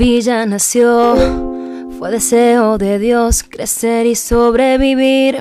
Villa 0.00 0.46
nació, 0.46 1.14
fue 1.98 2.10
deseo 2.10 2.78
de 2.78 2.98
Dios 2.98 3.42
crecer 3.42 4.06
y 4.06 4.14
sobrevivir. 4.14 5.36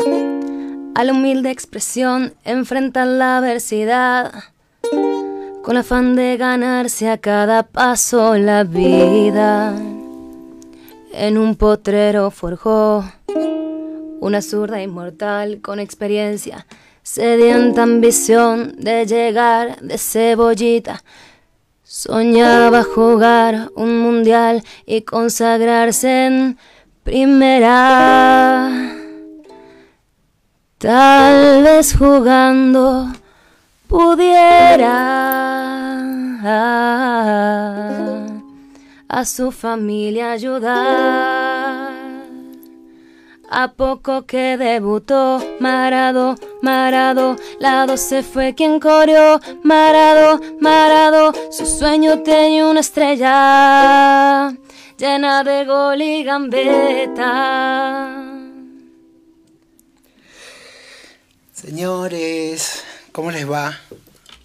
A 0.96 1.06
la 1.06 1.14
humilde 1.14 1.50
expresión 1.50 2.34
enfrentar 2.44 3.08
la 3.08 3.38
adversidad, 3.38 4.34
con 5.64 5.78
afán 5.78 6.18
de 6.18 6.36
ganarse 6.36 7.10
a 7.10 7.20
cada 7.20 7.64
paso 7.64 8.36
la 8.36 8.66
vida. 8.66 9.74
En 11.14 11.38
un 11.38 11.56
potrero 11.56 12.30
forjó 12.30 13.06
una 14.20 14.42
zurda 14.42 14.84
inmortal 14.84 15.62
con 15.62 15.80
experiencia, 15.80 16.68
sedienta 17.02 17.84
ambición 17.84 18.76
de 18.78 19.06
llegar 19.06 19.80
de 19.80 19.98
cebollita. 19.98 21.02
Soñaba 21.92 22.84
jugar 22.84 23.72
un 23.74 24.00
mundial 24.00 24.64
y 24.86 25.02
consagrarse 25.02 26.28
en 26.28 26.60
primera. 27.02 28.70
Tal 30.78 31.64
vez 31.64 31.98
jugando 31.98 33.08
pudiera 33.88 35.00
a 39.10 39.26
su 39.26 39.52
familia 39.52 40.34
ayudar. 40.34 41.39
A 43.52 43.74
poco 43.74 44.28
que 44.28 44.58
debutó 44.58 45.44
Marado, 45.60 46.36
Marado, 46.62 47.36
la 47.60 47.88
12 47.88 48.22
fue 48.22 48.54
quien 48.54 48.80
corrió, 48.80 49.42
Marado, 49.64 50.40
Marado, 50.60 51.34
su 51.52 51.66
sueño 51.66 52.22
tenía 52.22 52.68
una 52.68 52.82
estrella 52.82 54.54
llena 55.00 55.44
de 55.44 55.66
gol 55.66 56.00
y 56.00 56.24
gambeta. 56.24 58.24
Señores, 61.52 62.84
¿cómo 63.12 63.32
les 63.32 63.50
va? 63.50 63.80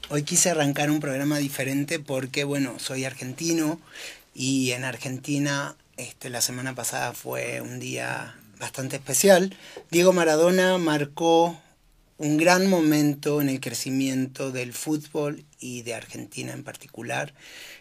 Hoy 0.08 0.22
quise 0.22 0.48
arrancar 0.48 0.90
un 0.90 1.00
programa 1.00 1.36
diferente 1.36 1.98
porque, 1.98 2.44
bueno, 2.44 2.78
soy 2.78 3.04
argentino 3.04 3.78
y 4.34 4.70
en 4.70 4.84
Argentina 4.84 5.76
este, 5.98 6.30
la 6.30 6.40
semana 6.40 6.74
pasada 6.74 7.12
fue 7.12 7.60
un 7.60 7.78
día 7.78 8.34
bastante 8.58 8.96
especial. 8.96 9.56
Diego 9.90 10.12
Maradona 10.12 10.78
marcó 10.78 11.58
un 12.16 12.36
gran 12.36 12.68
momento 12.68 13.40
en 13.40 13.48
el 13.48 13.60
crecimiento 13.60 14.52
del 14.52 14.72
fútbol 14.72 15.44
y 15.58 15.82
de 15.82 15.94
Argentina 15.94 16.52
en 16.52 16.62
particular. 16.62 17.34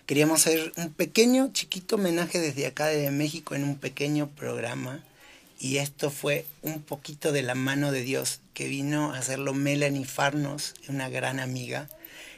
Queríamos 0.05 0.41
hacer 0.41 0.73
un 0.75 0.91
pequeño, 0.91 1.51
chiquito 1.53 1.95
homenaje 1.95 2.39
desde 2.39 2.65
acá 2.65 2.87
de 2.87 3.09
México 3.11 3.55
en 3.55 3.63
un 3.63 3.77
pequeño 3.77 4.29
programa. 4.29 5.03
Y 5.59 5.77
esto 5.77 6.09
fue 6.09 6.45
un 6.61 6.81
poquito 6.81 7.31
de 7.31 7.43
la 7.43 7.55
mano 7.55 7.91
de 7.91 8.01
Dios 8.01 8.41
que 8.53 8.67
vino 8.67 9.13
a 9.13 9.19
hacerlo 9.19 9.53
Melanie 9.53 10.05
Farnos, 10.05 10.73
una 10.89 11.09
gran 11.09 11.39
amiga, 11.39 11.87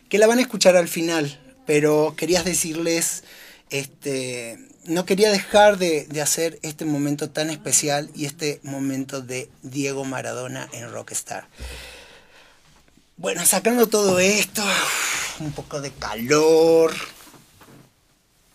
que 0.09 0.19
la 0.19 0.27
van 0.27 0.37
a 0.37 0.41
escuchar 0.41 0.75
al 0.75 0.87
final, 0.87 1.39
pero 1.65 2.13
querías 2.15 2.45
decirles 2.45 3.23
este, 3.69 4.59
no 4.85 5.05
quería 5.05 5.31
dejar 5.31 5.77
de, 5.77 6.07
hacer 6.21 6.59
este 6.61 6.85
momento 6.85 7.29
tan 7.29 7.49
especial 7.49 8.09
y 8.15 8.25
este 8.25 8.59
momento 8.63 9.21
de 9.21 9.49
Diego 9.63 10.05
Maradona 10.05 10.69
en 10.73 10.91
Rockstar. 10.91 11.47
Bueno, 13.17 13.45
sacando 13.45 13.87
todo 13.87 14.19
esto, 14.19 14.63
un 15.39 15.51
poco 15.51 15.81
de 15.81 15.91
calor. 15.91 16.93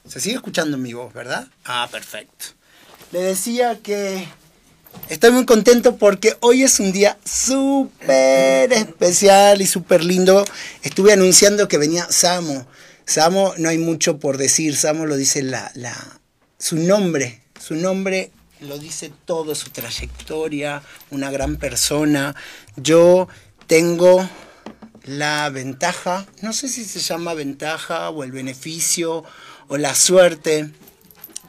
Se 0.06 0.21
sigue 0.21 0.37
escuchando 0.37 0.76
mi 0.76 0.93
voz, 0.93 1.12
¿verdad? 1.12 1.48
Ah, 1.65 1.88
perfecto. 1.91 2.47
Le 3.12 3.21
decía 3.21 3.78
que 3.82 4.27
estoy 5.09 5.31
muy 5.31 5.47
contento 5.47 5.97
porque 5.97 6.37
hoy 6.41 6.62
es 6.62 6.78
un 6.78 6.92
día 6.92 7.19
súper 7.25 8.72
especial 8.72 9.62
y 9.62 9.66
súper 9.66 10.04
lindo. 10.04 10.44
Estuve 10.82 11.12
anunciando 11.12 11.69
que 11.69 11.78
venía 11.78 12.06
Samo. 12.10 12.66
Samo, 13.10 13.54
no 13.59 13.69
hay 13.69 13.78
mucho 13.78 14.21
por 14.21 14.38
decir, 14.38 14.76
Samo 14.76 15.04
lo 15.04 15.16
dice 15.16 15.43
la, 15.43 15.72
la, 15.75 16.21
su 16.60 16.76
nombre, 16.76 17.43
su 17.59 17.75
nombre 17.75 18.31
lo 18.60 18.78
dice 18.78 19.10
todo, 19.25 19.56
su 19.56 19.71
trayectoria, 19.71 20.84
una 21.10 21.32
gran 21.32 21.56
persona. 21.56 22.37
Yo 22.76 23.26
tengo 23.66 24.31
la 25.03 25.50
ventaja, 25.50 26.25
no 26.41 26.53
sé 26.53 26.69
si 26.69 26.84
se 26.84 27.00
llama 27.00 27.34
ventaja 27.34 28.10
o 28.10 28.22
el 28.22 28.31
beneficio 28.31 29.25
o 29.66 29.77
la 29.77 29.97
suerte 29.97 30.71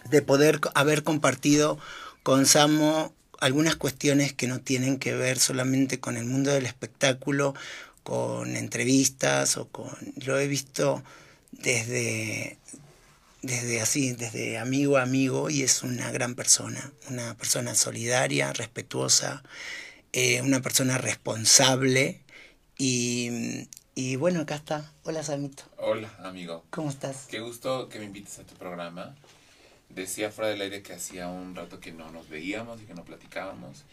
de 0.09 0.22
poder 0.23 0.61
haber 0.73 1.03
compartido 1.03 1.78
con 2.23 2.47
Samo 2.47 3.13
algunas 3.39 3.75
cuestiones 3.75 4.33
que 4.33 4.47
no 4.47 4.61
tienen 4.61 4.97
que 4.97 5.13
ver 5.13 5.38
solamente 5.38 5.99
con 5.99 6.17
el 6.17 6.25
mundo 6.25 6.49
del 6.49 6.66
espectáculo, 6.66 7.53
con 8.01 8.55
entrevistas 8.55 9.57
o 9.57 9.67
con... 9.67 9.91
Lo 10.25 10.39
he 10.39 10.47
visto 10.47 11.03
desde 11.63 12.57
desde 13.41 13.81
así, 13.81 14.13
desde 14.13 14.57
amigo 14.59 14.97
a 14.97 15.03
amigo, 15.03 15.49
y 15.49 15.63
es 15.63 15.83
una 15.83 16.11
gran 16.11 16.35
persona, 16.35 16.94
una 17.09 17.35
persona 17.35 17.73
solidaria, 17.73 18.53
respetuosa, 18.53 19.44
eh, 20.13 20.41
una 20.41 20.61
persona 20.61 20.97
responsable, 20.97 22.22
y, 22.77 23.67
y, 23.95 24.16
bueno, 24.16 24.41
acá 24.41 24.55
está. 24.55 24.91
Hola, 25.03 25.23
Samito. 25.23 25.63
Hola, 25.77 26.11
amigo. 26.23 26.63
¿Cómo 26.69 26.89
estás? 26.89 27.27
Qué 27.29 27.39
gusto 27.39 27.89
que 27.89 27.99
me 27.99 28.05
invites 28.05 28.39
a 28.39 28.43
tu 28.43 28.55
programa. 28.55 29.16
Decía 29.89 30.31
fuera 30.31 30.49
del 30.49 30.61
aire 30.61 30.81
que 30.81 30.93
hacía 30.93 31.28
un 31.28 31.55
rato 31.55 31.79
que 31.79 31.91
no 31.91 32.11
nos 32.11 32.29
veíamos 32.29 32.81
y 32.81 32.85
que 32.85 32.93
no 32.93 33.03
platicábamos. 33.03 33.83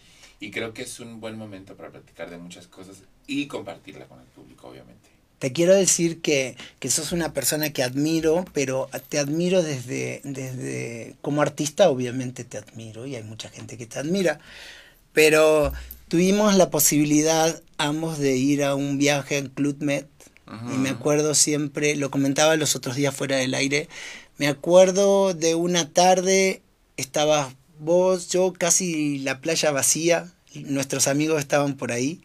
Y 0.40 0.50
creo 0.50 0.72
que 0.72 0.82
es 0.82 1.00
un 1.00 1.20
buen 1.20 1.36
momento 1.36 1.76
para 1.76 1.90
platicar 1.90 2.30
de 2.30 2.38
muchas 2.38 2.66
cosas 2.66 2.98
y 3.26 3.46
compartirla 3.46 4.06
con 4.06 4.20
el 4.20 4.26
público, 4.26 4.68
obviamente 4.68 5.17
te 5.38 5.52
quiero 5.52 5.74
decir 5.74 6.20
que, 6.20 6.56
que, 6.80 6.90
sos 6.90 7.12
una 7.12 7.32
persona 7.32 7.70
que 7.70 7.82
admiro, 7.82 8.44
pero 8.52 8.88
te 9.08 9.18
admiro 9.18 9.62
desde, 9.62 10.20
desde, 10.24 11.14
como 11.20 11.42
artista 11.42 11.90
obviamente 11.90 12.44
te 12.44 12.58
admiro 12.58 13.06
y 13.06 13.14
hay 13.16 13.22
mucha 13.22 13.48
gente 13.48 13.76
que 13.76 13.86
te 13.86 13.98
admira, 13.98 14.40
pero 15.12 15.72
tuvimos 16.08 16.56
la 16.56 16.70
posibilidad 16.70 17.62
ambos 17.76 18.18
de 18.18 18.36
ir 18.36 18.64
a 18.64 18.74
un 18.74 18.98
viaje 18.98 19.38
en 19.38 19.48
Club 19.48 19.76
Med 19.80 20.06
y 20.74 20.78
me 20.78 20.88
acuerdo 20.88 21.34
siempre, 21.34 21.94
lo 21.94 22.10
comentaba 22.10 22.56
los 22.56 22.74
otros 22.74 22.96
días 22.96 23.14
fuera 23.14 23.36
del 23.36 23.52
aire, 23.52 23.86
me 24.38 24.48
acuerdo 24.48 25.34
de 25.34 25.54
una 25.54 25.90
tarde, 25.92 26.62
estabas 26.96 27.54
vos, 27.78 28.28
yo 28.28 28.54
casi 28.54 29.18
la 29.18 29.40
playa 29.40 29.70
vacía, 29.72 30.32
nuestros 30.54 31.06
amigos 31.06 31.38
estaban 31.38 31.76
por 31.76 31.92
ahí. 31.92 32.22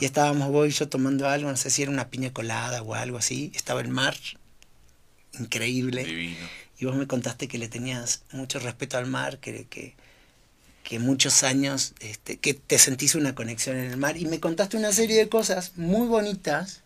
Y 0.00 0.04
estábamos 0.04 0.50
vos 0.50 0.68
y 0.68 0.70
yo 0.70 0.88
tomando 0.88 1.28
algo, 1.28 1.50
no 1.50 1.56
sé 1.56 1.70
si 1.70 1.82
era 1.82 1.90
una 1.90 2.08
piña 2.08 2.32
colada 2.32 2.82
o 2.82 2.94
algo 2.94 3.18
así. 3.18 3.52
Estaba 3.54 3.80
el 3.80 3.88
mar, 3.88 4.16
increíble. 5.38 6.04
Divino. 6.04 6.46
Y 6.78 6.86
vos 6.86 6.96
me 6.96 7.06
contaste 7.06 7.48
que 7.48 7.58
le 7.58 7.68
tenías 7.68 8.24
mucho 8.32 8.58
respeto 8.58 8.98
al 8.98 9.06
mar, 9.06 9.38
que, 9.38 9.66
que, 9.66 9.94
que 10.82 10.98
muchos 10.98 11.42
años, 11.44 11.94
este, 12.00 12.38
que 12.38 12.54
te 12.54 12.78
sentís 12.78 13.14
una 13.14 13.34
conexión 13.34 13.76
en 13.76 13.90
el 13.90 13.96
mar. 13.96 14.16
Y 14.16 14.26
me 14.26 14.40
contaste 14.40 14.76
una 14.76 14.92
serie 14.92 15.16
de 15.16 15.28
cosas 15.28 15.72
muy 15.76 16.06
bonitas. 16.08 16.82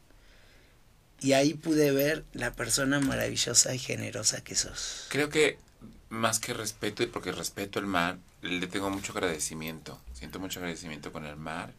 Y 1.20 1.32
ahí 1.32 1.54
pude 1.54 1.90
ver 1.90 2.24
la 2.32 2.52
persona 2.52 3.00
maravillosa 3.00 3.74
y 3.74 3.78
generosa 3.78 4.42
que 4.42 4.54
sos. 4.54 5.06
Creo 5.08 5.30
que 5.30 5.58
más 6.10 6.38
que 6.38 6.54
respeto, 6.54 7.02
y 7.02 7.06
porque 7.06 7.32
respeto 7.32 7.80
el 7.80 7.86
mar, 7.86 8.18
le 8.40 8.66
tengo 8.68 8.88
mucho 8.88 9.12
agradecimiento. 9.12 10.00
Siento 10.14 10.38
mucho 10.38 10.60
agradecimiento 10.60 11.12
con 11.12 11.26
el 11.26 11.36
mar 11.36 11.72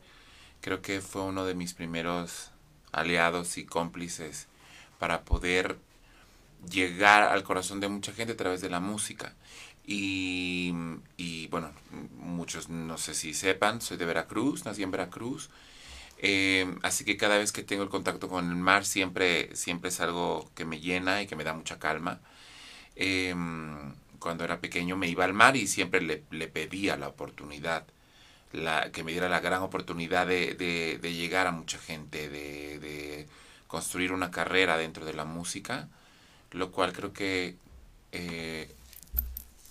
creo 0.61 0.81
que 0.81 1.01
fue 1.01 1.23
uno 1.23 1.45
de 1.45 1.55
mis 1.55 1.73
primeros 1.73 2.51
aliados 2.91 3.57
y 3.57 3.65
cómplices 3.65 4.47
para 4.99 5.23
poder 5.23 5.77
llegar 6.69 7.23
al 7.23 7.43
corazón 7.43 7.79
de 7.79 7.87
mucha 7.87 8.13
gente 8.13 8.33
a 8.33 8.37
través 8.37 8.61
de 8.61 8.69
la 8.69 8.79
música. 8.79 9.33
Y, 9.85 10.73
y 11.17 11.47
bueno, 11.47 11.71
muchos 12.19 12.69
no 12.69 12.97
sé 12.97 13.13
si 13.15 13.33
sepan, 13.33 13.81
soy 13.81 13.97
de 13.97 14.05
Veracruz, 14.05 14.65
nací 14.65 14.83
en 14.83 14.91
Veracruz. 14.91 15.49
Eh, 16.21 16.75
así 16.83 17.05
que 17.05 17.17
cada 17.17 17.37
vez 17.37 17.51
que 17.51 17.63
tengo 17.63 17.83
el 17.83 17.89
contacto 17.89 18.27
con 18.27 18.49
el 18.49 18.57
mar 18.57 18.85
siempre, 18.85 19.55
siempre 19.55 19.89
es 19.89 19.99
algo 20.01 20.49
que 20.53 20.65
me 20.65 20.81
llena 20.81 21.21
y 21.21 21.27
que 21.27 21.35
me 21.35 21.43
da 21.43 21.53
mucha 21.53 21.79
calma. 21.79 22.19
Eh, 22.95 23.33
cuando 24.19 24.43
era 24.43 24.59
pequeño 24.59 24.97
me 24.97 25.07
iba 25.07 25.25
al 25.25 25.33
mar 25.33 25.55
y 25.55 25.67
siempre 25.67 26.01
le, 26.01 26.23
le 26.31 26.47
pedía 26.49 26.97
la 26.97 27.07
oportunidad 27.07 27.85
la, 28.51 28.91
que 28.91 29.03
me 29.03 29.11
diera 29.11 29.29
la 29.29 29.39
gran 29.39 29.61
oportunidad 29.61 30.27
de, 30.27 30.55
de, 30.55 31.13
llegar 31.13 31.47
a 31.47 31.51
mucha 31.51 31.77
gente, 31.77 32.29
de, 32.29 32.79
de, 32.79 33.27
construir 33.67 34.11
una 34.11 34.31
carrera 34.31 34.77
dentro 34.77 35.05
de 35.05 35.13
la 35.13 35.25
música, 35.25 35.87
lo 36.51 36.71
cual 36.71 36.91
creo 36.93 37.13
que 37.13 37.55
eh, 38.11 38.73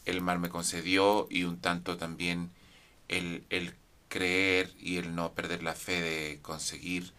el 0.05 0.21
mar 0.21 0.39
me 0.39 0.49
concedió 0.49 1.27
y 1.31 1.43
un 1.45 1.59
tanto 1.59 1.97
también 1.97 2.51
el, 3.09 3.45
el, 3.51 3.75
creer 4.09 4.73
y 4.81 4.97
el 4.97 5.15
no 5.15 5.33
perder 5.33 5.63
la 5.63 5.75
fe 5.75 6.01
de 6.01 6.39
conseguir 6.43 7.13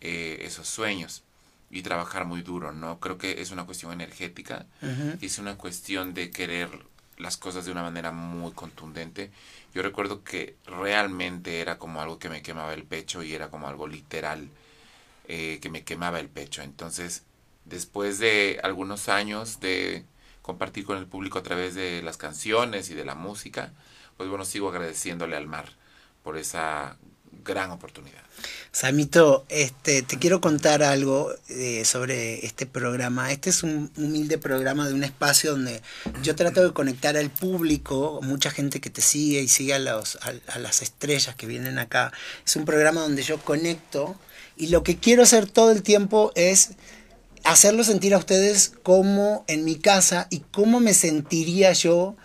eh, 0.00 0.38
esos 0.42 0.68
sueños. 0.68 1.22
y 1.70 1.82
trabajar 1.82 2.24
muy 2.24 2.40
duro, 2.40 2.72
¿no? 2.72 2.98
Creo 2.98 3.18
que 3.18 3.42
es 3.42 3.50
una 3.50 3.66
cuestión 3.66 3.92
energética, 3.92 4.64
y 5.20 5.26
es 5.26 5.38
una 5.38 5.56
cuestión 5.56 6.14
de 6.14 6.30
querer 6.30 6.70
las 7.18 7.36
cosas 7.36 7.64
de 7.64 7.72
una 7.72 7.82
manera 7.82 8.10
muy 8.12 8.52
contundente. 8.52 9.30
Yo 9.74 9.82
recuerdo 9.82 10.24
que 10.24 10.56
realmente 10.66 11.60
era 11.60 11.78
como 11.78 12.00
algo 12.00 12.18
que 12.18 12.28
me 12.28 12.42
quemaba 12.42 12.74
el 12.74 12.84
pecho 12.84 13.22
y 13.22 13.34
era 13.34 13.50
como 13.50 13.68
algo 13.68 13.86
literal 13.86 14.48
eh, 15.26 15.58
que 15.60 15.70
me 15.70 15.84
quemaba 15.84 16.20
el 16.20 16.28
pecho. 16.28 16.62
Entonces, 16.62 17.24
después 17.64 18.18
de 18.18 18.60
algunos 18.62 19.08
años 19.08 19.60
de 19.60 20.04
compartir 20.42 20.84
con 20.86 20.98
el 20.98 21.06
público 21.06 21.38
a 21.38 21.42
través 21.42 21.74
de 21.74 22.02
las 22.02 22.16
canciones 22.16 22.90
y 22.90 22.94
de 22.94 23.04
la 23.04 23.14
música, 23.14 23.72
pues 24.16 24.28
bueno, 24.28 24.44
sigo 24.44 24.68
agradeciéndole 24.70 25.36
al 25.36 25.46
mar 25.46 25.70
por 26.22 26.36
esa 26.38 26.96
gran 27.48 27.70
oportunidad. 27.72 28.22
Samito, 28.70 29.44
este, 29.48 30.02
te 30.02 30.18
quiero 30.18 30.40
contar 30.40 30.82
algo 30.82 31.32
eh, 31.48 31.84
sobre 31.84 32.46
este 32.46 32.66
programa. 32.66 33.32
Este 33.32 33.50
es 33.50 33.62
un 33.62 33.90
humilde 33.96 34.38
programa 34.38 34.86
de 34.86 34.94
un 34.94 35.02
espacio 35.02 35.52
donde 35.52 35.82
yo 36.22 36.36
trato 36.36 36.62
de 36.62 36.72
conectar 36.72 37.16
al 37.16 37.30
público, 37.30 38.20
mucha 38.22 38.50
gente 38.50 38.80
que 38.80 38.90
te 38.90 39.00
sigue 39.00 39.40
y 39.40 39.48
sigue 39.48 39.74
a, 39.74 39.78
los, 39.78 40.18
a 40.22 40.58
las 40.58 40.82
estrellas 40.82 41.34
que 41.34 41.46
vienen 41.46 41.78
acá. 41.78 42.12
Es 42.46 42.54
un 42.54 42.64
programa 42.64 43.00
donde 43.00 43.22
yo 43.22 43.38
conecto 43.38 44.14
y 44.56 44.68
lo 44.68 44.82
que 44.82 44.98
quiero 44.98 45.22
hacer 45.22 45.48
todo 45.48 45.72
el 45.72 45.82
tiempo 45.82 46.30
es 46.36 46.70
hacerlo 47.44 47.82
sentir 47.82 48.14
a 48.14 48.18
ustedes 48.18 48.72
como 48.82 49.44
en 49.48 49.64
mi 49.64 49.76
casa 49.76 50.26
y 50.30 50.40
cómo 50.52 50.80
me 50.80 50.94
sentiría 50.94 51.72
yo 51.72 52.16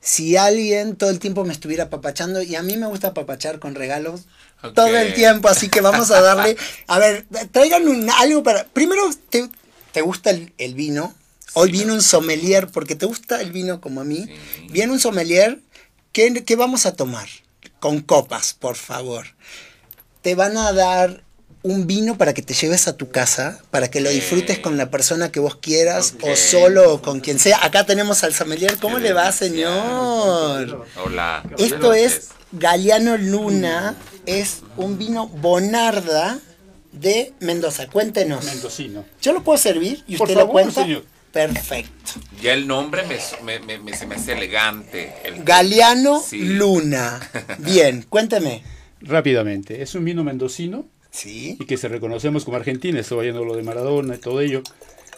si 0.00 0.36
alguien 0.36 0.96
todo 0.96 1.10
el 1.10 1.18
tiempo 1.18 1.44
me 1.44 1.52
estuviera 1.52 1.90
papachando 1.90 2.40
y 2.42 2.54
a 2.54 2.62
mí 2.62 2.76
me 2.76 2.86
gusta 2.86 3.14
papachar 3.14 3.58
con 3.58 3.74
regalos 3.74 4.26
todo 4.74 4.96
el 4.96 5.14
tiempo, 5.14 5.48
así 5.48 5.68
que 5.68 5.80
vamos 5.80 6.10
a 6.10 6.20
darle, 6.20 6.56
a 6.86 6.98
ver, 6.98 7.26
traigan 7.52 8.10
algo 8.10 8.42
para, 8.42 8.64
primero, 8.64 9.08
¿te, 9.30 9.48
te 9.92 10.00
gusta 10.00 10.30
el, 10.30 10.74
vino? 10.74 11.14
Hoy 11.54 11.70
vino 11.70 11.94
un 11.94 12.02
sommelier, 12.02 12.68
porque 12.68 12.94
te 12.94 13.06
gusta 13.06 13.40
el 13.40 13.52
vino 13.52 13.80
como 13.80 14.00
a 14.00 14.04
mí. 14.04 14.28
Viene 14.70 14.92
un 14.92 15.00
sommelier, 15.00 15.60
¿qué, 16.12 16.44
¿qué 16.44 16.56
vamos 16.56 16.86
a 16.86 16.94
tomar? 16.94 17.28
Con 17.80 18.00
copas, 18.00 18.54
por 18.54 18.76
favor. 18.76 19.26
Te 20.22 20.34
van 20.34 20.56
a 20.56 20.72
dar 20.72 21.22
un 21.62 21.86
vino 21.86 22.16
para 22.16 22.34
que 22.34 22.42
te 22.42 22.54
lleves 22.54 22.88
a 22.88 22.96
tu 22.96 23.10
casa, 23.10 23.60
para 23.70 23.90
que 23.90 24.00
lo 24.00 24.10
disfrutes 24.10 24.58
con 24.58 24.76
la 24.76 24.90
persona 24.90 25.30
que 25.30 25.40
vos 25.40 25.56
quieras 25.56 26.14
o 26.22 26.36
solo 26.36 26.94
o 26.94 27.02
con 27.02 27.20
quien 27.20 27.38
sea. 27.38 27.64
Acá 27.64 27.84
tenemos 27.84 28.22
al 28.24 28.34
sommelier. 28.34 28.76
¿Cómo 28.78 28.98
le 28.98 29.12
va, 29.12 29.30
señor? 29.32 30.86
Hola. 30.96 31.42
Esto 31.58 31.92
es 31.94 32.28
Galeano 32.52 33.16
Luna, 33.16 33.96
es 34.28 34.62
un 34.76 34.98
vino 34.98 35.26
Bonarda 35.28 36.38
de 36.92 37.32
Mendoza. 37.40 37.88
Cuéntenos. 37.88 38.44
Mendocino. 38.44 39.04
¿Yo 39.22 39.32
lo 39.32 39.42
puedo 39.42 39.58
servir 39.58 40.04
y 40.06 40.16
usted 40.16 40.36
lo 40.36 40.48
cuenta? 40.48 40.86
Perfecto. 41.32 42.12
Ya 42.42 42.52
el 42.52 42.66
nombre 42.66 43.02
me, 43.42 43.78
me, 43.78 43.96
se 43.96 44.06
me 44.06 44.16
hace 44.16 44.32
elegante. 44.32 45.14
Galeano 45.44 46.22
Luna. 46.32 47.20
Bien, 47.58 48.04
cuénteme. 48.08 48.62
Rápidamente, 49.00 49.82
es 49.82 49.94
un 49.94 50.04
vino 50.04 50.24
mendocino 50.24 50.86
Sí. 51.10 51.56
Y 51.58 51.64
que 51.64 51.76
se 51.76 51.88
reconocemos 51.88 52.44
como 52.44 52.58
Argentina, 52.58 53.00
estoy 53.00 53.24
viendo 53.24 53.44
lo 53.44 53.56
de 53.56 53.62
Maradona 53.62 54.16
y 54.16 54.18
todo 54.18 54.40
ello. 54.40 54.62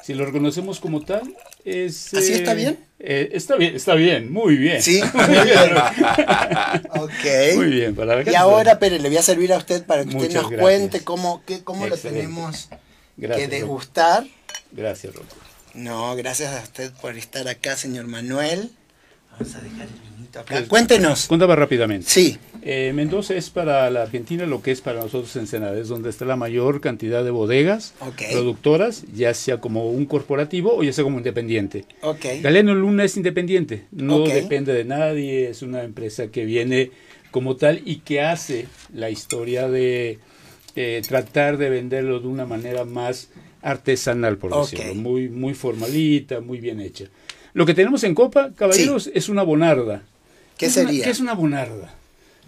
Si 0.03 0.15
lo 0.15 0.25
reconocemos 0.25 0.81
como 0.81 1.03
tal, 1.03 1.35
es... 1.65 2.15
¿Así 2.15 2.33
está 2.33 2.55
bien? 2.55 2.79
Eh, 2.99 3.31
está 3.33 3.57
bien, 3.57 3.75
está 3.75 3.95
bien, 3.95 4.31
muy 4.31 4.57
bien. 4.57 4.83
Sí, 4.83 5.01
muy 5.15 5.27
bien. 5.27 5.77
ok. 6.91 7.57
Muy 7.57 7.67
bien. 7.67 7.95
Para 7.95 8.31
y 8.31 8.35
ahora, 8.35 8.79
pero 8.79 8.99
le 8.99 9.09
voy 9.09 9.17
a 9.17 9.23
servir 9.23 9.53
a 9.53 9.57
usted 9.57 9.85
para 9.87 10.05
que 10.05 10.17
usted 10.17 10.35
nos 10.35 10.53
cuente 10.53 11.03
cómo, 11.03 11.43
qué, 11.47 11.65
cómo 11.65 11.87
lo 11.87 11.97
tenemos 11.97 12.69
que 13.19 13.49
degustar. 13.49 14.27
Gracias, 14.73 15.15
Roberto. 15.15 15.37
No, 15.75 16.15
gracias 16.17 16.53
a 16.53 16.63
usted 16.63 16.93
por 17.01 17.17
estar 17.17 17.47
acá, 17.49 17.77
señor 17.77 18.07
Manuel. 18.07 18.71
Vamos 19.33 19.55
a 19.55 19.61
dejar 19.61 19.87
el 19.87 20.17
vinito 20.17 20.41
acá. 20.41 20.55
Pues, 20.57 20.69
Cuéntenos. 20.69 21.27
Cuéntame 21.27 21.57
rápidamente. 21.57 22.09
Sí. 22.09 22.39
Eh, 22.63 22.93
Mendoza 22.95 23.35
es 23.35 23.49
para 23.51 23.91
la 23.91 24.03
Argentina 24.03 24.45
lo 24.45 24.63
que 24.63 24.71
es 24.71 24.81
para 24.81 25.01
nosotros 25.01 25.35
Ensenada, 25.37 25.79
es 25.79 25.89
donde 25.89 26.11
está 26.11 26.25
la 26.25 26.37
mayor 26.37 26.81
cantidad 26.81 27.25
de 27.25 27.31
bodegas 27.31 27.95
productoras, 28.31 29.05
ya 29.15 29.33
sea 29.35 29.61
como 29.61 29.91
un 29.91 30.05
corporativo 30.07 30.77
o 30.77 30.83
ya 30.83 30.93
sea 30.93 31.05
como 31.05 31.19
independiente. 31.19 31.85
Okay. 32.03 32.43
Galeno 32.43 32.75
Luna 32.75 33.05
es 33.05 33.17
independiente, 33.17 33.85
no 33.93 34.21
depende 34.21 34.73
de 34.73 34.85
nadie, 34.85 35.49
es 35.49 35.63
una 35.63 35.83
empresa 35.85 36.29
que 36.29 36.45
viene 36.45 36.91
como 37.31 37.57
tal 37.57 37.81
y 37.85 37.97
que 37.97 38.21
hace 38.21 38.67
la 38.93 39.09
historia 39.09 39.69
de 39.69 40.19
eh, 40.77 41.03
tratar 41.07 41.57
de 41.57 41.71
venderlo 41.71 42.21
de 42.21 42.29
una 42.29 42.45
manera 42.45 42.85
más 42.85 43.31
artesanal, 43.63 44.39
por 44.39 44.55
decirlo, 44.55 44.95
muy, 44.95 45.29
muy 45.29 45.55
formalita, 45.55 46.41
muy 46.41 46.61
bien 46.61 46.81
hecha. 46.81 47.07
Lo 47.53 47.67
que 47.67 47.75
tenemos 47.75 48.05
en 48.05 48.15
Copa, 48.15 48.53
caballeros, 48.55 49.11
es 49.13 49.29
una 49.29 49.43
bonarda. 49.43 50.03
¿Qué 50.57 50.71
sería? 50.71 51.05
¿Qué 51.05 51.11
es 51.11 51.21
una 51.21 51.35
bonarda? 51.35 51.95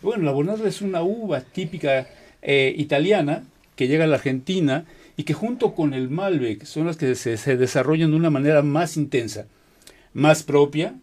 Bueno, 0.02 0.24
la 0.24 0.32
bonarda 0.32 0.68
es 0.68 0.82
una 0.82 1.02
uva 1.02 1.40
típica 1.42 2.08
eh, 2.42 2.74
italiana 2.76 3.44
que 3.76 3.86
llega 3.86 4.04
a 4.04 4.08
la 4.08 4.16
Argentina 4.16 4.84
y 5.16 5.22
que 5.22 5.32
junto 5.32 5.74
con 5.74 5.94
el 5.94 6.10
Malbec 6.10 6.64
son 6.64 6.86
las 6.86 6.96
que 6.96 7.14
se, 7.14 7.36
se, 7.36 7.56
desarrollan 7.56 8.10
de 8.10 8.16
una 8.16 8.30
manera 8.30 8.62
más 8.62 8.96
intensa, 8.96 9.46
más 10.12 10.42
propia, 10.42 10.96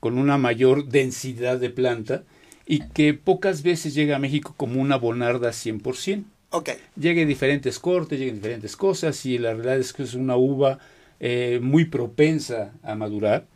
con 0.00 0.18
una 0.18 0.36
mayor 0.36 0.88
densidad 0.88 1.58
de 1.58 1.70
planta 1.70 2.24
y 2.66 2.80
que 2.80 3.14
pocas 3.14 3.62
veces 3.62 3.94
llega 3.94 4.16
a 4.16 4.18
México 4.18 4.54
como 4.56 4.80
una 4.82 4.96
bonarda 4.96 5.50
100%. 5.50 6.24
Okay. 6.50 6.74
Llega 7.00 7.22
en 7.22 7.28
diferentes 7.28 7.78
cortes, 7.78 8.18
llega 8.18 8.30
en 8.30 8.36
diferentes 8.36 8.76
cosas 8.76 9.24
y 9.24 9.38
la 9.38 9.54
realidad 9.54 9.78
es 9.78 9.94
que 9.94 10.02
es 10.02 10.12
una 10.12 10.36
uva 10.36 10.78
eh, 11.20 11.58
muy 11.62 11.86
propensa 11.86 12.72
a 12.82 12.94
madurar. 12.96 13.46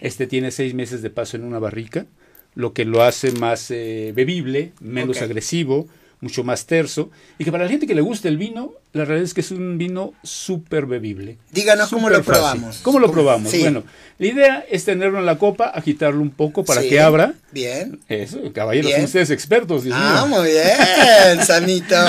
Este 0.00 0.28
tiene 0.28 0.52
seis 0.52 0.74
meses 0.74 1.02
de 1.02 1.10
paso 1.10 1.36
en 1.36 1.42
una 1.42 1.58
barrica 1.58 2.06
lo 2.54 2.72
que 2.72 2.84
lo 2.84 3.02
hace 3.02 3.32
más 3.32 3.70
eh, 3.70 4.12
bebible, 4.14 4.72
menos 4.80 5.20
agresivo, 5.22 5.88
mucho 6.20 6.42
más 6.42 6.64
terso, 6.66 7.10
y 7.38 7.44
que 7.44 7.52
para 7.52 7.64
la 7.64 7.70
gente 7.70 7.86
que 7.86 7.94
le 7.94 8.00
gusta 8.00 8.28
el 8.28 8.38
vino, 8.38 8.72
la 8.92 9.04
realidad 9.04 9.24
es 9.24 9.34
que 9.34 9.42
es 9.42 9.50
un 9.50 9.76
vino 9.76 10.14
súper 10.22 10.86
bebible. 10.86 11.36
Díganos 11.52 11.90
cómo 11.90 12.08
lo 12.08 12.22
probamos. 12.22 12.78
¿Cómo 12.78 12.98
lo 12.98 13.12
probamos? 13.12 13.52
Bueno, 13.60 13.84
la 14.18 14.26
idea 14.26 14.64
es 14.70 14.84
tenerlo 14.84 15.18
en 15.18 15.26
la 15.26 15.36
copa, 15.36 15.66
agitarlo 15.66 16.22
un 16.22 16.30
poco 16.30 16.64
para 16.64 16.80
que 16.80 16.98
abra. 16.98 17.34
Bien. 17.52 18.00
Eso, 18.08 18.40
caballeros, 18.52 18.90
son 18.92 19.04
ustedes 19.04 19.30
expertos. 19.30 19.84
ah, 19.92 20.26
muy 20.28 20.48
bien, 20.48 21.44
Sanito. 21.46 21.94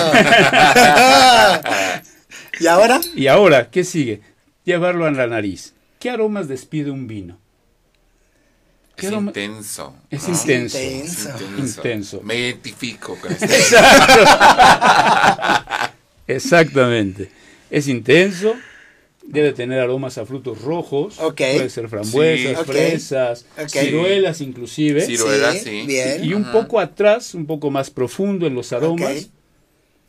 ¿Y 2.59 2.67
ahora? 2.67 3.01
Y 3.15 3.27
ahora, 3.27 3.69
¿qué 3.69 3.83
sigue? 3.83 4.21
Llevarlo 4.63 5.05
a 5.05 5.11
la 5.11 5.27
nariz. 5.27 5.73
¿Qué 5.99 6.09
aromas 6.09 6.47
despide 6.47 6.89
un 6.89 7.07
vino? 7.07 7.37
Es 8.97 9.11
intenso. 9.11 9.95
Es 10.09 10.27
intenso. 10.27 10.79
intenso. 11.57 12.21
Me 12.21 12.35
identifico 12.35 13.15
con 13.15 13.31
este. 13.39 13.47
Exactamente. 16.27 17.29
Es 17.69 17.87
intenso. 17.87 18.55
Debe 19.27 19.53
tener 19.53 19.79
aromas 19.79 20.17
a 20.17 20.25
frutos 20.25 20.61
rojos. 20.61 21.19
Puede 21.55 21.69
ser 21.69 21.89
frambuesas, 21.89 22.65
fresas, 22.65 23.45
ciruelas 23.67 24.39
inclusive. 24.41 25.01
Ciruelas, 25.01 25.61
sí. 25.63 25.87
Y 26.21 26.33
un 26.33 26.51
poco 26.51 26.79
atrás, 26.79 27.33
un 27.33 27.45
poco 27.47 27.71
más 27.71 27.89
profundo 27.89 28.45
en 28.45 28.53
los 28.53 28.71
aromas, 28.71 29.29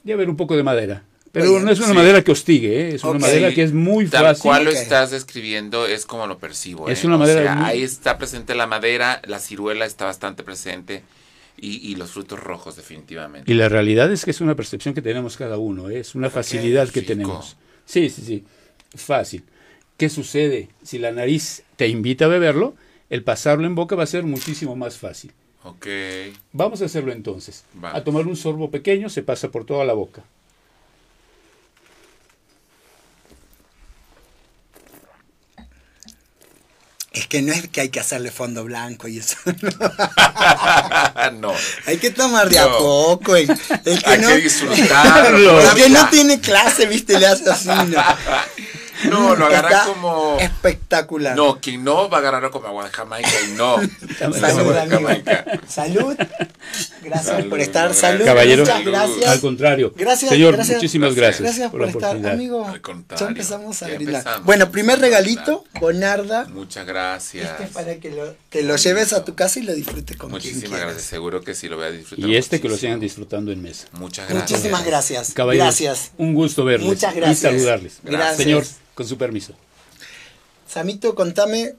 debe 0.05 0.15
haber 0.15 0.31
un 0.31 0.37
poco 0.37 0.57
de 0.57 0.63
madera. 0.63 1.05
Pero 1.37 1.61
no 1.61 1.71
es 1.71 1.81
una 1.81 1.93
madera 1.93 2.23
que 2.23 2.33
hostigue, 2.33 2.81
¿eh? 2.81 2.95
es 2.95 3.05
una 3.05 3.19
madera 3.19 3.53
que 3.53 3.63
es 3.63 3.73
muy 3.73 4.07
Tal 4.07 4.25
fácil. 4.25 4.43
cual 4.43 4.65
lo 4.65 4.71
estás 4.71 5.11
describiendo 5.11 5.87
es 5.87 6.07
como 6.07 6.27
lo 6.27 6.39
percibo. 6.39 6.89
Es 6.89 7.05
¿eh? 7.05 7.07
una 7.07 7.19
madera. 7.19 7.67
Ahí 7.67 7.83
está 7.83 8.17
presente 8.17 8.55
la 8.55 8.67
madera, 8.67 9.21
la 9.27 9.39
ciruela 9.39 9.85
está 9.85 10.07
bastante 10.07 10.43
presente 10.45 11.03
y, 11.59 11.95
los 11.97 12.13
frutos 12.13 12.41
rojos, 12.41 12.77
definitivamente. 12.77 13.51
Y 13.51 13.55
la 13.55 13.69
realidad 13.69 14.11
es 14.11 14.25
que 14.25 14.31
es 14.31 14.41
una 14.41 14.55
percepción 14.55 14.95
que 14.95 15.03
tenemos 15.03 15.37
cada 15.37 15.59
uno, 15.59 15.91
¿eh? 15.91 16.01
es 16.01 16.15
una 16.15 16.31
facilidad 16.31 16.89
que 16.89 17.03
tenemos. 17.03 17.57
Sí, 17.85 18.09
sí, 18.09 18.23
sí. 18.23 18.45
Fácil. 18.95 19.45
¿Qué 19.97 20.09
sucede? 20.09 20.69
Si 20.83 20.99
la 20.99 21.13
nariz 21.13 21.63
te 21.77 21.89
invita 21.89 22.27
a 22.27 22.29
beberlo, 22.29 22.75
el 23.11 23.23
pasarlo 23.23 23.67
en 23.67 23.75
boca 23.75 23.95
va 23.95 24.05
a 24.05 24.07
ser 24.07 24.25
muchísimo 24.25 24.75
más 24.75 24.97
fácil. 24.97 25.33
Ok. 25.65 25.87
Vamos 26.53 26.81
a 26.83 26.87
hacerlo 26.87 27.13
entonces. 27.13 27.65
A 27.83 28.03
tomar 28.05 28.27
un 28.27 28.37
sorbo 28.37 28.71
pequeño, 28.71 29.09
se 29.09 29.23
pasa 29.23 29.51
por 29.51 29.65
toda 29.65 29.85
la 29.85 29.93
boca. 29.93 30.23
Es 37.17 37.27
que 37.27 37.41
no 37.41 37.55
es 37.55 37.67
que 37.69 37.81
hay 37.81 37.89
que 37.89 37.99
hacerle 37.99 38.31
fondo 38.31 38.63
blanco 38.63 39.09
y 39.09 39.19
eso. 39.19 39.39
no. 41.41 41.55
Hay 41.87 41.97
que 41.97 42.11
tomar 42.11 42.51
de 42.51 42.59
a 42.59 42.69
poco. 42.69 43.35
El, 43.37 43.47
que 43.47 43.55
hay 44.05 44.21
no, 44.21 44.29
que 44.29 44.37
disfrutarlo. 44.37 45.61
El 45.63 45.75
que 45.75 45.89
no 45.89 46.11
tiene 46.11 46.41
clase, 46.41 46.85
viste, 46.85 47.19
le 47.19 47.27
hace 47.27 47.49
así. 47.49 47.69
¿no? 47.69 48.03
No, 49.11 49.35
lo 49.37 49.47
agarra 49.47 49.69
Está 49.71 49.85
como... 49.87 50.37
Espectacular. 50.41 51.37
No, 51.37 51.61
quien 51.61 51.85
no 51.85 52.09
va 52.09 52.19
a 52.19 52.21
agarrarlo 52.21 52.51
como 52.51 52.67
agua 52.69 52.85
de 52.85 52.91
Jamaica 52.91 53.31
y 53.49 53.53
no. 53.53 53.77
Salud, 54.19 54.77
amigo. 54.77 54.89
Jamaica. 54.89 55.45
Salud. 55.69 56.17
Gracias 57.03 57.27
Salud, 57.37 57.49
por 57.49 57.61
estar. 57.61 57.95
Salud. 57.95 58.25
Caballero, 58.25 58.65
muchas 58.65 58.85
gracias. 58.85 59.27
Al 59.27 59.41
contrario. 59.41 59.93
Gracias, 59.97 60.31
Señor, 60.31 60.55
gracias. 60.55 60.77
muchísimas 60.77 61.15
gracias, 61.15 61.43
Gracias 61.43 61.71
por, 61.71 61.85
estar, 61.85 62.17
amigo. 62.27 62.67
Al 62.67 62.81
contrario, 62.81 63.25
Ya 63.27 63.31
empezamos 63.31 63.83
a 63.83 63.91
empezamos. 63.91 64.45
Bueno, 64.45 64.71
primer 64.71 64.99
regalito, 64.99 65.65
Bonarda. 65.81 66.47
Muchas 66.47 66.87
gracias. 66.87 67.51
Este 67.51 67.65
es 67.65 67.71
para 67.71 67.97
que 67.97 68.11
lo, 68.11 68.35
te 68.51 68.63
lo 68.63 68.77
lleves 68.77 69.13
a 69.13 69.25
tu 69.25 69.35
casa 69.35 69.61
y 69.61 69.63
lo 69.63 69.75
disfrutes 69.75 70.17
con 70.17 70.31
quien 70.31 70.43
Muchísimas 70.43 70.69
quieras. 70.71 70.87
gracias. 70.89 71.09
Seguro 71.09 71.43
que 71.43 71.55
sí 71.55 71.69
lo 71.69 71.77
voy 71.77 71.87
a 71.87 71.91
disfrutar. 71.91 72.29
Y 72.29 72.37
este 72.37 72.61
que 72.61 72.69
lo 72.69 72.77
sigan 72.77 73.01
disfrutando 73.01 73.53
en 73.53 73.63
mesa. 73.63 73.87
Muchas 73.93 74.29
gracias. 74.29 74.51
Muchísimas 74.51 74.85
gracias. 74.85 75.33
Caballeros, 75.35 75.67
Gracias. 75.67 76.11
un 76.19 76.35
gusto 76.35 76.65
verles 76.65 76.87
Muchas 76.89 77.15
gracias. 77.15 77.39
y 77.39 77.43
saludarles. 77.43 77.99
Gracias. 78.03 78.37
Señor, 78.37 78.65
con 78.97 79.07
su 79.07 79.19
permiso. 79.19 79.55
Samito, 80.67 81.15
contame 81.15 81.75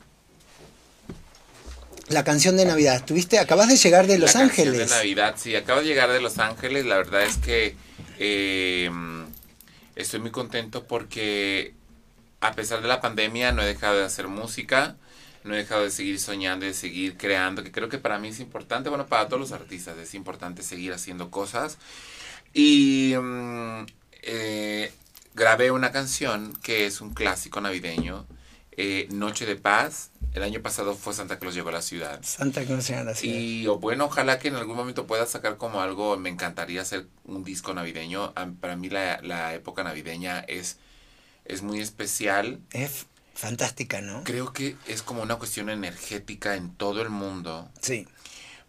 la 2.09 2.23
canción 2.23 2.55
de 2.55 2.63
Navidad. 2.63 3.03
Tuviste, 3.03 3.39
acabas 3.39 3.67
de 3.67 3.75
llegar 3.75 4.05
de 4.07 4.19
Los 4.19 4.35
la 4.35 4.41
canción 4.41 4.67
Ángeles. 4.67 4.89
de 4.89 4.95
Navidad, 4.95 5.35
sí, 5.37 5.55
acabo 5.55 5.81
de 5.81 5.87
llegar 5.87 6.09
de 6.11 6.21
Los 6.21 6.37
Ángeles. 6.37 6.85
La 6.85 6.95
verdad 6.95 7.23
es 7.23 7.37
que 7.37 7.75
eh, 8.19 8.89
estoy 9.95 10.19
muy 10.19 10.29
contento 10.29 10.85
porque 10.85 11.73
a 12.39 12.53
pesar 12.53 12.83
de 12.83 12.87
la 12.87 13.01
pandemia 13.01 13.51
no 13.51 13.63
he 13.63 13.65
dejado 13.65 13.97
de 13.97 14.05
hacer 14.05 14.27
música, 14.27 14.95
no 15.43 15.55
he 15.55 15.57
dejado 15.57 15.83
de 15.83 15.89
seguir 15.89 16.19
soñando 16.19 16.65
y 16.65 16.69
de 16.69 16.75
seguir 16.75 17.17
creando, 17.17 17.63
que 17.63 17.71
creo 17.71 17.89
que 17.89 17.97
para 17.97 18.19
mí 18.19 18.27
es 18.27 18.39
importante, 18.39 18.89
bueno, 18.89 19.07
para 19.07 19.27
todos 19.27 19.39
los 19.39 19.51
artistas 19.53 19.97
es 19.97 20.13
importante 20.13 20.61
seguir 20.61 20.93
haciendo 20.93 21.31
cosas. 21.31 21.79
Y 22.53 23.15
mm, 23.19 23.85
eh, 24.21 24.91
grabé 25.37 25.71
una 25.71 25.91
canción 25.91 26.51
que 26.63 26.85
es 26.85 26.99
un 26.99 27.13
clásico 27.13 27.61
navideño, 27.61 28.25
eh, 28.71 29.07
Noche 29.11 29.45
de 29.45 29.55
Paz. 29.55 30.09
El 30.33 30.43
año 30.43 30.61
pasado 30.61 30.93
fue 30.95 31.13
Santa 31.13 31.39
Claus 31.39 31.55
llegó 31.55 31.69
a 31.69 31.73
la 31.73 31.81
ciudad. 31.81 32.19
Santa 32.23 32.63
Cruz 32.65 32.87
de 32.87 33.03
la 33.03 33.13
Ciudad. 33.15 33.35
Y 33.37 33.65
o 33.67 33.77
bueno, 33.79 34.05
ojalá 34.05 34.39
que 34.39 34.49
en 34.49 34.55
algún 34.55 34.75
momento 34.75 35.07
pueda 35.07 35.25
sacar 35.25 35.57
como 35.57 35.81
algo, 35.81 36.17
me 36.17 36.29
encantaría 36.29 36.81
hacer 36.81 37.07
un 37.23 37.43
disco 37.43 37.73
navideño. 37.73 38.33
Para 38.59 38.75
mí 38.75 38.89
la, 38.89 39.19
la 39.21 39.53
época 39.53 39.83
navideña 39.83 40.39
es, 40.41 40.77
es 41.45 41.61
muy 41.61 41.79
especial. 41.79 42.59
Es 42.71 43.05
fantástica, 43.33 44.01
¿no? 44.01 44.23
Creo 44.25 44.51
que 44.53 44.75
es 44.87 45.01
como 45.01 45.21
una 45.23 45.35
cuestión 45.37 45.69
energética 45.69 46.55
en 46.55 46.71
todo 46.75 47.01
el 47.01 47.09
mundo. 47.09 47.69
Sí. 47.81 48.07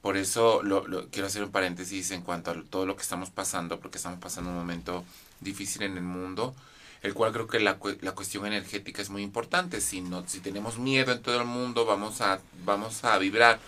Por 0.01 0.17
eso 0.17 0.63
lo, 0.63 0.87
lo- 0.87 1.09
quiero 1.11 1.27
hacer 1.27 1.43
un 1.43 1.51
paréntesis 1.51 2.11
en 2.13 2.23
cuanto 2.23 2.51
a 2.53 2.63
todo 2.63 2.87
lo 2.87 2.95
que 2.97 3.03
estamos 3.03 3.31
pasando, 3.31 3.81
porque 3.81 3.99
estamos 3.99 4.21
pasando 4.21 4.51
un 4.51 4.57
momento 4.57 5.05
difícil 5.41 5.83
en 5.83 5.97
el 5.97 6.03
mundo, 6.03 6.55
el 7.03 7.15
cual 7.15 7.33
creo 7.33 7.47
que 7.47 7.61
la, 7.61 7.79
la 8.01 8.13
cuestión 8.13 8.47
energética 8.47 9.03
es 9.03 9.11
muy 9.11 9.23
importante. 9.23 9.81
Si, 9.81 10.01
no, 10.01 10.25
si 10.27 10.41
tenemos 10.41 10.79
miedo 10.79 11.13
en 11.13 11.23
todo 11.23 11.41
el 11.41 11.47
mundo, 11.47 11.85
vamos 11.85 12.21
a, 12.21 12.41
vamos 12.65 13.05
a 13.05 13.19
vibrar 13.19 13.59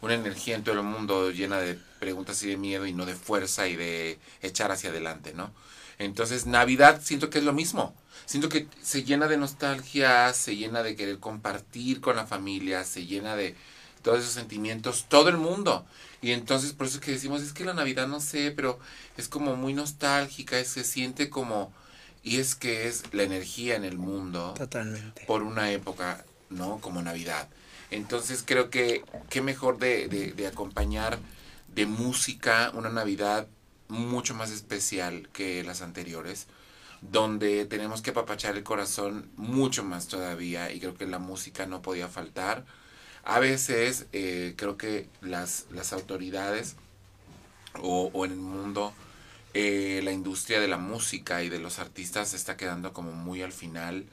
una 0.00 0.14
energía 0.14 0.56
en 0.56 0.64
todo 0.64 0.74
el 0.74 0.82
mundo 0.82 1.30
llena 1.30 1.58
de 1.58 1.78
preguntas 2.00 2.42
y 2.42 2.48
de 2.48 2.56
miedo 2.56 2.86
y 2.86 2.92
no 2.92 3.06
de 3.06 3.14
fuerza 3.14 3.68
y 3.68 3.76
de 3.76 4.18
echar 4.42 4.72
hacia 4.72 4.90
adelante, 4.90 5.32
¿no? 5.32 5.52
Entonces, 5.98 6.46
Navidad 6.46 7.00
siento 7.02 7.30
que 7.30 7.38
es 7.38 7.44
lo 7.44 7.52
mismo. 7.52 7.94
Siento 8.26 8.48
que 8.48 8.66
se 8.82 9.04
llena 9.04 9.28
de 9.28 9.36
nostalgia, 9.36 10.32
se 10.32 10.56
llena 10.56 10.82
de 10.82 10.96
querer 10.96 11.18
compartir 11.18 12.00
con 12.00 12.16
la 12.16 12.26
familia, 12.26 12.84
se 12.84 13.06
llena 13.06 13.36
de 13.36 13.54
todos 14.02 14.20
esos 14.20 14.32
sentimientos, 14.32 15.06
todo 15.08 15.28
el 15.28 15.36
mundo. 15.36 15.86
Y 16.22 16.32
entonces 16.32 16.72
por 16.72 16.86
eso 16.86 16.98
es 16.98 17.04
que 17.04 17.12
decimos, 17.12 17.42
es 17.42 17.52
que 17.52 17.64
la 17.64 17.74
Navidad 17.74 18.06
no 18.08 18.20
sé, 18.20 18.52
pero 18.52 18.78
es 19.16 19.28
como 19.28 19.56
muy 19.56 19.74
nostálgica, 19.74 20.58
es- 20.58 20.68
se 20.68 20.84
siente 20.84 21.28
como, 21.30 21.72
y 22.22 22.38
es 22.38 22.54
que 22.54 22.86
es 22.88 23.02
la 23.12 23.24
energía 23.24 23.76
en 23.76 23.84
el 23.84 23.98
mundo 23.98 24.54
Totalmente. 24.56 25.24
por 25.26 25.42
una 25.42 25.70
época, 25.72 26.24
¿no? 26.50 26.78
Como 26.80 27.02
Navidad. 27.02 27.48
Entonces 27.90 28.44
creo 28.46 28.70
que 28.70 29.04
qué 29.28 29.42
mejor 29.42 29.78
de, 29.78 30.08
de, 30.08 30.32
de 30.32 30.46
acompañar 30.46 31.18
de 31.74 31.86
música 31.86 32.70
una 32.74 32.90
Navidad 32.90 33.46
mucho 33.88 34.34
más 34.34 34.50
especial 34.50 35.28
que 35.32 35.62
las 35.64 35.82
anteriores, 35.82 36.46
donde 37.00 37.66
tenemos 37.66 38.02
que 38.02 38.10
apapachar 38.10 38.56
el 38.56 38.62
corazón 38.64 39.30
mucho 39.36 39.84
más 39.84 40.08
todavía 40.08 40.72
y 40.72 40.80
creo 40.80 40.94
que 40.96 41.06
la 41.06 41.18
música 41.18 41.66
no 41.66 41.82
podía 41.82 42.08
faltar. 42.08 42.64
A 43.24 43.38
veces 43.38 44.06
eh, 44.12 44.54
creo 44.56 44.76
que 44.76 45.08
las, 45.20 45.66
las 45.70 45.92
autoridades 45.92 46.76
o, 47.80 48.10
o 48.12 48.24
en 48.24 48.32
el 48.32 48.38
mundo 48.38 48.92
eh, 49.54 50.00
la 50.02 50.12
industria 50.12 50.60
de 50.60 50.68
la 50.68 50.78
música 50.78 51.42
y 51.42 51.50
de 51.50 51.58
los 51.58 51.78
artistas 51.78 52.30
se 52.30 52.36
está 52.36 52.56
quedando 52.56 52.94
como 52.94 53.12
muy 53.12 53.42
al 53.42 53.52
final 53.52 54.06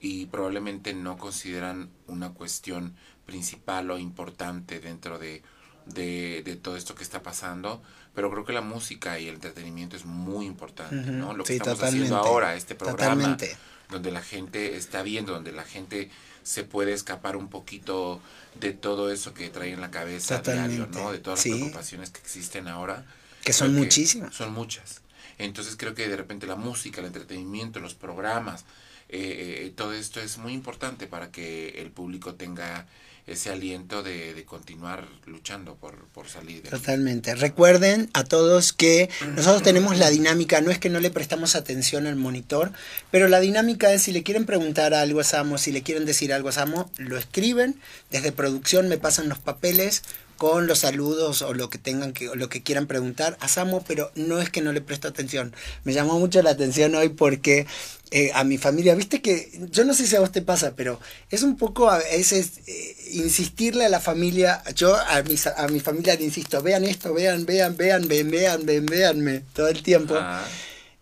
y 0.00 0.26
probablemente 0.26 0.94
no 0.94 1.18
consideran 1.18 1.90
una 2.06 2.30
cuestión 2.30 2.94
principal 3.26 3.90
o 3.90 3.98
importante 3.98 4.80
dentro 4.80 5.18
de, 5.18 5.42
de, 5.84 6.42
de 6.42 6.56
todo 6.56 6.76
esto 6.78 6.94
que 6.94 7.02
está 7.02 7.22
pasando, 7.22 7.82
pero 8.14 8.30
creo 8.30 8.46
que 8.46 8.54
la 8.54 8.62
música 8.62 9.18
y 9.18 9.28
el 9.28 9.34
entretenimiento 9.34 9.94
es 9.96 10.06
muy 10.06 10.46
importante, 10.46 11.10
¿no? 11.10 11.34
Lo 11.34 11.44
que 11.44 11.52
sí, 11.52 11.58
estamos 11.58 11.82
haciendo 11.82 12.16
ahora, 12.16 12.54
este 12.54 12.74
programa, 12.74 13.14
totalmente. 13.14 13.58
donde 13.90 14.10
la 14.10 14.22
gente 14.22 14.76
está 14.76 15.02
viendo, 15.02 15.34
donde 15.34 15.52
la 15.52 15.64
gente 15.64 16.10
se 16.48 16.64
puede 16.64 16.94
escapar 16.94 17.36
un 17.36 17.48
poquito 17.48 18.22
de 18.58 18.72
todo 18.72 19.12
eso 19.12 19.34
que 19.34 19.50
trae 19.50 19.70
en 19.70 19.82
la 19.82 19.90
cabeza 19.90 20.36
a 20.36 20.38
diario, 20.40 20.86
Totalmente, 20.86 20.98
¿no? 20.98 21.12
De 21.12 21.18
todas 21.18 21.40
las 21.40 21.42
sí. 21.42 21.50
preocupaciones 21.50 22.08
que 22.08 22.20
existen 22.20 22.68
ahora. 22.68 23.04
Que 23.44 23.52
son 23.52 23.74
muchísimas. 23.74 24.34
Son 24.34 24.54
muchas. 24.54 25.02
Entonces 25.36 25.76
creo 25.76 25.94
que 25.94 26.08
de 26.08 26.16
repente 26.16 26.46
la 26.46 26.56
música, 26.56 27.02
el 27.02 27.08
entretenimiento, 27.08 27.80
los 27.80 27.94
programas, 27.94 28.64
eh, 29.10 29.66
eh, 29.66 29.72
todo 29.76 29.92
esto 29.92 30.20
es 30.20 30.38
muy 30.38 30.54
importante 30.54 31.06
para 31.06 31.30
que 31.30 31.82
el 31.82 31.90
público 31.90 32.34
tenga 32.34 32.86
ese 33.28 33.50
aliento 33.50 34.02
de, 34.02 34.34
de 34.34 34.44
continuar 34.44 35.06
luchando 35.26 35.76
por, 35.76 36.06
por 36.08 36.28
salir 36.28 36.62
de 36.62 36.70
Totalmente. 36.70 37.34
Recuerden 37.34 38.08
a 38.14 38.24
todos 38.24 38.72
que 38.72 39.10
nosotros 39.36 39.62
tenemos 39.62 39.98
la 39.98 40.10
dinámica, 40.10 40.60
no 40.60 40.70
es 40.70 40.78
que 40.78 40.88
no 40.88 41.00
le 41.00 41.10
prestamos 41.10 41.54
atención 41.54 42.06
al 42.06 42.16
monitor, 42.16 42.72
pero 43.10 43.28
la 43.28 43.40
dinámica 43.40 43.92
es 43.92 44.02
si 44.02 44.12
le 44.12 44.22
quieren 44.22 44.46
preguntar 44.46 44.94
algo 44.94 45.20
a 45.20 45.24
Samo, 45.24 45.58
si 45.58 45.72
le 45.72 45.82
quieren 45.82 46.06
decir 46.06 46.32
algo 46.32 46.48
a 46.48 46.52
Samo, 46.52 46.90
lo 46.96 47.18
escriben, 47.18 47.78
desde 48.10 48.32
producción 48.32 48.88
me 48.88 48.98
pasan 48.98 49.28
los 49.28 49.38
papeles 49.38 50.02
con 50.38 50.68
los 50.68 50.78
saludos 50.78 51.42
o 51.42 51.52
lo 51.52 51.68
que 51.68 51.78
tengan 51.78 52.12
que 52.12 52.28
o 52.28 52.36
lo 52.36 52.48
que 52.48 52.62
quieran 52.62 52.86
preguntar 52.86 53.36
a 53.40 53.48
Samo, 53.48 53.84
pero 53.86 54.12
no 54.14 54.40
es 54.40 54.50
que 54.50 54.62
no 54.62 54.72
le 54.72 54.80
presto 54.80 55.08
atención. 55.08 55.52
Me 55.82 55.92
llamó 55.92 56.18
mucho 56.20 56.40
la 56.42 56.50
atención 56.50 56.94
hoy 56.94 57.08
porque 57.08 57.66
eh, 58.12 58.30
a 58.32 58.44
mi 58.44 58.56
familia, 58.56 58.94
viste 58.94 59.20
que 59.20 59.50
yo 59.70 59.84
no 59.84 59.92
sé 59.92 60.06
si 60.06 60.16
a 60.16 60.20
vos 60.20 60.32
te 60.32 60.40
pasa, 60.40 60.74
pero 60.76 61.00
es 61.30 61.42
un 61.42 61.56
poco 61.56 61.90
a 61.90 61.98
veces 61.98 62.52
eh, 62.66 62.96
insistirle 63.18 63.84
a 63.84 63.88
la 63.88 64.00
familia, 64.00 64.62
yo 64.74 64.96
a, 64.96 65.22
mis, 65.22 65.46
a 65.46 65.68
mi 65.68 65.80
familia 65.80 66.14
le 66.16 66.24
insisto, 66.24 66.62
vean 66.62 66.84
esto, 66.84 67.12
vean, 67.14 67.44
vean, 67.46 67.76
vean, 67.76 68.08
vean, 68.08 68.30
vean, 68.30 68.64
vean, 68.66 68.86
veanme 68.86 69.42
todo 69.54 69.68
el 69.68 69.82
tiempo. 69.82 70.14
Ah, 70.18 70.42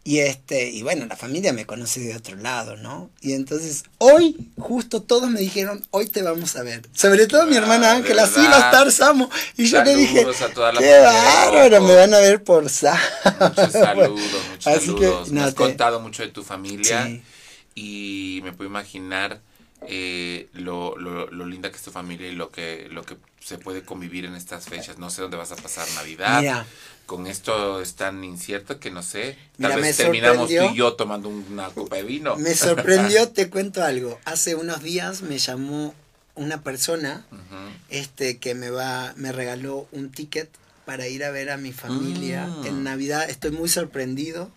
Y 0.05 0.19
este, 0.21 0.71
y 0.71 0.83
bueno, 0.83 1.07
la 1.07 1.17
familia 1.17 1.53
me 1.53 1.67
conoce 1.67 1.99
de 2.01 2.15
otro 2.15 2.37
lado, 2.37 2.77
¿no? 2.77 3.11
Y 3.21 3.33
entonces, 3.33 3.83
hoy, 3.99 4.37
justo 4.57 5.03
todos 5.03 5.29
me 5.31 5.41
dijeron, 5.41 5.85
hoy 5.91 6.07
te 6.07 6.23
vamos 6.23 6.55
a 6.55 6.63
ver. 6.63 6.83
Sobre 6.95 7.27
todo 7.27 7.45
mi 7.47 7.57
Ah, 7.57 7.59
hermana 7.59 7.91
Ángela, 7.93 8.25
sí 8.27 8.41
va 8.41 8.57
a 8.57 8.71
estar 8.71 8.93
Samo. 8.93 9.29
Y 9.57 9.67
yo 9.67 9.83
le 9.83 9.97
dije, 9.97 10.19
Saludos 10.21 10.43
a 10.43 10.49
toda 10.51 10.73
la 10.73 10.81
qué 10.81 10.99
bárbaro, 11.01 11.81
me 11.83 11.95
van 11.97 12.15
a 12.15 12.19
ver 12.19 12.45
por 12.45 12.69
Samo. 12.71 12.97
muchos 13.41 13.73
saludos, 13.73 14.21
muchos 14.51 14.67
Así 14.69 14.95
que, 14.95 15.07
saludos. 15.07 15.29
Me 15.31 15.41
no, 15.41 15.47
has 15.47 15.55
te- 15.55 15.63
contado 15.63 15.99
mucho 16.01 16.23
de 16.23 16.29
tu 16.29 16.45
familia 16.45 17.05
Sí. 17.07 17.23
y 17.75 18.41
me 18.45 18.53
puedo 18.53 18.71
imaginar 18.71 19.41
eh, 19.89 20.49
lo, 20.55 20.97
lo, 20.97 21.31
lo 21.31 21.47
linda 21.47 21.71
que 21.71 21.77
es 21.77 21.83
tu 21.83 21.91
familia 21.91 22.29
y 22.29 22.35
lo 22.35 22.51
que, 22.51 22.89
lo 22.91 23.05
que 23.05 23.17
se 23.41 23.59
puede 23.59 23.83
convivir 23.83 24.25
en 24.25 24.35
estas 24.35 24.67
fechas. 24.67 24.99
No 24.99 25.11
sé 25.11 25.23
dónde 25.23 25.37
vas 25.37 25.53
a 25.53 25.57
pasar 25.57 25.87
Navidad. 25.95 26.41
Mira. 26.41 26.67
Con 27.07 27.29
esto 27.29 27.81
es 27.81 27.95
tan 27.95 28.25
incierto 28.25 28.81
que 28.81 28.91
no 28.91 29.03
sé. 29.03 29.39
Tal 29.61 29.81
vez 29.81 29.97
terminamos 29.97 30.49
tú 30.49 30.55
y 30.73 30.75
yo 30.77 30.95
tomando 30.95 31.29
una 31.29 31.69
copa 31.69 31.97
de 31.97 32.03
vino. 32.03 32.35
Me 32.37 32.55
sorprendió, 32.55 33.29
te 33.33 33.49
cuento 33.49 33.85
algo. 33.85 34.19
Hace 34.25 34.57
unos 34.57 34.83
días 34.83 35.23
me 35.23 35.39
llamó 35.39 35.95
una 36.35 36.63
persona 36.63 37.25
este 37.89 38.39
que 38.39 38.55
me 38.55 38.71
va 38.71 39.13
me 39.17 39.33
regaló 39.33 39.87
un 39.93 40.11
ticket 40.11 40.51
para 40.85 41.07
ir 41.09 41.25
a 41.25 41.31
ver 41.31 41.51
a 41.51 41.57
mi 41.57 41.73
familia 41.73 42.47
Mm. 42.47 42.67
en 42.67 42.85
Navidad. 42.85 43.29
Estoy 43.31 43.53
muy 43.53 43.69
sorprendido. 43.69 44.51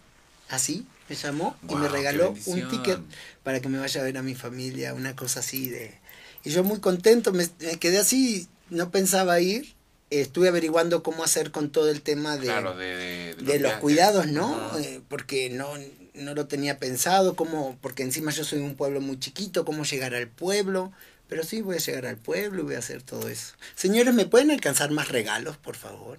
Así 0.50 0.86
me 1.10 1.16
llamó 1.16 1.56
y 1.68 1.76
me 1.76 1.88
regaló 1.88 2.36
un 2.46 2.70
ticket 2.70 3.00
para 3.44 3.60
que 3.60 3.70
me 3.70 3.80
vaya 3.80 4.02
a 4.02 4.04
ver 4.04 4.18
a 4.18 4.22
mi 4.22 4.36
familia, 4.36 4.94
una 4.94 5.16
cosa 5.16 5.40
así 5.40 5.70
de 5.70 5.98
y 6.44 6.52
yo 6.52 6.64
muy 6.64 6.80
contento, 6.80 7.34
me, 7.34 7.48
me 7.60 7.78
quedé 7.80 8.00
así, 8.00 8.48
no 8.70 8.92
pensaba 8.92 9.40
ir. 9.40 9.76
Estuve 10.10 10.48
averiguando 10.48 11.04
cómo 11.04 11.24
hacer 11.24 11.52
con 11.52 11.70
todo 11.70 11.90
el 11.90 12.02
tema 12.02 12.38
de, 12.38 12.48
Claro, 12.48 12.76
de, 12.76 13.36
de, 13.36 13.36
de 13.36 13.60
los 13.60 13.74
cuidados, 13.74 14.26
¿no? 14.28 14.58
Eh, 14.80 15.02
porque 15.08 15.52
no, 15.52 15.70
no 16.16 16.34
lo 16.34 16.48
tenía 16.48 16.80
pensado, 16.80 17.36
cómo, 17.36 17.78
porque 17.82 18.02
encima 18.02 18.32
yo 18.32 18.44
soy 18.44 18.60
un 18.60 18.76
pueblo 18.76 19.02
muy 19.02 19.20
chiquito, 19.20 19.66
cómo 19.66 19.84
llegar 19.84 20.16
al 20.16 20.28
pueblo. 20.28 20.92
Pero 21.28 21.44
sí, 21.44 21.62
voy 21.62 21.76
a 21.76 21.80
llegar 21.80 22.08
al 22.08 22.18
pueblo 22.18 22.62
y 22.62 22.66
voy 22.66 22.76
a 22.76 22.80
hacer 22.80 23.04
todo 23.04 23.30
eso. 23.30 23.54
Señores, 23.76 24.16
¿me 24.16 24.26
pueden 24.26 24.50
alcanzar 24.50 24.90
más 24.90 25.10
regalos, 25.10 25.58
por 25.58 25.76
favor? 25.76 26.18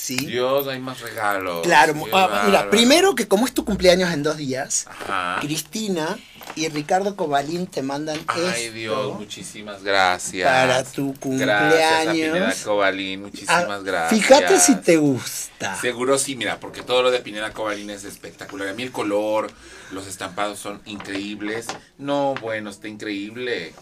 Sí. 0.00 0.14
Dios, 0.16 0.68
hay 0.68 0.78
más 0.78 1.00
regalos. 1.00 1.62
claro, 1.62 1.92
Qué 1.92 2.10
ah, 2.12 2.44
mira, 2.46 2.70
primero 2.70 3.16
que 3.16 3.26
como 3.26 3.46
es 3.46 3.52
tu 3.52 3.64
cumpleaños 3.64 4.12
en 4.12 4.22
dos 4.22 4.36
días, 4.36 4.86
Ajá. 4.88 5.38
Cristina 5.40 6.16
y 6.54 6.68
Ricardo 6.68 7.16
Cobalín 7.16 7.66
te 7.66 7.82
mandan 7.82 8.16
Ay, 8.28 8.62
esto 8.66 8.72
Dios, 8.74 9.18
muchísimas 9.18 9.82
gracias. 9.82 10.48
para 10.48 10.84
tu 10.84 11.14
Gracias 11.20 11.92
a 11.92 12.04
cumpleaños. 12.04 12.32
Pineda 12.32 12.54
Cobalín, 12.64 13.22
muchísimas 13.22 13.64
Ah, 13.68 13.80
gracias. 13.82 14.20
Fíjate 14.22 14.60
si 14.60 14.76
te 14.76 14.98
gusta. 14.98 15.74
Seguro 15.80 16.16
sí, 16.16 16.36
mira, 16.36 16.60
porque 16.60 16.82
todo 16.82 17.02
lo 17.02 17.10
de 17.10 17.18
Pineda 17.18 17.52
Cobalín 17.52 17.90
es 17.90 18.04
espectacular. 18.04 18.68
A 18.68 18.74
mí 18.74 18.84
el 18.84 18.92
color, 18.92 19.50
los 19.90 20.06
estampados 20.06 20.60
son 20.60 20.80
increíbles. 20.86 21.66
No, 21.98 22.36
bueno, 22.40 22.70
está 22.70 22.86
increíble. 22.86 23.74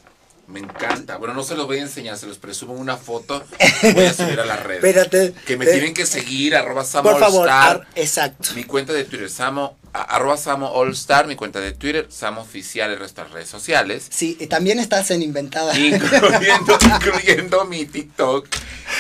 Me 0.49 0.61
encanta. 0.61 1.17
Bueno, 1.17 1.35
no 1.35 1.43
se 1.43 1.57
los 1.57 1.67
voy 1.67 1.79
a 1.79 1.83
enseñar, 1.83 2.17
se 2.19 2.27
los 2.27 2.39
presumo 2.39 2.73
una 2.75 2.97
foto. 2.97 3.45
Voy 3.95 4.05
a 4.05 4.15
subir 4.15 4.39
a 4.39 4.45
las 4.47 4.63
redes. 4.63 4.85
Espérate. 4.85 5.33
Que 5.45 5.57
me 5.57 5.65
te- 5.65 5.73
tienen 5.73 5.93
que 5.93 6.07
seguir, 6.07 6.55
arroba 6.55 6.85
Samo 6.85 7.11
Por 7.11 7.19
favor, 7.19 7.49
ar- 7.49 7.87
exacto. 7.97 8.51
Mi 8.55 8.63
cuenta 8.63 8.93
de 8.93 9.05
Twitter, 9.05 9.29
Samo, 9.29 9.77
arroba 9.93 10.37
Samo 10.37 10.81
Allstar, 10.81 11.27
mi 11.27 11.35
cuenta 11.35 11.59
de 11.59 11.73
Twitter, 11.73 12.07
Samo 12.11 12.43
Oficial, 12.43 12.93
el 12.93 12.99
resto 13.01 13.23
de 13.23 13.25
las 13.27 13.35
redes 13.35 13.49
sociales. 13.49 14.07
Sí, 14.09 14.37
y 14.39 14.47
también 14.47 14.79
estás 14.79 15.11
en 15.11 15.23
Inventada. 15.23 15.77
Incluyendo, 15.77 16.79
incluyendo 16.95 17.65
mi 17.65 17.85
TikTok 17.85 18.47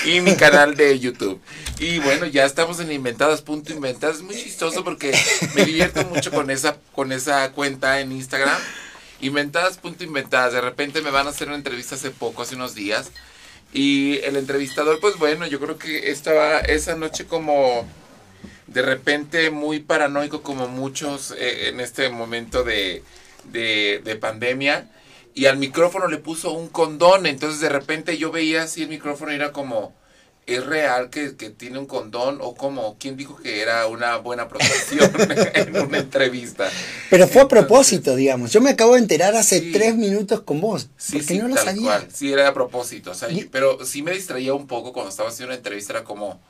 y 0.04 0.20
mi 0.22 0.34
canal 0.34 0.74
de 0.74 0.98
YouTube. 0.98 1.40
Y 1.78 2.00
bueno, 2.00 2.26
ya 2.26 2.44
estamos 2.44 2.80
en 2.80 2.90
Inventadas, 2.90 3.42
punto 3.42 3.72
inventadas. 3.72 4.16
Es 4.16 4.22
muy 4.22 4.34
chistoso 4.34 4.82
porque 4.82 5.16
me 5.54 5.64
divierto 5.64 6.04
mucho 6.06 6.32
con 6.32 6.50
esa, 6.50 6.76
con 6.92 7.12
esa 7.12 7.52
cuenta 7.52 8.00
en 8.00 8.10
Instagram. 8.10 8.58
Inventadas, 9.20 9.78
punto 9.78 10.04
inventadas. 10.04 10.52
De 10.52 10.60
repente 10.60 11.02
me 11.02 11.10
van 11.10 11.26
a 11.26 11.30
hacer 11.30 11.48
una 11.48 11.56
entrevista 11.56 11.94
hace 11.94 12.10
poco, 12.10 12.42
hace 12.42 12.54
unos 12.54 12.74
días. 12.74 13.12
Y 13.72 14.18
el 14.18 14.36
entrevistador, 14.36 15.00
pues 15.00 15.18
bueno, 15.18 15.46
yo 15.46 15.60
creo 15.60 15.78
que 15.78 16.10
estaba 16.10 16.58
esa 16.60 16.94
noche 16.96 17.26
como 17.26 17.86
de 18.66 18.82
repente 18.82 19.50
muy 19.50 19.80
paranoico 19.80 20.42
como 20.42 20.68
muchos 20.68 21.32
eh, 21.32 21.68
en 21.68 21.80
este 21.80 22.08
momento 22.08 22.64
de, 22.64 23.02
de, 23.44 24.00
de 24.04 24.16
pandemia 24.16 24.90
y 25.36 25.46
al 25.46 25.58
micrófono 25.58 26.08
le 26.08 26.16
puso 26.16 26.52
un 26.52 26.68
condón, 26.68 27.26
entonces 27.26 27.60
de 27.60 27.68
repente 27.68 28.16
yo 28.16 28.32
veía 28.32 28.62
así 28.62 28.82
el 28.82 28.88
micrófono 28.88 29.32
era 29.32 29.52
como, 29.52 29.94
¿es 30.46 30.64
real 30.64 31.10
que, 31.10 31.36
que 31.36 31.50
tiene 31.50 31.78
un 31.78 31.86
condón? 31.86 32.38
O 32.40 32.54
como, 32.54 32.96
¿quién 32.98 33.16
dijo 33.16 33.36
que 33.36 33.60
era 33.60 33.86
una 33.88 34.16
buena 34.18 34.48
protección 34.48 35.10
en 35.54 35.76
una 35.76 35.98
entrevista? 35.98 36.70
Pero 37.10 37.26
fue 37.28 37.42
a 37.42 37.48
propósito, 37.48 38.14
digamos. 38.14 38.52
Yo 38.52 38.60
me 38.60 38.70
acabo 38.70 38.94
de 38.94 39.00
enterar 39.00 39.34
hace 39.34 39.60
Sí. 39.60 39.72
tres 39.72 39.96
minutos 39.96 40.42
con 40.42 40.60
vos. 40.60 40.88
Sí, 40.96 41.14
porque 41.18 41.34
sí, 41.34 41.38
no 41.38 41.48
lo 41.48 41.54
tal 41.56 41.64
sabía. 41.64 41.82
cual. 41.82 42.08
Sí, 42.14 42.32
era 42.32 42.48
a 42.48 42.54
propósito. 42.54 43.10
O 43.10 43.14
sea, 43.14 43.30
Y- 43.30 43.44
pero 43.46 43.84
sí 43.84 44.02
me 44.02 44.12
distraía 44.12 44.54
un 44.54 44.66
poco 44.66 44.92
cuando 44.92 45.10
estaba 45.10 45.28
haciendo 45.30 45.48
una 45.50 45.56
entrevista. 45.56 45.92
Era 45.94 46.04
como, 46.04 46.40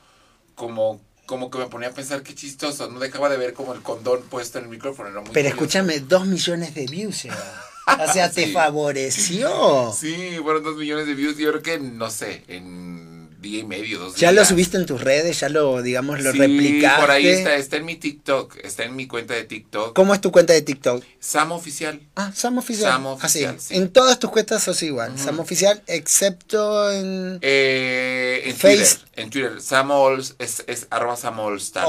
como, 0.54 1.00
como 1.26 1.50
que 1.50 1.58
me 1.58 1.66
ponía 1.66 1.88
a 1.88 1.92
pensar 1.92 2.22
qué 2.22 2.34
chistoso. 2.34 2.90
No 2.90 3.00
dejaba 3.00 3.28
de 3.28 3.36
ver 3.38 3.54
como 3.54 3.72
el 3.74 3.82
condón 3.82 4.22
puesto 4.28 4.58
en 4.58 4.64
el 4.64 4.70
micrófono. 4.70 5.08
Era 5.08 5.20
muy 5.20 5.30
Pero 5.32 5.48
curioso. 5.50 5.64
escúchame, 5.78 6.00
dos 6.00 6.26
millones 6.26 6.74
de 6.74 6.86
views 6.86 7.22
lleva. 7.24 7.62
O 8.08 8.12
sea, 8.12 8.30
te 8.32 8.52
favoreció. 8.52 9.92
Sí, 9.98 10.36
fueron 10.42 10.62
dos 10.64 10.76
millones 10.76 11.06
de 11.06 11.14
views. 11.14 11.36
Yo 11.36 11.50
creo 11.50 11.62
que, 11.62 11.78
no 11.78 12.10
sé, 12.10 12.44
en 12.48 13.05
día 13.40 13.60
y 13.60 13.64
medio, 13.64 13.98
dos 13.98 14.16
Ya 14.16 14.32
lo 14.32 14.40
días. 14.40 14.48
subiste 14.48 14.76
en 14.76 14.86
tus 14.86 15.00
redes, 15.00 15.40
ya 15.40 15.48
lo, 15.48 15.82
digamos, 15.82 16.20
lo 16.20 16.32
Sí, 16.32 16.38
replicaste. 16.38 17.00
por 17.00 17.10
ahí 17.10 17.26
está, 17.28 17.54
está 17.56 17.76
en 17.76 17.84
mi 17.84 17.96
TikTok, 17.96 18.56
está 18.64 18.84
en 18.84 18.96
mi 18.96 19.06
cuenta 19.06 19.34
de 19.34 19.44
TikTok. 19.44 19.94
¿Cómo 19.94 20.14
es 20.14 20.20
tu 20.20 20.32
cuenta 20.32 20.52
de 20.52 20.62
TikTok? 20.62 21.04
Sam 21.20 21.52
Oficial. 21.52 22.00
Ah, 22.16 22.32
Sam 22.34 22.58
Oficial. 22.58 22.90
Sam 22.92 23.06
Ah, 23.06 23.10
Oficial, 23.10 23.60
sí. 23.60 23.74
En 23.76 23.90
todas 23.90 24.18
tus 24.18 24.30
cuentas 24.30 24.62
sos 24.62 24.82
igual. 24.82 25.18
Sam 25.18 25.38
Oficial, 25.40 25.82
excepto 25.86 26.90
en... 26.92 27.38
Eh, 27.42 28.42
en 28.46 28.56
Face- 28.56 28.76
Twitter, 28.76 28.98
en 29.16 29.30
Twitter, 29.30 29.60
Sam 29.62 29.90
es, 30.38 30.64
es 30.66 30.86
arroba 30.90 31.16
Sam 31.16 31.36
de 31.36 31.42
Allstar, 31.42 31.86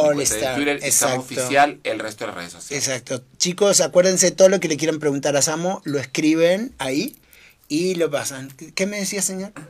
Twitter, 0.55 0.79
y 0.85 0.91
Sam. 0.91 1.19
Oficial, 1.19 1.79
el 1.83 1.99
resto 1.99 2.25
de 2.25 2.27
las 2.27 2.35
redes 2.37 2.53
sociales. 2.53 2.87
Exacto. 2.87 3.23
Chicos, 3.37 3.81
acuérdense 3.81 4.31
todo 4.31 4.49
lo 4.49 4.59
que 4.59 4.67
le 4.67 4.77
quieran 4.77 4.99
preguntar 4.99 5.35
a 5.37 5.41
Samo, 5.41 5.81
lo 5.85 5.99
escriben 5.99 6.73
ahí 6.77 7.15
y 7.69 7.95
lo 7.95 8.09
pasan. 8.11 8.49
¿Qué- 8.57 8.73
¿Qué 8.73 8.85
me 8.85 8.97
decía, 8.99 9.21
señor? 9.21 9.51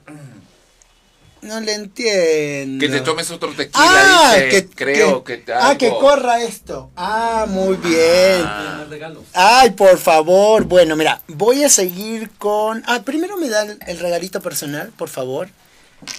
No 1.41 1.60
le 1.60 1.73
entiendo. 1.73 2.80
Que 2.86 2.91
te 2.91 3.02
tomes 3.02 3.30
otro 3.32 3.54
tequila, 3.54 3.71
Ah, 3.86 4.34
dice, 4.36 4.50
que, 4.50 4.69
creo 4.69 5.23
que- 5.23 5.43
que, 5.43 5.54
ah, 5.54 5.76
que 5.78 5.89
corra 5.89 6.41
esto. 6.41 6.89
Ah, 6.95 7.45
muy 7.47 7.76
bien. 7.78 8.41
Ah, 8.43 8.86
Ay, 9.34 9.71
por 9.71 9.97
favor. 9.97 10.65
Bueno, 10.65 10.95
mira, 10.95 11.21
voy 11.28 11.63
a 11.63 11.69
seguir 11.69 12.32
con. 12.38 12.84
Ah, 12.88 13.02
primero 13.04 13.38
me 13.38 13.50
dan 13.50 13.78
el 13.88 14.00
regalito 14.00 14.41
personal, 14.41 14.91
por 14.97 15.10
favor. 15.10 15.50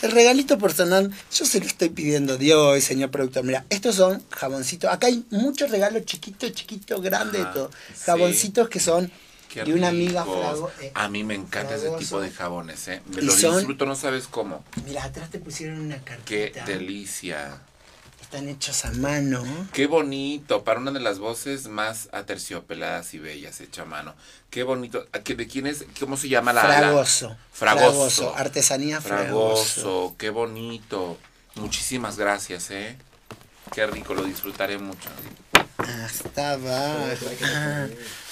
El 0.03 0.11
regalito 0.11 0.59
personal, 0.59 1.13
yo 1.33 1.45
se 1.45 1.61
lo 1.61 1.67
estoy 1.67 1.89
pidiendo 1.91 2.37
Dios, 2.37 2.83
señor 2.83 3.11
productor. 3.11 3.45
Mira, 3.45 3.65
estos 3.71 3.95
son 3.97 4.23
jaboncitos. 4.31 4.91
Acá 4.93 5.07
hay 5.07 5.25
muchos 5.31 5.71
regalos 5.71 6.05
chiquitos, 6.05 6.53
chiquitos, 6.53 7.01
grandes, 7.01 7.35
de 7.41 7.43
Ajá, 7.43 7.53
todo. 7.53 7.71
sí. 7.95 8.03
Jaboncitos 8.05 8.69
que 8.69 8.81
son 8.81 9.11
Qué 9.49 9.65
de 9.65 9.73
una 9.75 9.89
amiga 9.89 10.25
frago- 10.25 10.71
eh, 10.81 10.91
A 10.95 11.09
mí 11.09 11.25
me 11.25 11.35
encanta 11.35 11.75
ese 11.75 11.83
fragoso. 11.85 11.99
tipo 12.05 12.21
de 12.21 12.31
jabones, 12.31 12.89
¿eh? 12.89 13.03
Me 13.15 13.23
lo 13.23 13.33
son- 13.33 13.57
disfruto, 13.57 13.87
no 13.87 13.97
sabes 13.97 14.27
cómo. 14.29 14.63
Mira, 14.87 15.05
atrás 15.05 15.31
te 15.31 15.39
pusieron 15.39 15.81
una 15.81 15.97
Qué 16.25 16.51
cartita. 16.53 16.65
delicia. 16.67 17.61
Están 18.21 18.47
hechos 18.51 18.85
a 18.85 18.91
mano. 18.93 19.43
Qué 19.73 19.87
bonito, 19.87 20.63
para 20.63 20.81
una 20.81 20.91
de 20.91 21.01
las 21.01 21.19
voces 21.19 21.67
más 21.69 22.11
aterciopeladas 22.13 23.15
y 23.15 23.19
bellas, 23.19 23.59
hecha 23.63 23.83
a 23.83 23.85
mano. 23.87 24.15
Qué 24.51 24.65
bonito. 24.65 25.07
¿A 25.13 25.21
qué- 25.21 25.35
¿De 25.35 25.47
quién 25.47 25.67
es? 25.67 25.87
¿Cómo 25.99 26.19
se 26.19 26.29
llama 26.29 26.53
la? 26.53 26.65
la- 26.69 26.75
Fragoso. 26.79 27.37
Fragoso. 27.53 28.35
Artesanía 28.37 29.01
fragoso. 29.01 29.65
Fragoso, 29.65 30.15
qué 30.19 30.29
bonito. 30.29 31.17
Muchísimas 31.55 32.19
gracias, 32.19 32.71
¿eh? 32.71 32.99
Qué 33.73 33.87
rico, 33.87 34.15
lo 34.15 34.25
disfrutaré 34.25 34.79
mucho. 34.79 35.09
Hasta 35.79 36.53
abajo. 36.53 37.07
Ah, 37.43 37.87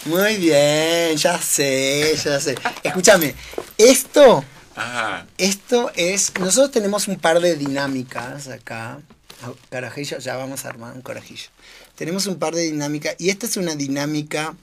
muy 0.07 0.37
bien, 0.37 1.17
ya 1.17 1.41
sé, 1.41 2.15
ya 2.23 2.41
sé. 2.41 2.57
Escúchame, 2.83 3.35
esto, 3.79 4.45
Ajá. 4.75 5.27
esto 5.39 5.91
es. 5.95 6.33
Nosotros 6.41 6.73
tenemos 6.73 7.07
un 7.09 7.17
par 7.17 7.41
de 7.41 7.55
dinámicas 7.57 8.49
acá. 8.49 9.01
Ah, 9.43 9.53
Carajillo, 9.71 10.19
ya 10.19 10.37
vamos 10.37 10.65
a 10.65 10.71
armar 10.71 10.95
un 10.95 11.03
carajillo. 11.03 11.49
Tenemos 11.95 12.27
un 12.27 12.39
par 12.39 12.55
de 12.55 12.63
dinámicas 12.63 13.15
y 13.19 13.31
esta 13.31 13.47
es 13.47 13.57
una 13.57 13.75
dinámica 13.77 14.55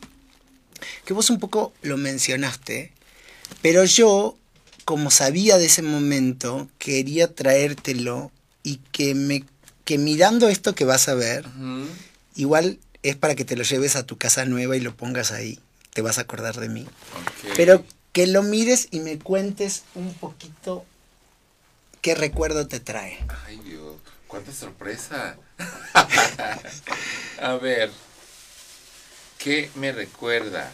que 1.06 1.14
vos 1.14 1.30
un 1.30 1.40
poco 1.40 1.74
lo 1.82 1.98
mencionaste, 1.98 2.92
pero 3.62 3.86
yo, 3.86 4.38
como 4.86 5.10
sabía 5.12 5.58
de 5.58 5.68
ese 5.68 5.82
momento, 5.82 6.68
quería 6.78 7.34
traértelo 7.34 8.32
y 8.64 8.78
que 8.92 9.16
me 9.16 9.46
que 9.86 9.98
mirando 9.98 10.50
esto 10.50 10.76
que 10.76 10.86
vas 10.86 11.08
a 11.08 11.14
ver. 11.14 11.46
Igual 12.36 12.80
es 13.04 13.16
para 13.16 13.36
que 13.36 13.46
te 13.46 13.56
lo 13.56 13.64
lleves 13.64 13.96
a 13.96 14.06
tu 14.06 14.18
casa 14.18 14.46
nueva 14.46 14.76
y 14.78 14.80
lo 14.80 14.96
pongas 14.96 15.32
ahí. 15.32 15.60
Te 15.94 16.02
vas 16.02 16.18
a 16.18 16.22
acordar 16.22 16.56
de 16.60 16.70
mí. 16.70 16.88
Pero 17.56 17.86
que 18.14 18.28
lo 18.28 18.44
mires 18.44 18.88
y 18.92 19.00
me 19.00 19.20
cuentes 19.20 19.84
un 19.96 20.14
poquito 20.14 20.86
qué 22.02 22.16
recuerdo 22.16 22.68
te 22.68 22.80
trae. 22.80 23.18
Ay, 23.46 23.60
Dios, 23.60 23.96
cuánta 24.28 24.52
sorpresa. 24.52 25.38
a 27.42 27.54
ver, 27.56 27.92
¿qué 29.38 29.70
me 29.76 29.92
recuerda? 29.92 30.72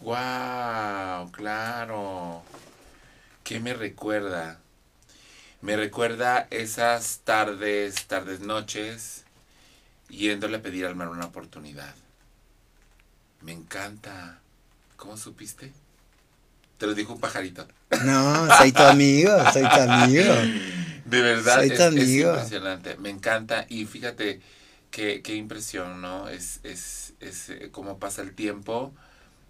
Wow, 0.00 1.30
claro. 1.32 2.42
¿Qué 3.44 3.60
me 3.60 3.74
recuerda? 3.74 4.58
Me 5.60 5.76
recuerda 5.76 6.46
esas 6.50 7.20
tardes, 7.24 8.06
tardes, 8.06 8.40
noches, 8.40 9.24
yéndole 10.08 10.56
a 10.58 10.62
pedir 10.62 10.86
al 10.86 10.96
mar 10.96 11.08
una 11.08 11.26
oportunidad. 11.26 11.94
Me 13.42 13.52
encanta. 13.52 14.40
¿Cómo 14.96 15.16
supiste? 15.16 15.72
Te 16.78 16.86
lo 16.86 16.94
dijo 16.94 17.12
un 17.14 17.20
pajarito. 17.20 17.66
No, 18.04 18.48
soy 18.58 18.72
tu 18.72 18.82
amigo, 18.82 19.30
soy 19.52 19.62
tu 19.68 19.80
amigo. 19.80 20.34
De 21.04 21.20
verdad, 21.20 21.56
Soy 21.60 21.68
tu 21.68 21.74
es 21.74 21.80
amigo. 21.82 22.30
impresionante. 22.32 22.96
Me 22.96 23.10
encanta. 23.10 23.66
Y 23.68 23.84
fíjate 23.84 24.40
qué, 24.90 25.20
qué 25.22 25.34
impresión, 25.34 26.00
¿no? 26.00 26.28
Es, 26.30 26.60
es, 26.62 27.12
es 27.20 27.50
eh, 27.50 27.68
cómo 27.70 27.98
pasa 27.98 28.22
el 28.22 28.34
tiempo 28.34 28.92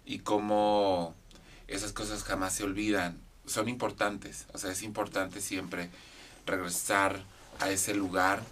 y 0.05 0.19
cómo 0.19 1.15
esas 1.69 1.93
cosas 1.93 2.23
jamás 2.23 2.53
se 2.53 2.63
olvidan. 2.65 3.19
Son 3.45 3.69
importantes. 3.69 4.45
O 4.53 4.57
sea, 4.57 4.71
es 4.71 4.83
importante 4.83 5.41
siempre 5.41 5.89
regresar 6.45 7.23
a 7.59 7.69
ese 7.69 7.93
lugar 7.93 8.43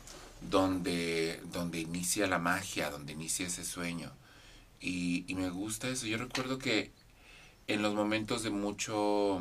donde, 0.50 1.40
donde 1.52 1.80
inicia 1.80 2.28
la 2.28 2.40
magia, 2.40 2.90
donde 2.90 3.14
inicia 3.14 3.48
ese 3.48 3.64
sueño. 3.64 4.12
Y, 4.80 5.26
me 5.36 5.50
gusta 5.50 5.88
eso. 5.90 6.06
Yo 6.06 6.18
recuerdo 6.18 6.58
que 6.58 6.92
en 7.68 7.82
los 7.82 7.94
momentos 7.94 8.44
de 8.44 8.50
mucho 8.50 9.40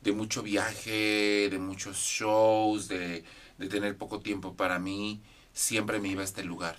de 0.00 0.12
mucho 0.12 0.42
viaje, 0.42 1.48
de 1.50 1.58
muchos 1.58 1.96
shows, 1.98 2.88
de, 2.88 3.24
de 3.58 3.68
tener 3.68 3.96
poco 3.96 4.20
tiempo 4.20 4.54
para 4.54 4.80
mí, 4.80 5.20
siempre 5.52 6.00
me 6.00 6.08
iba 6.08 6.22
a 6.22 6.24
este 6.24 6.42
lugar. 6.42 6.76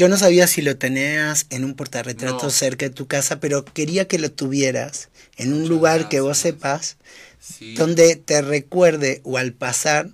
Yo 0.00 0.08
no 0.08 0.16
sabía 0.16 0.46
si 0.46 0.62
lo 0.62 0.78
tenías 0.78 1.46
en 1.50 1.64
un 1.64 1.74
portarretrato 1.74 2.48
No. 2.48 2.50
cerca 2.50 2.86
de 2.86 2.94
tu 2.94 3.06
casa, 3.06 3.38
pero 3.38 3.64
quería 3.64 4.08
que 4.08 4.18
lo 4.18 4.32
tuvieras 4.32 5.10
en 5.36 5.52
un 5.52 5.60
Muchas 5.62 5.68
lugar 5.68 6.08
que 6.08 6.20
vos 6.20 6.38
sepas, 6.38 6.96
Sí, 7.38 7.76
donde 7.76 8.16
te 8.16 8.42
recuerde 8.42 9.20
o 9.24 9.38
al 9.38 9.52
pasar, 9.54 10.10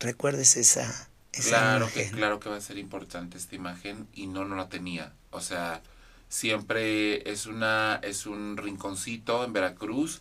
recuerdes 0.00 0.56
esa, 0.56 1.08
esa 1.32 1.58
Claro 1.58 1.90
que, 1.90 2.10
imagen. 2.10 2.10
claro 2.10 2.38
que 2.38 2.50
va 2.50 2.56
a 2.56 2.60
ser 2.60 2.76
importante 2.78 3.38
esta 3.38 3.54
imagen 3.56 4.06
y 4.12 4.26
no, 4.26 4.44
no 4.44 4.56
la 4.56 4.68
tenía. 4.68 5.14
O 5.30 5.40
sea, 5.40 5.82
siempre 6.28 7.30
es 7.30 7.46
una, 7.46 7.98
es 8.02 8.26
un 8.26 8.56
rinconcito 8.58 9.42
en 9.44 9.52
Veracruz 9.54 10.20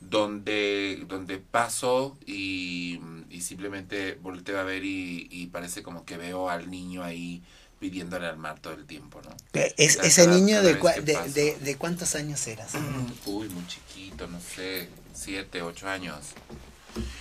donde, 0.00 1.04
donde 1.08 1.38
paso 1.38 2.18
y, 2.26 3.00
y 3.30 3.40
simplemente 3.42 4.14
volteo 4.22 4.58
a 4.58 4.64
ver 4.64 4.84
y, 4.84 5.28
y 5.30 5.48
parece 5.48 5.82
como 5.82 6.04
que 6.06 6.16
veo 6.18 6.48
al 6.50 6.70
niño 6.70 7.04
ahí 7.04 7.42
pidiéndole 7.78 8.26
al 8.26 8.36
mar 8.36 8.58
todo 8.60 8.74
el 8.74 8.86
tiempo, 8.86 9.20
¿no? 9.22 9.30
Es- 9.76 9.96
ese 10.02 10.24
cada- 10.24 10.36
niño 10.36 10.56
cada 10.56 10.68
de, 10.68 10.80
cua- 10.80 11.00
de, 11.02 11.12
paso. 11.14 11.32
de- 11.34 11.56
de 11.60 11.76
cuántos 11.76 12.14
años 12.14 12.46
eras? 12.46 12.72
Uy, 13.26 13.48
muy 13.48 13.66
chiquito, 13.66 14.26
no 14.26 14.40
sé, 14.40 14.88
siete, 15.14 15.62
ocho 15.62 15.88
años. 15.88 16.18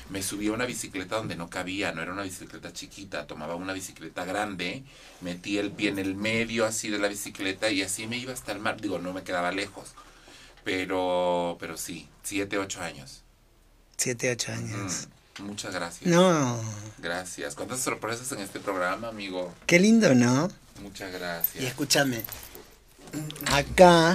Me 0.09 0.21
subí 0.21 0.47
a 0.47 0.51
una 0.51 0.65
bicicleta 0.65 1.15
donde 1.15 1.35
no 1.35 1.49
cabía, 1.49 1.91
no 1.93 2.01
era 2.03 2.13
una 2.13 2.21
bicicleta 2.21 2.71
chiquita, 2.71 3.25
tomaba 3.25 3.55
una 3.55 3.73
bicicleta 3.73 4.23
grande, 4.23 4.83
metí 5.21 5.57
el 5.57 5.71
pie 5.71 5.89
en 5.89 5.97
el 5.97 6.13
medio 6.15 6.65
así 6.65 6.89
de 6.89 6.99
la 6.99 7.07
bicicleta 7.07 7.71
y 7.71 7.81
así 7.81 8.05
me 8.05 8.17
iba 8.17 8.31
hasta 8.33 8.51
el 8.51 8.59
mar. 8.59 8.79
Digo, 8.79 8.99
no 8.99 9.13
me 9.13 9.23
quedaba 9.23 9.51
lejos, 9.51 9.93
pero, 10.63 11.57
pero 11.59 11.77
sí, 11.77 12.07
siete, 12.23 12.57
ocho 12.59 12.81
años. 12.81 13.23
Siete, 13.97 14.31
ocho 14.31 14.51
años. 14.51 15.07
Mm, 15.07 15.12
muchas 15.39 15.73
gracias. 15.73 16.09
No, 16.09 16.59
Gracias. 16.97 17.55
¿Cuántas 17.55 17.79
sorpresas 17.81 18.31
en 18.31 18.39
este 18.39 18.59
programa, 18.59 19.09
amigo? 19.09 19.53
qué 19.65 19.79
lindo, 19.79 20.13
¿no? 20.15 20.49
Muchas 20.81 21.09
Y 21.09 21.13
gracias. 21.13 21.63
escúchame, 21.65 22.23
acá, 23.47 24.11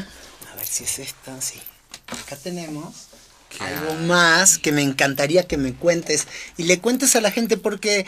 a 0.53 0.57
ver 0.57 0.67
si 0.67 0.85
es 0.85 0.99
esto, 0.99 1.31
sí. 1.41 1.61
Acá 2.09 2.37
tenemos 2.37 3.09
¿Qué 3.49 3.65
algo 3.65 3.91
hay? 3.91 4.07
más 4.07 4.59
que 4.59 4.73
me 4.73 4.83
encantaría 4.83 5.47
que 5.47 5.57
me 5.57 5.75
cuentes 5.75 6.27
y 6.57 6.65
le 6.65 6.81
cuentes 6.81 7.15
a 7.17 7.21
la 7.21 7.31
gente 7.31 7.57
porque 7.57 8.07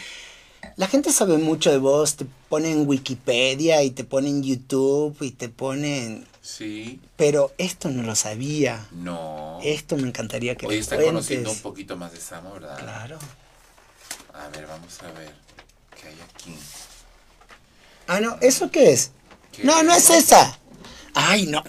la 0.77 0.87
gente 0.89 1.13
sabe 1.13 1.39
mucho 1.39 1.71
de 1.71 1.79
vos, 1.79 2.17
te 2.17 2.27
pone 2.49 2.71
en 2.73 2.87
Wikipedia 2.87 3.83
y 3.83 3.91
te 3.91 4.05
pone 4.05 4.29
en 4.29 4.43
YouTube 4.43 5.17
y 5.21 5.31
te 5.33 5.49
ponen, 5.49 6.27
Sí, 6.43 7.01
pero 7.17 7.53
esto 7.59 7.89
no 7.91 8.03
lo 8.03 8.15
sabía. 8.17 8.87
no. 8.93 9.59
Esto 9.63 9.97
me 9.97 10.09
encantaría 10.09 10.55
que 10.57 10.67
Hoy 10.67 10.77
están 10.79 10.97
cuentes. 10.97 11.13
conociendo 11.13 11.51
un 11.53 11.61
poquito 11.61 11.97
más 11.97 12.13
de 12.13 12.21
Samo, 12.21 12.55
¿verdad? 12.55 12.79
Claro. 12.79 13.19
A 14.33 14.49
ver, 14.49 14.67
vamos 14.67 14.99
a 15.03 15.13
ver 15.19 15.35
qué 16.01 16.09
hay 16.09 16.15
aquí. 16.35 16.57
Ah, 18.07 18.21
no, 18.21 18.39
¿eso 18.41 18.71
qué 18.71 18.93
es? 18.93 19.11
¿Qué 19.53 19.65
No, 19.65 19.83
no 19.83 19.93
es 19.95 20.09
esa. 20.09 20.59
Ay, 21.15 21.47
no. 21.47 21.63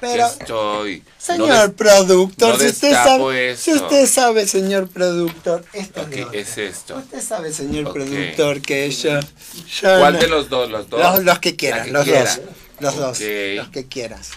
Pero, 0.00 0.26
¿Qué 0.36 0.42
estoy? 0.42 1.04
señor 1.18 1.48
No 1.48 1.54
des- 1.68 1.70
productor, 1.76 2.54
no 2.54 2.58
si 2.60 2.66
usted 2.66 2.92
sabe, 2.92 3.56
si 3.56 3.72
usted 3.72 4.06
sabe, 4.06 4.48
señor 4.48 4.88
productor, 4.88 5.64
esto 5.72 6.02
Ok, 6.02 6.12
es 6.32 6.48
es 6.56 6.58
esto. 6.58 6.96
Usted 6.96 7.22
sabe, 7.22 7.52
señor 7.52 7.92
productor, 7.92 8.60
que 8.62 8.90
yo, 8.90 9.20
yo 9.20 9.98
¿Cuál 9.98 10.14
no- 10.14 10.18
de 10.20 10.28
los 10.28 10.48
dos? 10.48 10.70
¿Los 10.70 10.88
dos? 10.90 11.00
los, 11.00 11.24
los 11.24 11.38
que 11.40 11.56
que 11.56 11.70
los 11.86 12.04
quiera. 12.04 12.24
dos, 12.36 12.40
los 12.82 12.96
dos, 12.96 13.18
Ok. 13.18 13.24
los 13.56 13.68
que 13.68 13.86
quieras. 13.88 14.32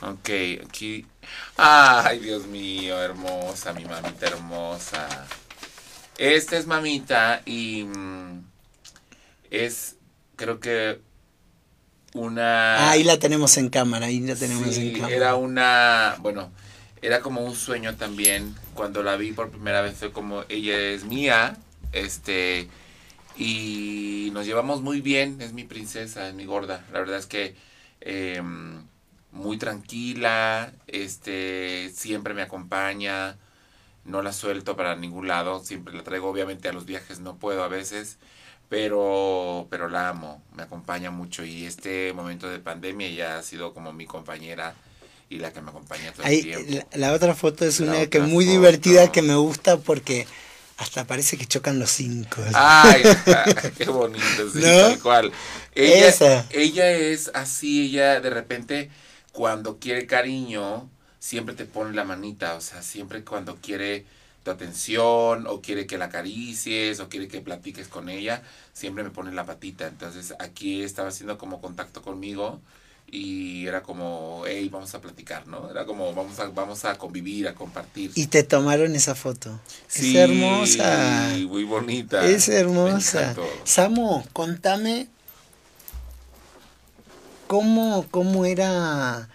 Ok, 0.00 0.28
aquí. 0.66 1.06
Ay, 1.56 2.20
Dios 2.20 2.46
mío, 2.46 3.00
hermosa, 3.02 3.72
mi 3.72 3.84
mamita 3.84 4.26
hermosa. 4.26 5.08
Esta 6.18 6.56
es 6.56 6.66
mamita 6.66 7.42
y 7.46 7.84
mm, 7.84 8.42
es, 9.50 9.96
creo 10.36 10.60
que 10.60 11.00
una... 12.14 12.76
Ah, 12.76 12.90
ahí 12.92 13.04
la 13.04 13.18
tenemos 13.18 13.56
en 13.56 13.68
cámara, 13.70 14.06
ahí 14.06 14.20
la 14.20 14.34
tenemos 14.36 14.74
Sí, 14.74 14.88
en 14.88 14.94
cámara. 14.94 15.14
era 15.14 15.34
una, 15.34 16.16
bueno, 16.20 16.50
era 17.02 17.20
como 17.20 17.42
un 17.42 17.54
sueño 17.54 17.96
también. 17.96 18.54
Cuando 18.74 19.02
la 19.02 19.16
vi 19.16 19.32
por 19.32 19.50
primera 19.50 19.80
vez 19.80 19.96
fue 19.96 20.12
como, 20.12 20.44
ella 20.48 20.76
es 20.78 21.04
mía, 21.04 21.56
este, 21.92 22.68
y 23.38 24.30
nos 24.32 24.46
llevamos 24.46 24.82
muy 24.82 25.00
bien, 25.00 25.40
es 25.42 25.52
mi 25.54 25.64
princesa, 25.64 26.28
es 26.28 26.34
mi 26.34 26.44
gorda. 26.46 26.84
La 26.92 27.00
verdad 27.00 27.18
es 27.18 27.26
que 27.26 27.56
eh, 28.00 28.42
muy 29.32 29.58
tranquila, 29.58 30.72
este, 30.86 31.90
siempre 31.94 32.34
me 32.34 32.42
acompaña, 32.42 33.38
no 34.04 34.22
la 34.22 34.32
suelto 34.32 34.76
para 34.76 34.96
ningún 34.96 35.28
lado, 35.28 35.64
siempre 35.64 35.94
la 35.94 36.04
traigo, 36.04 36.30
obviamente 36.30 36.68
a 36.68 36.72
los 36.72 36.86
viajes 36.86 37.20
no 37.20 37.38
puedo 37.38 37.62
a 37.64 37.68
veces, 37.68 38.18
pero, 38.68 39.68
pero 39.70 39.88
la 39.88 40.08
amo, 40.10 40.42
me 40.54 40.62
acompaña 40.64 41.10
mucho 41.10 41.44
y 41.44 41.64
este 41.66 42.12
momento 42.14 42.48
de 42.48 42.60
pandemia 42.60 43.08
ella 43.08 43.38
ha 43.38 43.42
sido 43.42 43.74
como 43.74 43.92
mi 43.92 44.06
compañera 44.06 44.76
y 45.30 45.38
la 45.40 45.52
que 45.52 45.62
me 45.62 45.70
acompaña 45.70 46.14
todo 46.14 46.28
el 46.28 46.38
tiempo. 46.40 46.68
la, 46.68 46.86
la 46.94 47.12
otra 47.12 47.34
foto 47.34 47.64
es 47.64 47.80
La 47.80 47.80
una 47.80 48.06
que 48.06 48.20
muy 48.20 48.44
foto. 48.44 48.44
divertida 48.44 49.10
que 49.12 49.22
me 49.22 49.34
gusta 49.36 49.78
porque 49.78 50.26
hasta 50.78 51.06
parece 51.06 51.36
que 51.36 51.46
chocan 51.46 51.78
los 51.78 51.90
cinco. 51.90 52.42
Ay, 52.54 53.02
qué 53.76 53.84
bonito, 53.86 54.48
sí, 54.50 54.60
¿No? 54.60 54.70
tal 54.80 54.98
cual. 55.00 55.32
Ella, 55.74 56.08
Esa. 56.08 56.46
ella 56.50 56.90
es 56.92 57.30
así, 57.34 57.86
ella 57.86 58.20
de 58.20 58.30
repente 58.30 58.90
cuando 59.32 59.78
quiere 59.78 60.06
cariño, 60.06 60.88
siempre 61.18 61.54
te 61.54 61.64
pone 61.66 61.94
la 61.94 62.04
manita, 62.04 62.54
o 62.54 62.60
sea, 62.60 62.82
siempre 62.82 63.24
cuando 63.24 63.56
quiere 63.56 64.06
tu 64.44 64.50
atención 64.52 65.46
o 65.48 65.60
quiere 65.60 65.86
que 65.86 65.98
la 65.98 66.06
acaricies 66.06 67.00
o 67.00 67.08
quiere 67.08 67.28
que 67.28 67.40
platiques 67.40 67.88
con 67.88 68.08
ella, 68.08 68.42
siempre 68.72 69.02
me 69.04 69.10
pone 69.10 69.32
la 69.32 69.44
patita. 69.46 69.86
Entonces 69.88 70.34
aquí 70.38 70.82
estaba 70.82 71.08
haciendo 71.08 71.38
como 71.38 71.60
contacto 71.60 72.02
conmigo 72.02 72.60
y 73.10 73.66
era 73.66 73.82
como, 73.82 74.42
hey, 74.46 74.68
vamos 74.68 74.94
a 74.94 75.00
platicar, 75.00 75.46
¿no? 75.46 75.70
Era 75.70 75.86
como, 75.86 76.12
vamos 76.14 76.38
a, 76.38 76.48
vamos 76.48 76.84
a 76.84 76.96
convivir, 76.98 77.48
a 77.48 77.54
compartir. 77.54 78.12
Y 78.14 78.26
te 78.26 78.42
tomaron 78.42 78.94
esa 78.94 79.14
foto. 79.14 79.58
Sí, 79.86 80.10
es 80.10 80.16
hermosa. 80.16 81.30
muy 81.46 81.64
bonita. 81.64 82.24
Es 82.26 82.48
hermosa. 82.48 83.34
Samo, 83.64 84.26
contame 84.32 85.08
cómo, 87.46 88.06
cómo 88.10 88.44
era. 88.44 89.28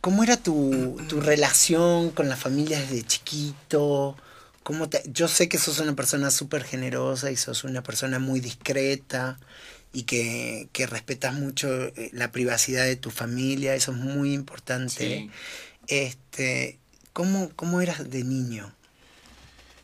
¿Cómo 0.00 0.22
era 0.22 0.36
tu, 0.36 0.96
tu 1.08 1.20
relación 1.22 2.10
con 2.10 2.28
la 2.28 2.36
familia 2.36 2.78
desde 2.78 3.02
chiquito? 3.04 4.16
¿Cómo 4.62 4.88
te- 4.90 5.02
yo 5.06 5.28
sé 5.28 5.48
que 5.48 5.56
sos 5.58 5.78
una 5.78 5.94
persona 5.94 6.30
súper 6.30 6.62
generosa 6.64 7.30
y 7.30 7.36
sos 7.36 7.64
una 7.64 7.82
persona 7.82 8.18
muy 8.18 8.40
discreta 8.40 9.38
y 9.94 10.04
que, 10.04 10.68
que 10.72 10.86
respetas 10.86 11.34
mucho 11.34 11.68
eh, 11.72 12.10
la 12.12 12.32
privacidad 12.32 12.84
de 12.86 12.96
tu 12.96 13.10
familia, 13.10 13.74
eso 13.76 13.92
es 13.92 13.98
muy 13.98 14.34
importante. 14.34 15.08
Sí. 15.20 15.30
Este, 15.88 16.78
¿cómo, 17.12 17.50
¿Cómo 17.56 17.80
eras 17.80 18.10
de 18.10 18.24
niño? 18.24 18.72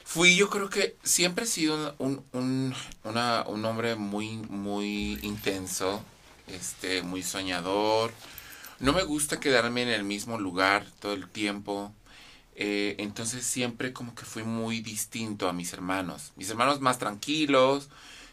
Fui, 0.05 0.35
yo 0.37 0.51
creo 0.51 0.69
que 0.71 0.97
siempre 1.05 1.45
he 1.45 1.49
sido 1.49 1.95
un, 1.99 2.25
un, 2.33 2.75
una- 3.05 3.45
un 3.47 3.65
hombre 3.65 3.95
muy, 3.95 4.39
muy 4.49 5.19
intenso, 5.23 6.03
este, 6.49 7.03
muy 7.03 7.23
soñador. 7.23 8.13
No 8.81 8.93
me 8.93 9.05
gusta 9.05 9.39
quedarme 9.41 9.83
en 9.83 9.91
el 9.91 10.05
mismo 10.05 10.39
lugar 10.39 10.87
todo 11.01 11.13
el 11.15 11.29
tiempo. 11.29 11.93
eh, 12.57 12.97
entonces 12.99 13.45
siempre 13.47 13.93
como 13.95 14.15
que 14.15 14.25
fui 14.25 14.43
muy 14.45 14.81
distinto 14.81 15.49
a 15.49 15.53
mis 15.55 15.73
hermanos. 15.73 16.33
Mis 16.37 16.51
hermanos 16.51 16.81
más 16.81 16.99
tranquilos, 16.99 17.89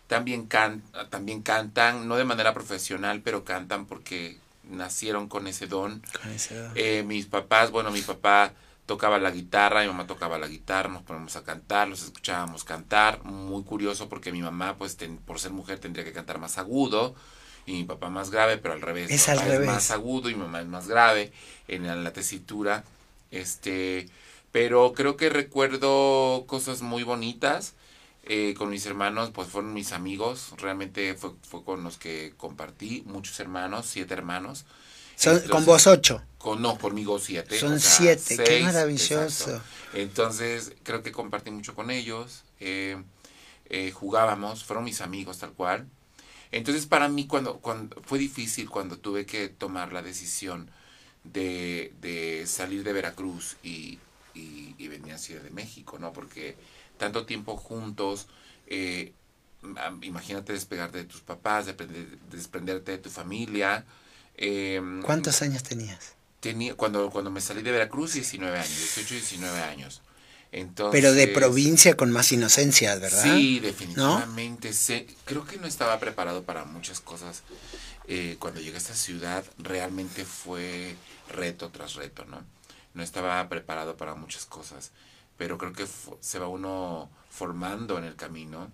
también, 0.07 0.47
can, 0.47 0.81
también 1.09 1.41
cantan, 1.41 2.07
no 2.07 2.15
de 2.15 2.23
manera 2.25 2.53
profesional, 2.53 3.21
pero 3.23 3.43
cantan 3.43 3.85
porque 3.85 4.37
nacieron 4.69 5.27
con 5.27 5.47
ese 5.47 5.67
don. 5.67 6.01
Con 6.21 6.31
esa 6.31 6.55
edad? 6.55 6.71
Eh, 6.75 7.03
mis 7.03 7.25
papás, 7.25 7.71
bueno, 7.71 7.91
mi 7.91 8.01
papá 8.01 8.53
tocaba 8.85 9.17
la 9.19 9.31
guitarra, 9.31 9.81
mi 9.81 9.87
mamá 9.87 10.07
tocaba 10.07 10.37
la 10.37 10.47
guitarra, 10.47 10.89
nos 10.89 11.03
ponemos 11.03 11.35
a 11.35 11.43
cantar, 11.43 11.89
los 11.89 12.03
escuchábamos 12.03 12.63
cantar, 12.63 13.23
muy 13.25 13.63
curioso 13.63 14.07
porque 14.07 14.31
mi 14.31 14.41
mamá, 14.41 14.77
pues 14.77 14.95
ten- 14.95 15.17
por 15.17 15.39
ser 15.39 15.51
mujer 15.51 15.79
tendría 15.79 16.05
que 16.05 16.13
cantar 16.13 16.39
más 16.39 16.57
agudo 16.57 17.13
y 17.65 17.73
mi 17.73 17.83
papá 17.83 18.09
más 18.09 18.29
grave, 18.31 18.57
pero 18.57 18.73
al 18.73 18.81
revés, 18.81 19.11
Es 19.11 19.27
al 19.27 19.39
revés. 19.39 19.67
más 19.67 19.91
agudo 19.91 20.29
y 20.29 20.35
mi 20.35 20.41
mamá 20.43 20.61
es 20.61 20.67
más 20.67 20.87
grave 20.87 21.33
en 21.67 21.85
la, 21.85 21.95
la 21.97 22.13
tesitura, 22.13 22.85
este, 23.31 24.07
pero 24.53 24.93
creo 24.93 25.17
que 25.17 25.29
recuerdo 25.29 26.45
cosas 26.47 26.81
muy 26.81 27.03
bonitas. 27.03 27.73
Eh, 28.27 28.53
con 28.57 28.69
mis 28.69 28.85
hermanos, 28.85 29.31
pues 29.33 29.47
fueron 29.49 29.73
mis 29.73 29.91
amigos, 29.93 30.53
realmente 30.57 31.15
fue, 31.15 31.31
fue 31.49 31.63
con 31.63 31.83
los 31.83 31.97
que 31.97 32.33
compartí, 32.37 33.03
muchos 33.05 33.39
hermanos, 33.39 33.85
siete 33.87 34.13
hermanos. 34.13 34.65
Son- 35.15 35.41
con 35.49 35.65
vos 35.65 35.87
ocho. 35.87 36.21
con, 36.37 36.61
no, 36.61 36.77
conmigo 36.77 37.19
siete. 37.19 37.59
Son 37.59 37.79
siete, 37.79 38.35
qué 38.37 38.45
seis, 38.45 38.63
maravilloso. 38.63 39.23
exacto. 39.23 39.63
Entonces, 39.93 40.73
creo 40.83 41.01
que 41.03 41.11
compartí 41.11 41.51
mucho 41.51 41.75
con 41.75 41.89
ellos. 41.91 42.43
eh, 42.59 43.01
eh, 43.69 43.91
jugábamos, 43.91 44.63
fueron 44.63 44.85
mis 44.85 45.01
amigos 45.01 45.39
tal 45.39 45.51
cual. 45.53 45.87
Entonces, 46.51 46.85
para 46.85 47.09
mí, 47.09 47.27
cuando, 47.27 47.59
cuando 47.59 48.01
fue 48.03 48.19
difícil 48.19 48.69
cuando 48.69 48.97
tuve 48.99 49.25
que 49.25 49.49
tomar 49.49 49.93
la 49.93 50.01
decisión 50.01 50.71
de, 51.23 51.93
de 52.01 52.45
salir 52.47 52.83
de 52.83 52.93
Veracruz 52.93 53.57
y, 53.63 53.99
y, 54.33 54.75
y 54.77 54.87
venir 54.87 55.13
a 55.13 55.17
Ciudad 55.17 55.41
de 55.43 55.49
México, 55.51 55.99
¿no? 55.99 56.13
Porque 56.13 56.57
tanto 56.97 57.25
tiempo 57.25 57.57
juntos, 57.57 58.27
eh, 58.67 59.13
imagínate 60.01 60.53
despegarte 60.53 60.99
de 60.99 61.03
tus 61.05 61.21
papás, 61.21 61.65
desprenderte 62.31 62.91
de 62.91 62.97
tu 62.97 63.09
familia. 63.09 63.85
eh, 64.37 64.81
¿Cuántos 65.03 65.41
años 65.41 65.63
tenías? 65.63 66.13
tenía 66.39 66.75
cuando 66.75 67.09
cuando 67.09 67.31
me 67.31 67.41
salí 67.41 67.61
de 67.63 67.71
Veracruz 67.71 68.13
19 68.13 68.57
años 68.57 68.69
18 68.69 69.15
19 69.15 69.59
años 69.61 70.01
Entonces, 70.51 71.01
Pero 71.01 71.13
de 71.13 71.27
provincia 71.27 71.97
con 71.97 72.11
más 72.11 72.31
inocencia, 72.31 72.95
¿verdad? 72.95 73.23
Sí, 73.23 73.59
definitivamente. 73.59 74.71
Sé, 74.73 75.07
creo 75.25 75.45
que 75.45 75.57
no 75.57 75.67
estaba 75.67 75.99
preparado 75.99 76.43
para 76.43 76.63
muchas 76.65 76.99
cosas. 77.01 77.43
Eh, 78.07 78.37
cuando 78.39 78.61
llegué 78.61 78.75
a 78.75 78.77
esta 78.77 78.93
ciudad 78.95 79.43
realmente 79.57 80.23
fue 80.23 80.95
reto 81.29 81.69
tras 81.69 81.95
reto, 81.95 82.23
¿no? 82.25 82.41
No 82.93 83.03
estaba 83.03 83.47
preparado 83.49 83.97
para 83.97 84.15
muchas 84.15 84.45
cosas, 84.45 84.91
pero 85.37 85.57
creo 85.57 85.73
que 85.73 85.87
se 86.19 86.39
va 86.39 86.47
uno 86.47 87.09
formando 87.29 87.97
en 87.97 88.03
el 88.03 88.15
camino 88.15 88.71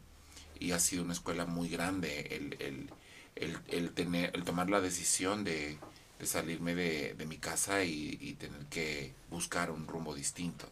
y 0.60 0.72
ha 0.72 0.80
sido 0.80 1.04
una 1.04 1.14
escuela 1.14 1.46
muy 1.46 1.70
grande 1.70 2.28
el, 2.32 2.56
el, 2.60 2.90
el, 3.36 3.60
el 3.68 3.92
tener, 3.92 4.32
el 4.34 4.44
tomar 4.44 4.70
la 4.70 4.80
decisión 4.80 5.44
de, 5.44 5.78
de 6.20 6.26
salirme 6.26 6.76
de, 6.76 7.14
de, 7.16 7.26
mi 7.26 7.38
casa 7.38 7.84
y, 7.84 8.18
y 8.22 8.34
tener 8.34 8.66
que 8.68 9.14
buscar 9.30 9.72
un 9.72 9.88
rumbo 9.88 10.16
distinto. 10.16 10.70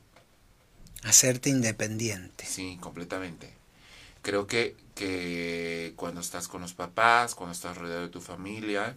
Hacerte 1.04 1.49
independiente. 1.49 2.45
Sí, 2.45 2.77
completamente. 2.80 3.51
Creo 4.21 4.45
que, 4.45 4.75
que 4.93 5.93
cuando 5.95 6.21
estás 6.21 6.47
con 6.47 6.62
los 6.62 6.73
papás, 6.73 7.34
cuando 7.34 7.54
estás 7.54 7.77
rodeado 7.77 8.04
de 8.04 8.10
tu 8.10 8.21
familia, 8.21 8.95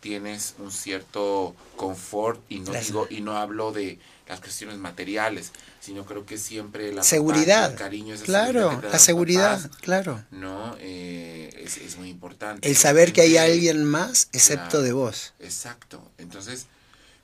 tienes 0.00 0.54
un 0.58 0.72
cierto 0.72 1.54
confort 1.76 2.40
y 2.50 2.60
no 2.60 2.72
digo 2.72 3.06
y 3.08 3.20
no 3.20 3.36
hablo 3.36 3.72
de 3.72 3.98
las 4.28 4.40
cuestiones 4.40 4.78
materiales, 4.78 5.52
sino 5.80 6.04
creo 6.04 6.24
que 6.24 6.38
siempre 6.38 6.92
la 6.92 7.02
seguridad, 7.02 7.72
el 7.72 7.76
cariño 7.76 8.14
es 8.14 8.22
claro, 8.22 8.80
la 8.80 8.98
seguridad, 8.98 9.62
papás, 9.62 9.76
claro, 9.80 10.24
no 10.30 10.76
eh, 10.80 11.50
es, 11.58 11.76
es, 11.76 11.96
muy 11.98 12.08
importante. 12.08 12.66
El 12.68 12.76
saber 12.76 13.12
que 13.12 13.20
hay 13.20 13.36
alguien 13.36 13.84
más 13.84 14.28
excepto 14.32 14.70
claro, 14.70 14.82
de 14.82 14.92
vos. 14.92 15.34
Exacto. 15.40 16.10
Entonces, 16.18 16.66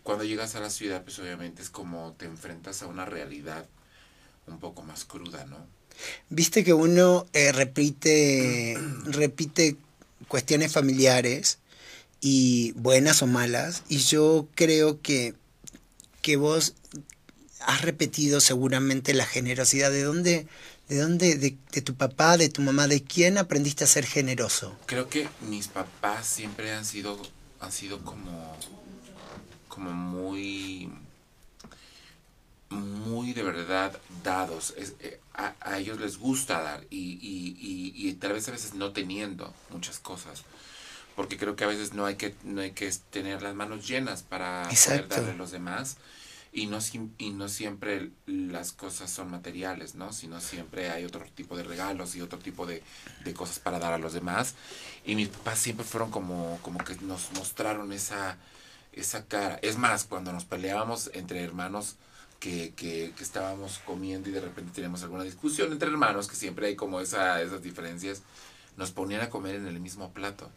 cuando 0.03 0.25
llegas 0.25 0.55
a 0.57 0.61
la 0.61 0.71
ciudad, 0.71 1.03
pues 1.03 1.19
obviamente 1.19 1.63
es 1.63 1.71
como 1.71 2.15
te 2.19 2.27
enfrentas 2.27 2.83
a 2.83 2.87
una 2.87 3.05
realidad 3.05 3.67
un 4.47 4.59
poco 4.59 4.83
más 4.83 5.05
cruda, 5.05 5.47
¿no? 5.47 5.57
Viste 6.29 6.65
que 6.65 6.73
uno 6.73 7.27
eh, 7.33 7.53
repite, 7.53 8.77
repite 9.05 9.77
cuestiones 10.29 10.73
familiares 10.73 11.59
y 12.21 12.73
buenas 12.73 13.23
o 13.23 13.27
malas, 13.27 13.83
y 13.89 13.99
yo 13.99 14.47
creo 14.55 15.01
que, 15.01 15.35
que 16.21 16.37
vos 16.37 16.75
has 17.61 17.83
repetido 17.83 18.41
seguramente 18.41 19.15
la 19.15 19.27
generosidad. 19.27 19.91
¿De 19.91 20.03
dónde, 20.03 20.47
de 20.89 20.99
dónde, 20.99 21.37
de, 21.37 21.57
de, 21.73 21.83
tu 21.83 21.95
papá, 21.95 22.37
de 22.37 22.49
tu 22.49 22.63
mamá, 22.63 22.87
de 22.87 23.03
quién 23.03 23.39
aprendiste 23.39 23.85
a 23.85 23.87
ser 23.87 24.07
generoso? 24.07 24.77
Creo 24.87 25.09
que 25.09 25.29
mis 25.49 25.69
papás 25.69 26.27
siempre 26.27 26.73
han 26.73 26.85
sido, 26.85 27.21
han 27.61 27.73
sido 27.73 28.03
como, 28.05 28.57
como 29.69 29.93
muy 29.93 30.91
muy 32.71 33.33
de 33.33 33.43
verdad 33.43 33.99
dados. 34.23 34.75
Es, 34.77 34.95
eh, 35.01 35.21
a, 35.35 35.55
a, 35.61 35.79
ellos 35.79 36.01
les 36.01 36.19
gusta 36.19 36.61
dar 36.61 36.87
y, 36.89 37.19
y, 37.21 37.57
y, 37.59 38.09
y, 38.09 38.15
tal 38.15 38.33
vez 38.33 38.49
a 38.49 38.53
veces 38.53 38.75
no 38.75 38.93
teniendo 38.93 39.53
muchas 39.71 39.99
cosas. 39.99 40.45
Porque 41.17 41.37
creo 41.37 41.57
que 41.57 41.65
a 41.65 41.69
veces 41.69 41.93
no 41.93 42.07
hay 42.07 42.17
que, 42.17 42.35
no 42.45 42.61
hay 42.61 42.73
que 42.73 42.91
tener 43.11 43.43
las 43.43 43.55
manos 43.55 43.87
llenas 43.87 44.23
para 44.23 44.65
Exacto. 44.71 45.09
poder 45.09 45.09
darle 45.09 45.31
a 45.33 45.37
los 45.37 45.51
demás. 45.51 45.97
Y 46.53 46.67
no, 46.67 46.79
y 47.19 47.31
no 47.31 47.49
siempre 47.49 48.11
las 48.27 48.73
cosas 48.73 49.09
son 49.11 49.31
materiales, 49.31 49.95
¿no? 49.95 50.13
Sino 50.13 50.41
siempre 50.41 50.91
hay 50.91 51.05
otro 51.05 51.25
tipo 51.35 51.57
de 51.57 51.63
regalos 51.63 52.17
y 52.17 52.23
otro 52.23 52.41
tipo 52.41 52.67
de, 52.67 52.83
de 53.25 53.35
cosas 53.35 53.61
para 53.61 53.79
dar 53.79 53.93
a 53.93 53.99
los 53.99 54.13
demás. 54.15 54.55
Y 55.05 55.15
mis 55.15 55.29
papás 55.29 55.61
siempre 55.61 55.85
fueron 55.85 56.11
como, 56.11 56.59
como 56.63 56.79
que 56.79 56.97
nos 57.03 57.31
mostraron 57.33 57.93
esa, 57.93 58.37
esa 58.93 59.27
cara. 59.27 59.61
Es 59.63 59.79
más, 59.79 60.05
cuando 60.05 60.33
nos 60.33 60.45
peleábamos 60.45 61.11
entre 61.15 61.45
hermanos, 61.45 61.97
que, 62.41 62.73
que, 62.75 63.13
que, 63.17 63.23
estábamos 63.23 63.79
comiendo 63.85 64.31
y 64.31 64.33
de 64.33 64.41
repente 64.41 64.73
teníamos 64.75 65.03
alguna 65.03 65.25
discusión 65.25 65.71
entre 65.71 65.91
hermanos, 65.91 66.27
que 66.27 66.35
siempre 66.35 66.69
hay 66.69 66.75
como 66.75 67.01
esa, 67.01 67.41
esas 67.43 67.63
diferencias, 67.63 68.23
nos 68.77 68.91
ponían 68.91 69.21
a 69.21 69.29
comer 69.31 69.57
en 69.57 69.67
el 69.67 69.79
mismo 69.79 70.13
plato. 70.13 70.51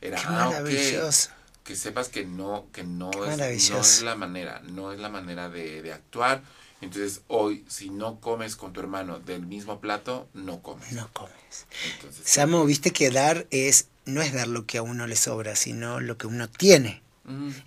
Era 0.00 0.18
Qué 0.18 0.26
ah, 0.28 0.46
maravilloso. 0.46 1.30
Okay. 1.30 1.38
que 1.64 1.76
sepas 1.76 2.08
que 2.08 2.24
no, 2.24 2.66
que 2.72 2.84
no 2.84 3.10
es, 3.26 3.70
no 3.70 3.80
es 3.80 4.02
la 4.02 4.14
manera, 4.14 4.62
no 4.64 4.92
es 4.92 4.98
la 4.98 5.08
manera 5.08 5.48
de, 5.48 5.82
de, 5.82 5.92
actuar. 5.92 6.42
Entonces 6.80 7.22
hoy, 7.26 7.64
si 7.68 7.90
no 7.90 8.20
comes 8.20 8.56
con 8.56 8.72
tu 8.72 8.80
hermano 8.80 9.18
del 9.18 9.44
mismo 9.44 9.80
plato, 9.80 10.28
no 10.32 10.62
comes. 10.62 10.92
No 10.92 11.10
comes. 11.12 11.66
Entonces, 11.92 12.22
Samo, 12.24 12.64
viste 12.64 12.92
que 12.92 13.10
dar 13.10 13.46
es, 13.50 13.88
no 14.06 14.22
es 14.22 14.32
dar 14.32 14.48
lo 14.48 14.64
que 14.64 14.78
a 14.78 14.82
uno 14.82 15.06
le 15.06 15.16
sobra, 15.16 15.56
sino 15.56 16.00
lo 16.00 16.16
que 16.16 16.26
uno 16.26 16.48
tiene. 16.48 17.02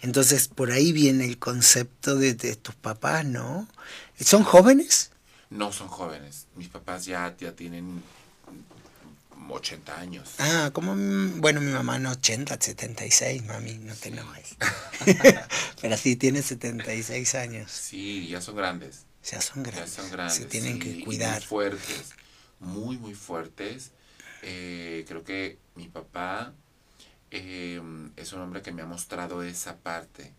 Entonces, 0.02 0.48
por 0.48 0.72
ahí 0.72 0.92
viene 0.92 1.24
el 1.26 1.38
concepto 1.38 2.16
de, 2.16 2.34
de, 2.34 2.56
tus 2.56 2.74
papás, 2.74 3.26
¿no? 3.26 3.68
¿Son 4.20 4.44
jóvenes? 4.44 5.12
No 5.52 5.72
son 5.72 5.88
jóvenes. 5.88 6.48
Mis 6.56 6.68
papás 6.68 7.06
ya, 7.06 7.36
ya 7.40 7.52
tienen 7.52 8.02
80 9.54 10.00
años. 10.00 10.36
Ah, 10.40 10.72
como, 10.74 10.96
bueno, 11.40 11.62
mi 11.62 11.72
mamá 11.72 12.00
no 12.00 12.12
80, 12.12 12.58
76, 12.60 13.46
mami, 13.46 13.76
no 13.80 13.94
te 13.96 14.10
enojes. 14.10 14.56
Pero 15.82 15.98
sí 15.98 16.16
tiene 16.16 16.42
76 16.42 17.36
años. 17.36 17.72
Sí, 17.72 18.28
ya 18.28 18.42
son 18.42 18.56
grandes. 18.56 19.06
Ya 19.24 19.42
son 19.42 19.64
grandes. 19.64 19.96
Ya 19.96 20.02
son 20.02 20.12
grandes. 20.12 20.36
Se 20.38 20.46
tienen 20.46 20.74
sí, 20.74 20.80
que 20.80 21.04
cuidar. 21.04 21.40
Muy 21.40 21.48
fuertes, 21.48 22.14
muy, 22.60 22.98
muy 22.98 23.14
fuertes. 23.14 23.92
Eh, 24.42 25.06
creo 25.08 25.24
que 25.24 25.60
mi 25.76 25.88
papá 25.88 26.54
eh, 27.30 27.82
es 28.16 28.34
un 28.34 28.42
hombre 28.42 28.62
que 28.62 28.72
me 28.72 28.82
ha 28.82 28.86
mostrado 28.86 29.44
esa 29.44 29.78
parte. 29.78 30.34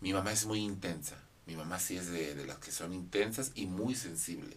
Mi 0.00 0.12
mamá 0.12 0.32
es 0.32 0.46
muy 0.46 0.60
intensa. 0.60 1.16
Mi 1.46 1.56
mamá 1.56 1.78
sí 1.78 1.96
es 1.96 2.10
de, 2.10 2.34
de 2.34 2.46
las 2.46 2.58
que 2.58 2.70
son 2.70 2.92
intensas 2.92 3.52
y 3.54 3.66
muy 3.66 3.94
sensible. 3.94 4.56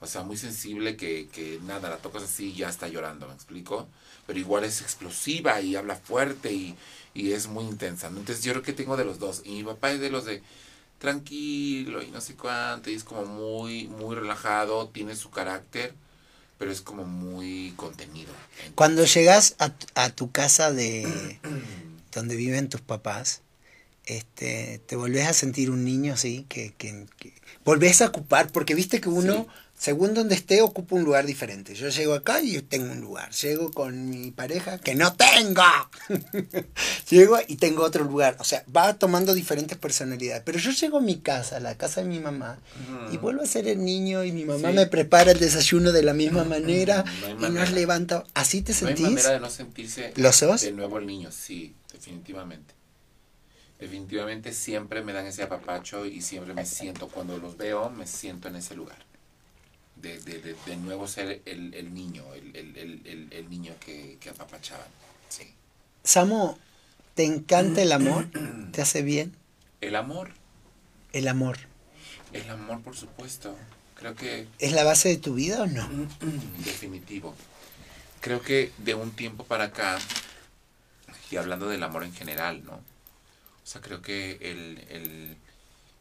O 0.00 0.06
sea, 0.06 0.22
muy 0.22 0.36
sensible 0.36 0.96
que, 0.96 1.28
que, 1.32 1.58
nada, 1.64 1.88
la 1.88 1.96
tocas 1.98 2.22
así 2.24 2.50
y 2.50 2.56
ya 2.56 2.68
está 2.68 2.88
llorando, 2.88 3.26
¿me 3.26 3.34
explico? 3.34 3.88
Pero 4.26 4.38
igual 4.38 4.64
es 4.64 4.82
explosiva 4.82 5.60
y 5.60 5.76
habla 5.76 5.96
fuerte 5.96 6.52
y, 6.52 6.76
y 7.14 7.32
es 7.32 7.48
muy 7.48 7.64
intensa. 7.64 8.10
¿no? 8.10 8.18
Entonces 8.18 8.44
yo 8.44 8.52
creo 8.52 8.62
que 8.62 8.72
tengo 8.72 8.96
de 8.96 9.04
los 9.04 9.18
dos. 9.18 9.42
Y 9.44 9.52
mi 9.52 9.64
papá 9.64 9.92
es 9.92 10.00
de 10.00 10.10
los 10.10 10.24
de 10.26 10.42
tranquilo 10.98 12.02
y 12.02 12.10
no 12.10 12.20
sé 12.20 12.34
cuánto. 12.34 12.90
Y 12.90 12.94
es 12.94 13.04
como 13.04 13.24
muy, 13.24 13.88
muy 13.88 14.14
relajado, 14.14 14.88
tiene 14.88 15.16
su 15.16 15.30
carácter 15.30 15.94
pero 16.58 16.70
es 16.70 16.80
como 16.80 17.04
muy 17.04 17.72
contenido. 17.76 18.32
Entonces, 18.52 18.72
Cuando 18.74 19.04
llegas 19.04 19.56
a, 19.58 19.72
a, 19.94 20.10
tu 20.10 20.30
casa 20.30 20.72
de 20.72 21.38
donde 22.12 22.36
viven 22.36 22.68
tus 22.68 22.80
papás, 22.80 23.42
este, 24.06 24.80
te 24.86 24.96
volvés 24.96 25.26
a 25.26 25.32
sentir 25.32 25.70
un 25.70 25.84
niño 25.84 26.14
así, 26.14 26.46
que, 26.48 26.72
que, 26.78 27.06
que 27.18 27.34
volvés 27.64 28.00
a 28.00 28.06
ocupar, 28.06 28.50
porque 28.52 28.74
viste 28.74 29.00
que 29.00 29.08
uno, 29.08 29.34
sí. 29.34 29.46
Según 29.78 30.14
donde 30.14 30.34
esté, 30.34 30.62
ocupa 30.62 30.96
un 30.96 31.04
lugar 31.04 31.26
diferente. 31.26 31.74
Yo 31.74 31.90
llego 31.90 32.14
acá 32.14 32.40
y 32.40 32.60
tengo 32.62 32.92
un 32.92 33.00
lugar. 33.00 33.30
Llego 33.32 33.70
con 33.70 34.08
mi 34.08 34.30
pareja, 34.30 34.78
que 34.78 34.94
no 34.94 35.14
tengo. 35.14 35.62
llego 37.10 37.38
y 37.46 37.56
tengo 37.56 37.84
otro 37.84 38.04
lugar. 38.04 38.36
O 38.40 38.44
sea, 38.44 38.64
va 38.74 38.94
tomando 38.94 39.34
diferentes 39.34 39.76
personalidades. 39.76 40.42
Pero 40.46 40.58
yo 40.58 40.70
llego 40.70 40.98
a 40.98 41.02
mi 41.02 41.18
casa, 41.18 41.58
a 41.58 41.60
la 41.60 41.76
casa 41.76 42.02
de 42.02 42.08
mi 42.08 42.20
mamá, 42.20 42.58
mm. 42.88 43.14
y 43.14 43.18
vuelvo 43.18 43.42
a 43.42 43.46
ser 43.46 43.68
el 43.68 43.84
niño 43.84 44.24
y 44.24 44.32
mi 44.32 44.46
mamá 44.46 44.70
sí. 44.70 44.76
me 44.76 44.86
prepara 44.86 45.32
el 45.32 45.38
desayuno 45.38 45.92
de 45.92 46.02
la 46.02 46.14
misma 46.14 46.44
manera 46.44 47.04
no 47.20 47.30
y 47.30 47.34
manera. 47.34 47.60
nos 47.60 47.72
levanta. 47.72 48.24
¿Así 48.32 48.62
te 48.62 48.72
sentís? 48.72 49.02
No 49.02 49.08
hay 49.08 49.14
manera 49.14 49.32
de 49.32 49.40
no 49.40 49.50
sentirse 49.50 50.12
¿Lo 50.16 50.32
sos? 50.32 50.62
de 50.62 50.72
nuevo 50.72 50.98
el 50.98 51.06
niño, 51.06 51.30
sí, 51.30 51.74
definitivamente 51.92 52.76
definitivamente 53.78 54.52
siempre 54.52 55.02
me 55.02 55.12
dan 55.12 55.26
ese 55.26 55.42
apapacho 55.42 56.06
y 56.06 56.22
siempre 56.22 56.54
me 56.54 56.64
siento, 56.64 57.08
cuando 57.08 57.36
los 57.38 57.56
veo, 57.56 57.90
me 57.90 58.06
siento 58.06 58.48
en 58.48 58.56
ese 58.56 58.74
lugar. 58.74 59.04
De, 59.96 60.20
de, 60.20 60.40
de, 60.40 60.56
de 60.66 60.76
nuevo 60.76 61.08
ser 61.08 61.42
el, 61.46 61.72
el 61.74 61.94
niño, 61.94 62.22
el, 62.34 62.54
el, 62.54 62.76
el, 62.76 63.28
el, 63.32 63.50
niño 63.50 63.74
que, 63.80 64.18
que 64.20 64.30
apapachaban. 64.30 64.86
Sí. 65.28 65.54
Samo, 66.04 66.58
¿te 67.14 67.24
encanta 67.24 67.82
el 67.82 67.92
amor? 67.92 68.28
¿Te 68.72 68.82
hace 68.82 69.02
bien? 69.02 69.34
¿El 69.80 69.96
amor? 69.96 70.32
El 71.12 71.28
amor. 71.28 71.58
El 72.32 72.48
amor, 72.50 72.82
por 72.82 72.94
supuesto. 72.94 73.56
Creo 73.94 74.14
que... 74.14 74.46
¿Es 74.58 74.72
la 74.72 74.84
base 74.84 75.08
de 75.08 75.16
tu 75.16 75.34
vida 75.34 75.62
o 75.62 75.66
no? 75.66 75.88
Definitivo. 76.64 77.34
Creo 78.20 78.42
que 78.42 78.72
de 78.78 78.94
un 78.94 79.10
tiempo 79.12 79.44
para 79.44 79.64
acá, 79.64 79.98
y 81.30 81.36
hablando 81.36 81.68
del 81.68 81.82
amor 81.82 82.04
en 82.04 82.12
general, 82.12 82.64
¿no? 82.64 82.74
O 82.74 83.68
sea, 83.68 83.80
creo 83.80 84.02
que 84.02 84.32
el, 84.42 84.84
el, 84.90 85.36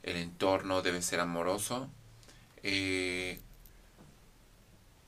el 0.04 0.16
entorno 0.18 0.82
debe 0.82 1.02
ser 1.02 1.20
amoroso. 1.20 1.90
Eh, 2.64 3.40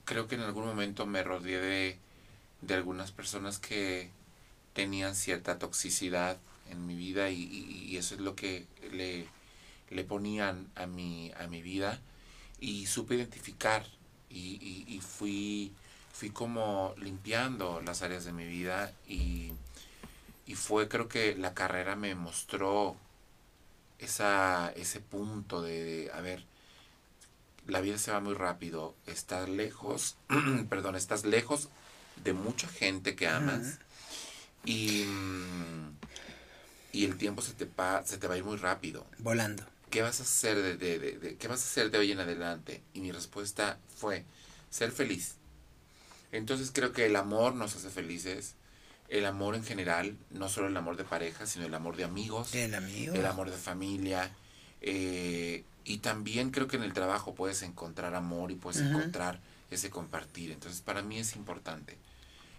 creo 0.08 0.28
que 0.28 0.34
en 0.34 0.42
algún 0.42 0.66
momento 0.66 1.06
me 1.06 1.22
rodeé 1.22 1.60
de, 1.60 2.00
de, 2.62 2.74
algunas 2.74 3.12
personas 3.12 3.60
que 3.60 4.10
tenían 4.74 5.14
cierta 5.14 5.60
toxicidad 5.60 6.40
en 6.72 6.88
mi 6.88 6.96
vida 6.96 7.30
y, 7.30 7.44
y, 7.44 7.98
eso 7.98 8.16
es 8.16 8.22
lo 8.22 8.36
que 8.36 8.66
le, 8.92 9.28
le, 9.92 10.04
ponían 10.04 10.68
a 10.76 10.88
mi, 10.88 11.32
a 11.40 11.46
mi 11.46 11.62
vida 11.62 12.00
y 12.60 12.88
supe 12.88 13.14
identificar 13.16 13.86
y, 14.32 14.86
y 14.88 15.00
fui, 15.02 15.72
fui 16.12 16.32
como 16.32 16.96
limpiando 16.98 17.82
las 17.82 18.02
áreas 18.02 18.26
de 18.26 18.34
mi 18.34 18.46
vida 18.48 18.92
y 19.08 19.52
y 20.48 20.56
fue 20.56 20.88
creo 20.88 21.10
que 21.10 21.36
la 21.36 21.54
carrera 21.54 21.96
me 21.96 22.16
mostró 22.16 22.96
esa, 24.00 24.72
ese 24.76 25.02
punto 25.02 25.62
de, 25.62 26.10
a 26.14 26.22
ver, 26.22 26.46
la 27.68 27.82
vida 27.82 27.98
se 27.98 28.12
va 28.12 28.20
muy 28.20 28.34
rápido, 28.34 28.96
estás 29.06 29.48
lejos, 29.50 30.18
perdón, 30.70 30.96
estás 30.96 31.26
lejos 31.26 31.70
de 32.24 32.34
mucha 32.34 32.68
gente 32.68 33.16
que 33.16 33.28
amas 33.28 33.78
y, 34.66 35.06
y 36.92 37.06
el 37.06 37.18
tiempo 37.18 37.42
se 37.42 37.54
te, 37.54 37.66
pa, 37.66 38.04
se 38.06 38.18
te 38.18 38.28
va 38.28 38.36
a 38.36 38.38
ir 38.38 38.44
muy 38.44 38.58
rápido. 38.58 39.06
Volando. 39.20 39.64
¿Qué 39.90 40.02
vas 40.02 40.20
a 40.20 40.24
hacer 40.24 40.56
de, 40.62 40.76
de, 40.78 41.00
de, 41.00 41.18
de- 41.18 41.36
qué 41.38 41.48
vas 41.48 41.62
a 41.62 41.66
hacer 41.66 41.92
de 41.92 41.98
hoy 41.98 42.12
en 42.12 42.20
adelante? 42.20 42.82
Y 42.94 43.00
mi 43.02 43.12
respuesta 43.12 43.78
fue 43.96 44.26
ser 44.70 44.92
feliz. 44.92 45.36
Entonces 46.32 46.72
creo 46.74 46.92
que 46.92 47.06
el 47.06 47.16
amor 47.16 47.54
nos 47.56 47.76
hace 47.76 47.90
felices. 47.90 48.56
El 49.08 49.26
amor 49.26 49.56
en 49.56 49.64
general, 49.64 50.18
no 50.32 50.50
solo 50.50 50.68
el 50.68 50.76
amor 50.76 50.98
de 50.98 51.06
pareja, 51.06 51.46
sino 51.46 51.66
el 51.66 51.74
amor 51.74 51.96
de 51.96 52.04
amigos, 52.04 52.54
El 52.54 52.76
amigo. 52.76 53.14
el 53.16 53.26
amor 53.26 53.50
de 53.50 53.56
familia. 53.58 54.30
Eh, 54.82 55.64
y 55.84 56.00
también 56.00 56.52
creo 56.52 56.68
que 56.68 56.78
en 56.78 56.84
el 56.84 56.94
trabajo 56.94 57.34
puedes 57.34 57.62
encontrar 57.64 58.14
amor 58.14 58.52
y 58.52 58.56
puedes 58.56 58.82
encontrar 58.82 59.40
ese 59.72 59.90
compartir. 59.90 60.52
Entonces 60.52 60.82
para 60.82 61.02
mí 61.02 61.18
es 61.18 61.36
importante. 61.36 61.98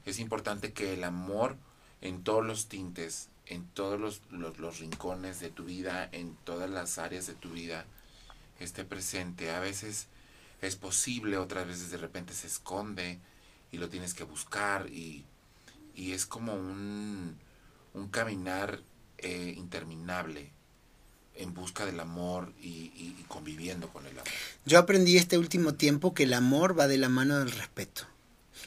Es 0.07 0.18
importante 0.18 0.72
que 0.72 0.94
el 0.94 1.04
amor 1.04 1.57
en 2.00 2.22
todos 2.22 2.44
los 2.44 2.68
tintes, 2.68 3.28
en 3.46 3.66
todos 3.66 4.00
los, 4.00 4.22
los, 4.31 4.59
los 4.59 4.78
rincones 4.78 5.40
de 5.40 5.50
tu 5.50 5.64
vida, 5.64 6.09
en 6.12 6.37
todas 6.44 6.70
las 6.70 6.98
áreas 6.98 7.26
de 7.26 7.35
tu 7.35 7.50
vida, 7.50 7.85
esté 8.61 8.85
presente. 8.85 9.50
A 9.50 9.61
veces 9.61 10.09
es 10.62 10.76
posible, 10.76 11.37
otras 11.37 11.66
veces 11.66 11.90
de 11.90 11.98
repente 11.98 12.33
se 12.33 12.46
esconde 12.46 13.18
y 13.70 13.78
lo 13.78 13.88
tienes 13.88 14.14
que 14.14 14.24
buscar 14.24 14.88
y, 14.88 15.24
y 15.94 16.12
es 16.12 16.24
como 16.24 16.54
un, 16.54 17.37
un 17.94 18.09
caminar 18.09 18.81
eh, 19.18 19.54
interminable 19.57 20.52
en 21.38 21.55
busca 21.55 21.87
del 21.87 22.01
amor 22.01 22.53
y, 22.61 22.66
y- 22.68 23.16
y 23.18 23.24
conviviendo 23.29 23.88
con 23.88 24.05
el 24.07 24.12
amor. 24.12 24.29
Yo 24.66 24.79
aprendí 24.79 25.16
este 25.16 25.38
último 25.38 25.74
tiempo 25.74 26.12
que 26.14 26.24
el 26.24 26.35
amor 26.35 26.79
va 26.79 26.87
de 26.88 26.98
la 26.98 27.09
mano 27.09 27.38
del 27.38 27.51
respeto. 27.53 28.03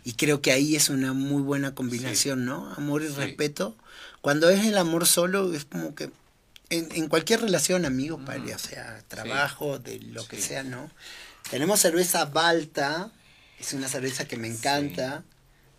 Y 0.03 0.13
creo 0.13 0.41
que 0.41 0.51
ahí 0.51 0.75
es 0.75 0.89
una 0.89 1.13
muy 1.13 1.41
buena 1.43 1.75
combinación, 1.75 2.45
¿no? 2.45 2.73
Amor 2.75 3.03
y 3.03 3.07
Sí. 3.09 3.13
respeto. 3.15 3.75
Cuando 4.21 4.49
es 4.49 4.65
el 4.65 4.77
amor 4.77 5.05
solo, 5.05 5.53
es 5.53 5.65
como 5.65 5.93
que 5.95 6.09
en, 6.69 6.87
en 6.93 7.07
cualquier 7.07 7.41
relación, 7.41 7.85
amigo, 7.85 8.17
pareja, 8.23 8.55
o 8.55 8.59
sea, 8.59 9.03
trabajo, 9.07 9.77
de 9.77 9.99
lo 9.99 10.25
que 10.27 10.41
sea, 10.41 10.63
¿no? 10.63 10.89
Tenemos 11.49 11.81
cerveza 11.81 12.25
Balta, 12.25 13.11
es 13.59 13.73
una 13.73 13.87
cerveza 13.89 14.25
que 14.25 14.37
me 14.37 14.47
encanta. 14.47 15.23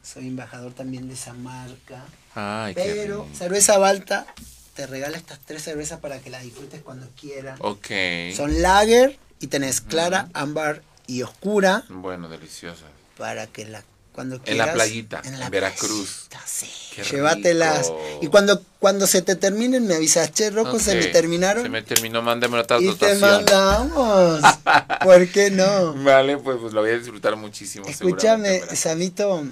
Soy 0.02 0.28
embajador 0.28 0.74
también 0.74 1.08
de 1.08 1.14
esa 1.14 1.32
marca. 1.32 2.04
Ay, 2.34 2.74
Pero 2.74 3.26
cerveza 3.34 3.78
Balta 3.78 4.26
te 4.74 4.86
regala 4.86 5.16
estas 5.16 5.38
tres 5.44 5.62
cervezas 5.62 6.00
para 6.00 6.18
que 6.20 6.30
las 6.30 6.42
disfrutes 6.42 6.82
cuando 6.82 7.06
quieras. 7.20 7.58
Ok. 7.60 7.88
Son 8.36 8.62
lager 8.62 9.18
y 9.40 9.48
tenés 9.48 9.80
clara, 9.80 10.28
ámbar 10.34 10.82
y 11.06 11.22
oscura 11.22 11.84
Bueno, 11.88 12.28
deliciosa. 12.28 12.84
para 13.18 13.46
que 13.46 13.64
la 13.66 13.84
cuando 14.12 14.36
En 14.36 14.42
quieras 14.42 14.66
la 14.66 14.72
playita, 14.74 15.22
en 15.24 15.50
Veracruz. 15.50 16.26
playita, 16.28 16.46
sí. 16.46 16.66
Qué 16.94 17.02
Llévatelas. 17.02 17.86
rico. 17.88 18.18
Y 18.20 18.26
cuando 18.26 18.62
cuando 18.78 19.06
se 19.06 19.22
te 19.22 19.36
terminen 19.36 19.86
me 19.86 19.94
avisas, 19.94 20.30
che, 20.32 20.50
Rocco, 20.50 20.78
se 20.78 20.94
me 20.94 21.06
terminaron 21.06 21.62
Se 21.62 21.70
me 21.70 21.80
terminó, 21.82 22.20
mándame 22.20 22.58
otra 22.58 22.78
y 22.78 22.94
te 22.94 23.14
mandamos. 23.14 24.40
¿Por 25.02 25.28
qué 25.28 25.50
no? 25.50 25.94
Vale, 25.94 26.36
pues, 26.36 26.58
pues 26.60 26.74
lo 26.74 26.82
voy 26.82 26.90
a 26.90 26.98
disfrutar 26.98 27.36
muchísimo. 27.36 27.86
Escúchame, 27.88 28.60
Samito, 28.76 29.44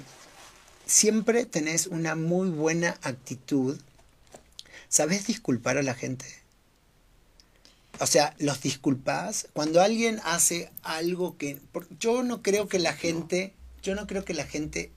siempre 0.86 1.46
tenés 1.46 1.86
una 1.86 2.14
muy 2.14 2.50
buena 2.50 2.98
actitud. 3.02 3.78
¿Sabes 4.90 5.26
disculpar 5.26 5.78
a 5.78 5.82
la 5.82 5.94
gente? 5.94 6.26
O 8.00 8.06
sea, 8.06 8.34
los 8.38 8.60
disculpas 8.60 9.48
cuando 9.52 9.80
alguien 9.80 10.20
hace 10.24 10.70
algo 10.82 11.38
que 11.38 11.58
yo 11.98 12.22
no 12.22 12.42
creo 12.42 12.68
que 12.68 12.78
la 12.78 12.92
gente, 12.92 13.54
yo 13.82 13.94
no 13.94 14.06
creo 14.06 14.24
que 14.24 14.34
la 14.34 14.44
gente 14.46 14.90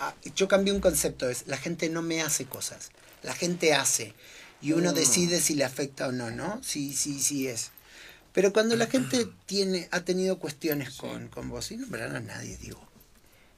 ah, 0.00 0.14
yo 0.34 0.48
cambié 0.48 0.72
un 0.72 0.80
concepto, 0.80 1.28
es 1.28 1.46
la 1.46 1.58
gente 1.58 1.90
no 1.90 2.00
me 2.02 2.22
hace 2.22 2.46
cosas, 2.46 2.90
la 3.22 3.34
gente 3.34 3.74
hace 3.74 4.14
y 4.62 4.72
uno 4.72 4.92
Mm. 4.92 4.94
decide 4.94 5.40
si 5.40 5.54
le 5.54 5.64
afecta 5.64 6.08
o 6.08 6.12
no, 6.12 6.30
¿no? 6.30 6.60
Sí, 6.62 6.94
sí, 6.94 7.20
sí 7.20 7.48
es. 7.48 7.70
Pero 8.32 8.52
cuando 8.52 8.76
la 8.76 8.86
gente 8.86 9.26
tiene, 9.46 9.88
ha 9.90 10.00
tenido 10.00 10.38
cuestiones 10.38 10.94
Sí. 10.94 11.00
con, 11.00 11.28
con 11.28 11.48
vos, 11.50 11.70
y 11.70 11.76
no 11.76 11.82
nombrar 11.82 12.14
a 12.16 12.20
nadie, 12.20 12.56
digo, 12.58 12.80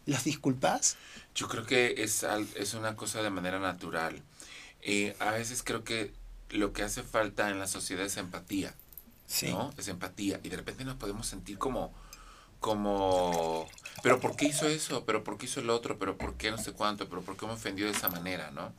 ¿los 0.07 0.25
disculpas? 0.25 0.97
Yo 1.35 1.49
creo 1.49 1.65
que 1.67 1.95
es, 1.99 2.25
es 2.57 2.75
una 2.75 2.97
cosa 2.97 3.23
de 3.23 3.31
manera 3.31 3.59
natural. 3.59 4.23
Eh, 4.83 5.17
a 5.19 5.33
veces 5.33 5.63
creo 5.63 5.85
que 5.85 6.13
lo 6.51 6.73
que 6.73 6.83
hace 6.83 7.03
falta 7.03 7.51
en 7.51 7.59
la 7.59 7.67
sociedad 7.67 8.05
es 8.05 8.17
empatía, 8.17 8.75
¿no? 9.49 9.73
Es 9.77 9.89
empatía. 9.89 10.41
Y 10.43 10.49
de 10.49 10.57
repente 10.57 10.85
nos 10.85 10.97
podemos 10.97 11.27
sentir 11.27 11.59
como, 11.59 11.93
como, 12.59 13.69
pero 14.03 14.21
¿por 14.21 14.37
qué 14.37 14.47
hizo 14.47 14.67
eso? 14.69 15.05
¿Pero 15.05 15.25
por 15.25 15.39
qué 15.39 15.47
hizo 15.47 15.61
el 15.61 15.71
otro? 15.71 15.99
¿Pero 15.99 16.17
por 16.17 16.35
qué 16.37 16.51
no 16.51 16.59
sé 16.59 16.73
cuánto? 16.73 17.09
¿Pero 17.09 17.23
por 17.23 17.37
qué 17.37 17.47
me 17.47 17.53
ofendió 17.53 17.87
de 17.87 17.93
esa 17.93 18.09
manera? 18.09 18.51
¿no? 18.51 18.73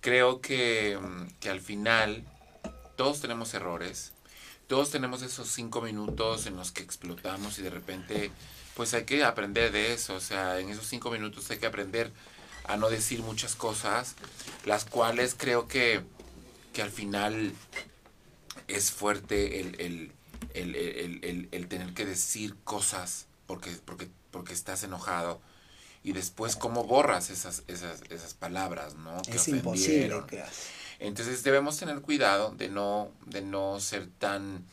Creo 0.00 0.40
que, 0.40 0.98
mm, 1.00 1.40
que 1.40 1.50
al 1.50 1.60
final 1.60 2.24
todos 2.96 3.20
tenemos 3.20 3.52
errores, 3.54 4.12
todos 4.66 4.90
tenemos 4.90 5.22
esos 5.22 5.48
cinco 5.48 5.80
minutos 5.82 6.46
en 6.46 6.56
los 6.56 6.72
que 6.72 6.82
explotamos 6.82 7.58
y 7.58 7.62
de 7.62 7.70
repente 7.70 8.30
pues 8.74 8.92
hay 8.94 9.04
que 9.04 9.22
aprender 9.22 9.70
de 9.72 9.92
eso, 9.92 10.14
o 10.16 10.20
sea, 10.20 10.58
en 10.58 10.68
esos 10.68 10.86
cinco 10.86 11.10
minutos 11.10 11.48
hay 11.50 11.58
que 11.58 11.66
aprender 11.66 12.12
a 12.64 12.76
no 12.76 12.90
decir 12.90 13.22
muchas 13.22 13.54
cosas, 13.54 14.14
las 14.64 14.84
cuales 14.84 15.34
creo 15.38 15.68
que, 15.68 16.02
que 16.72 16.82
al 16.82 16.90
final 16.90 17.52
es 18.68 18.90
fuerte 18.90 19.60
el, 19.60 19.80
el, 19.80 20.12
el, 20.54 20.74
el- 20.74 21.24
el- 21.24 21.48
el 21.52 21.68
tener 21.68 21.94
que 21.94 22.04
decir 22.06 22.56
cosas 22.64 23.26
porque, 23.46 23.70
porque, 23.84 24.08
porque 24.30 24.52
estás 24.52 24.82
enojado 24.82 25.40
y 26.02 26.12
después 26.12 26.56
cómo 26.56 26.84
borras 26.84 27.30
esas, 27.30 27.62
esas, 27.66 28.02
esas 28.10 28.34
palabras, 28.34 28.94
¿no? 28.94 29.20
Que 29.22 29.32
Es 29.36 29.48
imposible. 29.48 30.08
Entonces 31.00 31.42
debemos 31.42 31.78
tener 31.78 32.00
cuidado 32.00 32.54
de 32.56 32.68
no, 32.68 33.10
de 33.26 33.42
no 33.42 33.80
ser 33.80 34.08
tan, 34.18 34.64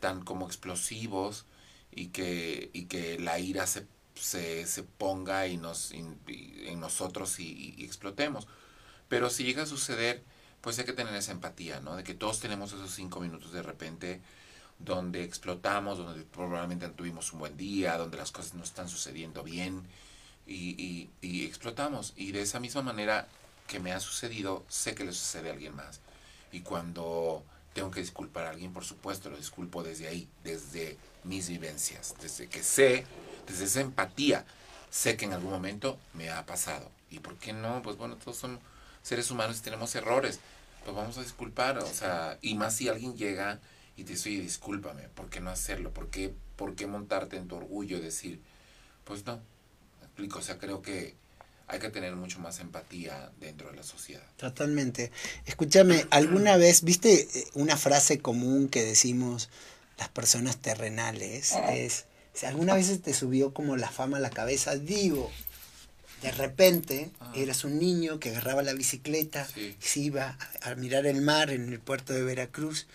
tan 0.00 0.22
como 0.24 0.46
explosivos 0.46 1.44
y 1.90 2.08
que, 2.08 2.70
y 2.72 2.84
que 2.86 3.18
la 3.18 3.38
ira 3.38 3.66
se, 3.66 3.86
se, 4.16 4.66
se 4.66 4.82
ponga 4.82 5.46
y 5.46 5.56
nos, 5.56 5.92
en 5.92 6.80
nosotros 6.80 7.38
y, 7.40 7.76
explotemos. 7.84 8.46
Pero 9.08 9.30
si 9.30 9.44
llega 9.44 9.62
a 9.62 9.66
suceder, 9.66 10.22
pues 10.60 10.78
hay 10.78 10.84
que 10.84 10.92
tener 10.92 11.14
esa 11.14 11.32
empatía, 11.32 11.80
¿no? 11.80 11.96
De 11.96 12.04
que 12.04 12.14
todos 12.14 12.40
tenemos 12.40 12.72
esos 12.72 12.90
cinco 12.90 13.20
minutos 13.20 13.52
de 13.52 13.62
repente 13.62 14.20
donde 14.78 15.22
explotamos, 15.22 15.98
donde 15.98 16.22
probablemente 16.24 16.88
no 16.88 16.94
tuvimos 16.94 17.32
un 17.32 17.38
buen 17.38 17.56
día, 17.56 17.96
donde 17.96 18.18
las 18.18 18.32
cosas 18.32 18.54
no 18.54 18.64
están 18.64 18.88
sucediendo 18.88 19.42
bien 19.42 19.82
y 20.46 21.08
explotamos. 21.44 22.12
Y 22.16 22.32
de 22.32 22.42
esa 22.42 22.60
misma 22.60 22.82
manera 22.82 23.28
que 23.66 23.80
me 23.80 23.92
ha 23.92 24.00
sucedido, 24.00 24.64
sé 24.68 24.94
que 24.94 25.04
le 25.04 25.12
sucede 25.12 25.50
a 25.50 25.52
alguien 25.52 25.74
más. 25.74 26.00
Y 26.52 26.60
cuando 26.60 27.44
tengo 27.72 27.90
que 27.90 28.00
disculpar 28.00 28.46
a 28.46 28.50
alguien, 28.50 28.72
por 28.72 28.84
supuesto, 28.84 29.28
lo 29.28 29.36
disculpo 29.36 29.82
desde 29.82 30.08
ahí, 30.08 30.28
desde 30.42 30.96
mis 31.24 31.48
vivencias, 31.48 32.14
desde 32.20 32.48
que 32.48 32.62
sé, 32.62 33.04
desde 33.46 33.64
esa 33.64 33.80
empatía, 33.80 34.44
sé 34.90 35.16
que 35.16 35.24
en 35.24 35.32
algún 35.32 35.50
momento 35.50 35.98
me 36.14 36.30
ha 36.30 36.44
pasado. 36.46 36.90
¿Y 37.10 37.20
por 37.20 37.36
qué 37.36 37.52
no? 37.52 37.82
Pues 37.82 37.96
bueno, 37.96 38.16
todos 38.16 38.36
somos 38.36 38.60
seres 39.02 39.30
humanos 39.30 39.58
y 39.58 39.62
tenemos 39.62 39.94
errores. 39.94 40.40
Pues 40.84 40.96
vamos 40.96 41.18
a 41.18 41.22
disculpar, 41.22 41.78
o 41.78 41.86
sea, 41.86 42.38
y 42.42 42.54
más 42.54 42.76
si 42.76 42.88
alguien 42.88 43.16
llega 43.16 43.60
y 43.96 44.04
te 44.04 44.12
dice, 44.12 44.28
oye, 44.28 44.40
discúlpame, 44.40 45.08
¿por 45.08 45.28
qué 45.30 45.40
no 45.40 45.50
hacerlo? 45.50 45.92
¿Por 45.92 46.10
qué, 46.10 46.32
¿Por 46.56 46.76
qué 46.76 46.86
montarte 46.86 47.36
en 47.36 47.48
tu 47.48 47.56
orgullo 47.56 47.96
y 47.96 48.00
decir, 48.00 48.40
pues 49.04 49.24
no? 49.26 49.40
Explico, 50.02 50.38
o 50.38 50.42
sea, 50.42 50.58
creo 50.58 50.82
que 50.82 51.14
hay 51.68 51.78
que 51.78 51.90
tener 51.90 52.14
mucho 52.14 52.38
más 52.38 52.60
empatía 52.60 53.32
dentro 53.40 53.70
de 53.70 53.76
la 53.76 53.82
sociedad. 53.82 54.22
Totalmente. 54.36 55.10
Escúchame, 55.46 56.06
¿alguna 56.10 56.56
vez 56.58 56.82
viste 56.82 57.22
eh, 57.22 57.46
una 57.54 57.76
frase 57.76 58.20
común 58.20 58.68
que 58.68 58.84
decimos 58.84 59.48
las 59.98 60.08
personas 60.08 60.58
terrenales? 60.58 61.52
Es, 61.70 62.06
si 62.36 62.44
alguna 62.46 62.74
vez 62.74 63.00
te 63.02 63.14
subió 63.14 63.54
como 63.54 63.76
la 63.76 63.88
fama 63.90 64.18
a 64.18 64.20
la 64.20 64.30
cabeza, 64.30 64.76
digo, 64.76 65.30
de 66.22 66.30
repente 66.32 67.10
Ah. 67.20 67.32
eras 67.34 67.64
un 67.64 67.78
niño 67.78 68.18
que 68.20 68.30
agarraba 68.30 68.62
la 68.62 68.72
bicicleta 68.74 69.46
Sí. 69.52 69.74
y 69.80 69.86
se 69.86 70.00
iba 70.00 70.36
a, 70.62 70.70
a 70.70 70.74
mirar 70.74 71.06
el 71.06 71.20
mar 71.22 71.50
en 71.50 71.72
el 71.72 71.80
puerto 71.80 72.12
de 72.12 72.22
Veracruz 72.22 72.86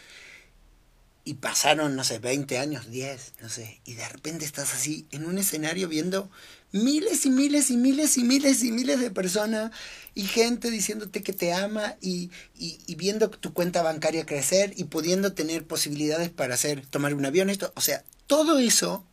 y 1.24 1.36
pasaron, 1.36 1.96
no 1.96 2.04
sé, 2.04 2.18
20 2.18 2.58
años, 2.58 2.90
10, 2.90 3.34
no 3.42 3.50
sé, 3.50 3.80
y 3.86 3.94
de 3.94 4.08
repente 4.10 4.44
estás 4.44 4.74
así 4.74 5.06
en 5.12 5.26
un 5.26 5.38
escenario 5.38 5.88
viendo 5.88 6.32
miles 6.72 7.26
y 7.28 7.30
miles 7.30 7.70
y 7.70 7.78
miles 7.78 8.18
y 8.18 8.24
miles 8.24 8.64
y 8.64 8.72
miles 8.72 9.00
de 9.00 9.12
personas 9.12 9.72
y 10.16 10.24
gente 10.24 10.72
diciéndote 10.72 11.22
que 11.22 11.34
te 11.34 11.54
ama 11.54 11.96
y, 12.02 12.32
y, 12.58 12.80
y 12.88 12.96
viendo 12.96 13.30
tu 13.30 13.54
cuenta 13.54 13.84
bancaria 13.84 14.26
crecer 14.26 14.74
y 14.76 14.86
pudiendo 14.86 15.34
tener 15.34 15.66
posibilidades 15.66 16.30
para 16.30 16.56
hacer, 16.56 16.86
tomar 16.88 17.14
un 17.14 17.26
avión, 17.26 17.50
esto, 17.52 17.72
o 17.76 17.82
sea, 17.82 18.04
todo 18.26 18.58
eso 18.58 19.06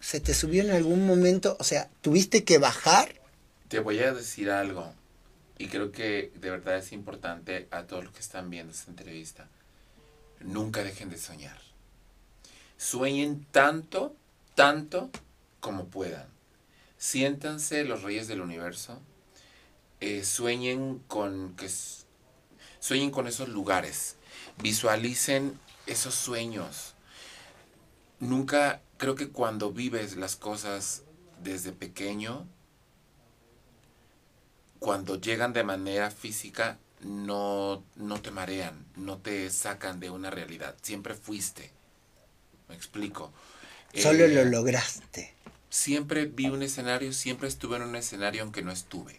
se 0.00 0.20
te 0.20 0.34
subió 0.34 0.62
en 0.62 0.70
algún 0.70 1.06
momento, 1.06 1.56
o 1.60 1.64
sea, 1.64 1.90
tuviste 2.00 2.44
que 2.44 2.58
bajar. 2.58 3.20
Te 3.68 3.78
voy 3.78 4.00
a 4.00 4.12
decir 4.12 4.50
algo, 4.50 4.92
y 5.58 5.68
creo 5.68 5.92
que 5.92 6.32
de 6.36 6.50
verdad 6.50 6.78
es 6.78 6.92
importante 6.92 7.68
a 7.70 7.82
todos 7.82 8.04
los 8.04 8.12
que 8.14 8.20
están 8.20 8.48
viendo 8.48 8.72
esta 8.72 8.90
entrevista. 8.90 9.46
Nunca 10.40 10.82
dejen 10.82 11.10
de 11.10 11.18
soñar. 11.18 11.58
Sueñen 12.78 13.46
tanto, 13.50 14.16
tanto 14.54 15.10
como 15.60 15.84
puedan. 15.84 16.26
Siéntanse 16.96 17.84
los 17.84 18.02
reyes 18.02 18.26
del 18.26 18.40
universo. 18.40 19.02
Eh, 20.00 20.24
sueñen 20.24 21.00
con 21.08 21.54
que 21.56 21.68
sueñen 22.78 23.10
con 23.10 23.26
esos 23.26 23.50
lugares. 23.50 24.16
Visualicen 24.62 25.60
esos 25.86 26.14
sueños. 26.14 26.94
Nunca 28.18 28.80
creo 29.00 29.14
que 29.14 29.30
cuando 29.30 29.72
vives 29.72 30.16
las 30.16 30.36
cosas 30.36 31.04
desde 31.42 31.72
pequeño, 31.72 32.46
cuando 34.78 35.18
llegan 35.18 35.54
de 35.54 35.64
manera 35.64 36.10
física, 36.10 36.78
no, 37.00 37.82
no 37.96 38.20
te 38.20 38.30
marean, 38.30 38.84
no 38.96 39.16
te 39.16 39.48
sacan 39.48 40.00
de 40.00 40.10
una 40.10 40.28
realidad. 40.28 40.76
Siempre 40.82 41.14
fuiste. 41.14 41.70
Me 42.68 42.74
explico. 42.74 43.32
Solo 43.94 44.28
lo 44.28 44.42
eh, 44.42 44.44
lograste. 44.44 45.32
Siempre 45.70 46.26
vi 46.26 46.48
un 46.48 46.62
escenario, 46.62 47.14
siempre 47.14 47.48
estuve 47.48 47.76
en 47.76 47.84
un 47.84 47.96
escenario 47.96 48.42
aunque 48.42 48.60
no 48.60 48.70
estuve. 48.70 49.18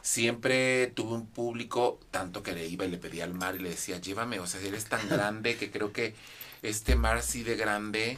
Siempre 0.00 0.86
tuve 0.86 1.12
un 1.12 1.26
público, 1.26 2.00
tanto 2.10 2.42
que 2.42 2.52
le 2.52 2.66
iba 2.66 2.86
y 2.86 2.90
le 2.90 2.96
pedía 2.96 3.24
al 3.24 3.34
mar 3.34 3.56
y 3.56 3.58
le 3.58 3.70
decía, 3.70 4.00
llévame, 4.00 4.40
o 4.40 4.46
sea, 4.46 4.62
eres 4.62 4.86
tan 4.86 5.06
grande 5.10 5.56
que 5.56 5.70
creo 5.70 5.92
que 5.92 6.14
este 6.62 6.96
mar 6.96 7.18
así 7.18 7.42
de 7.42 7.56
grande 7.56 8.16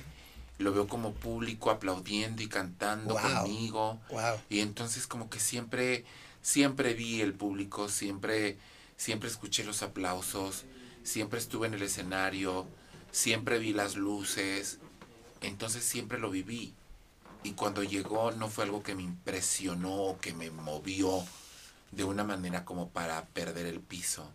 lo 0.58 0.72
veo 0.72 0.88
como 0.88 1.12
público 1.12 1.70
aplaudiendo 1.70 2.42
y 2.42 2.48
cantando 2.48 3.16
conmigo. 3.16 4.00
Y 4.50 4.60
entonces 4.60 5.06
como 5.06 5.30
que 5.30 5.40
siempre 5.40 6.04
siempre 6.42 6.94
vi 6.94 7.20
el 7.20 7.34
público, 7.34 7.88
siempre, 7.88 8.56
siempre 8.96 9.28
escuché 9.28 9.64
los 9.64 9.82
aplausos, 9.82 10.64
siempre 11.02 11.38
estuve 11.38 11.66
en 11.66 11.74
el 11.74 11.82
escenario, 11.82 12.66
siempre 13.10 13.58
vi 13.58 13.72
las 13.72 13.96
luces, 13.96 14.78
entonces 15.40 15.84
siempre 15.84 16.18
lo 16.18 16.30
viví. 16.30 16.74
Y 17.42 17.52
cuando 17.52 17.82
llegó 17.82 18.32
no 18.32 18.48
fue 18.48 18.64
algo 18.64 18.82
que 18.82 18.94
me 18.94 19.02
impresionó 19.02 19.94
o 19.94 20.18
que 20.18 20.32
me 20.32 20.50
movió 20.50 21.24
de 21.92 22.04
una 22.04 22.24
manera 22.24 22.64
como 22.64 22.88
para 22.88 23.26
perder 23.26 23.66
el 23.66 23.80
piso. 23.80 24.30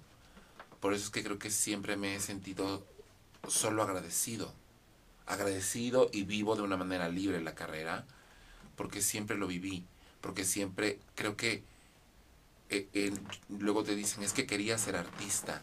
Por 0.80 0.94
eso 0.94 1.06
es 1.06 1.10
que 1.10 1.24
creo 1.24 1.40
que 1.40 1.50
siempre 1.50 1.98
me 1.98 2.16
he 2.16 2.20
sentido 2.20 2.86
solo 3.48 3.84
agradecido. 3.84 4.54
Agradecido 5.26 6.10
y 6.12 6.24
vivo 6.24 6.56
de 6.56 6.64
una 6.64 6.78
manera 6.78 7.10
libre 7.10 7.42
la 7.42 7.56
carrera, 7.56 8.06
porque 8.76 9.02
siempre 9.02 9.38
lo 9.38 9.48
viví, 9.48 9.86
porque 10.22 10.44
siempre 10.44 11.00
creo 11.16 11.38
que 11.38 11.64
eh, 12.70 13.14
luego 13.50 13.84
te 13.84 13.96
dicen, 13.96 14.24
es 14.24 14.34
que 14.34 14.46
quería 14.46 14.78
ser 14.78 14.96
artista. 14.96 15.62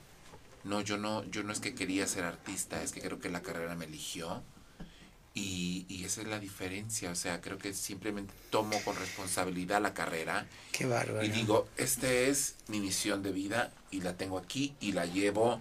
No, 0.64 0.80
yo 0.80 0.96
no, 0.96 1.24
yo 1.24 1.42
no 1.42 1.52
es 1.52 1.60
que 1.60 1.74
quería 1.74 2.06
ser 2.06 2.24
artista, 2.24 2.82
es 2.82 2.92
que 2.92 3.00
creo 3.00 3.18
que 3.18 3.30
la 3.30 3.42
carrera 3.42 3.74
me 3.74 3.86
eligió. 3.86 4.42
Y, 5.32 5.86
y 5.88 6.04
esa 6.04 6.22
es 6.22 6.26
la 6.26 6.40
diferencia, 6.40 7.10
o 7.10 7.14
sea, 7.14 7.40
creo 7.40 7.56
que 7.56 7.72
simplemente 7.72 8.34
tomo 8.50 8.82
con 8.84 8.96
responsabilidad 8.96 9.80
la 9.80 9.94
carrera. 9.94 10.46
Qué 10.72 10.86
bárbaro. 10.86 11.24
Y 11.24 11.28
digo, 11.28 11.68
esta 11.76 12.10
es 12.10 12.56
mi 12.66 12.80
misión 12.80 13.22
de 13.22 13.30
vida 13.32 13.72
y 13.90 14.00
la 14.00 14.16
tengo 14.16 14.38
aquí 14.38 14.74
y 14.80 14.92
la 14.92 15.06
llevo 15.06 15.60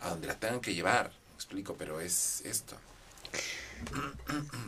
a 0.00 0.10
donde 0.10 0.26
la 0.26 0.38
tengan 0.38 0.60
que 0.60 0.74
llevar. 0.74 1.10
Me 1.30 1.34
explico, 1.34 1.74
pero 1.78 2.00
es 2.00 2.42
esto. 2.44 2.76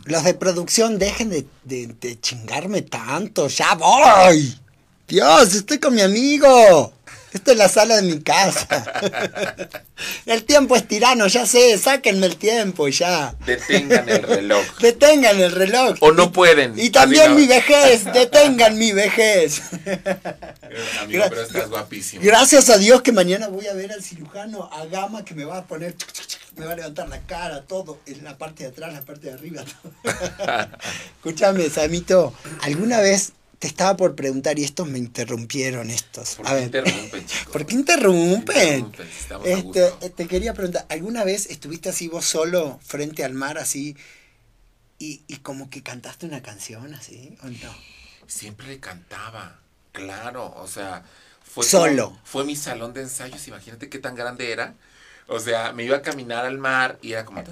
Los 0.05 0.25
de 0.25 0.35
producción, 0.35 0.99
dejen 0.99 1.31
de, 1.65 2.21
chingarme 2.21 2.83
tanto, 2.83 3.49
ya 3.49 3.75
voy. 3.75 4.57
Dios, 5.09 5.55
estoy 5.55 5.79
con 5.79 5.95
mi 5.95 6.03
amigo. 6.03 6.93
Esta 7.37 7.53
es 7.53 7.59
la 7.59 7.69
sala 7.69 7.97
de 7.97 8.03
mi 8.03 8.21
casa. 8.21 8.67
El 10.25 10.45
tiempo 10.45 10.75
es 10.75 10.89
tirano, 10.89 11.27
ya 11.27 11.45
sé, 11.45 11.77
sáquenme 11.77 12.27
el 12.27 12.37
tiempo 12.37 12.89
ya. 12.89 13.35
Detengan 13.45 14.09
el 14.09 14.23
reloj. 14.23 14.65
Detengan 14.81 15.39
el 15.41 15.53
reloj. 15.53 15.97
O 16.01 16.13
no 16.13 16.33
pueden. 16.33 16.79
Y 16.79 16.89
también 16.89 17.35
mi 17.35 17.47
vejez, 17.47 18.05
detengan 18.05 18.79
mi 18.79 18.93
vejez. 18.93 19.61
Amigo, 21.01 21.25
pero 21.29 21.43
estás 21.43 21.69
guapísimo. 21.69 22.23
Gracias 22.25 22.71
a 22.71 22.79
Dios 22.79 23.03
que 23.03 23.13
mañana 23.13 23.49
voy 23.49 23.67
a 23.67 23.75
ver 23.75 23.93
al 23.93 24.03
cirujano 24.03 24.71
a 24.73 24.87
gama 24.87 25.23
que 25.23 25.35
me 25.35 25.45
va 25.45 25.59
a 25.59 25.65
poner, 25.65 25.95
me 26.57 26.65
va 26.65 26.73
a 26.73 26.77
levantar 26.77 27.09
la 27.09 27.21
cara, 27.21 27.63
todo, 27.63 27.99
en 28.07 28.25
la 28.25 28.39
parte 28.39 28.65
de 28.65 28.71
atrás, 28.71 28.95
la 28.95 29.03
parte 29.03 29.29
de 29.29 29.35
arriba. 29.35 29.63
Escúchame, 31.17 31.69
Samito, 31.69 32.33
¿alguna 32.63 33.01
vez 33.01 33.33
te 33.59 33.67
estaba 33.67 33.97
por 33.97 34.15
preguntar 34.15 34.59
y 34.59 34.65
estos 34.65 34.87
me 34.89 34.99
interrumpieron 34.99 35.91
estos. 35.91 36.37
¿Por 36.37 36.47
qué 36.47 36.63
interrumpen, 36.63 37.27
chicos? 37.27 37.53
¿Por 37.53 37.67
qué 37.67 37.75
interrumpen? 37.75 38.93
este, 39.45 40.11
te 40.11 40.27
quería 40.27 40.53
preguntar, 40.55 40.87
¿alguna 40.89 41.25
vez 41.25 41.47
estuviste 41.47 41.89
así 41.89 42.09
vos 42.09 42.25
solo 42.25 42.79
frente 42.85 43.25
al 43.25 43.35
mar 43.35 43.59
así 43.59 43.97
y, 44.99 45.23
y 45.27 45.37
como 45.39 45.71
que 45.71 45.83
cantaste 45.83 46.27
una 46.27 46.43
canción 46.43 46.93
así 46.95 47.37
o 47.43 47.47
no? 47.47 47.75
Siempre 48.27 48.67
le 48.67 48.81
cantaba, 48.81 49.61
claro, 49.93 50.53
o 50.57 50.67
sea, 50.67 51.05
fue 51.43 51.65
solo. 51.65 52.19
fue 52.25 52.45
mi 52.45 52.57
salón 52.57 52.93
de 52.93 53.03
ensayos, 53.03 53.47
imagínate 53.49 53.89
qué 53.89 53.99
tan 53.99 54.15
grande 54.15 54.53
era. 54.53 54.75
O 55.29 55.41
sea, 55.41 55.73
me 55.73 55.85
iba 55.85 55.97
a 55.97 56.03
caminar 56.03 56.45
al 56.45 56.59
mar 56.59 56.99
y 57.03 57.13
era 57.13 57.25
como... 57.25 57.43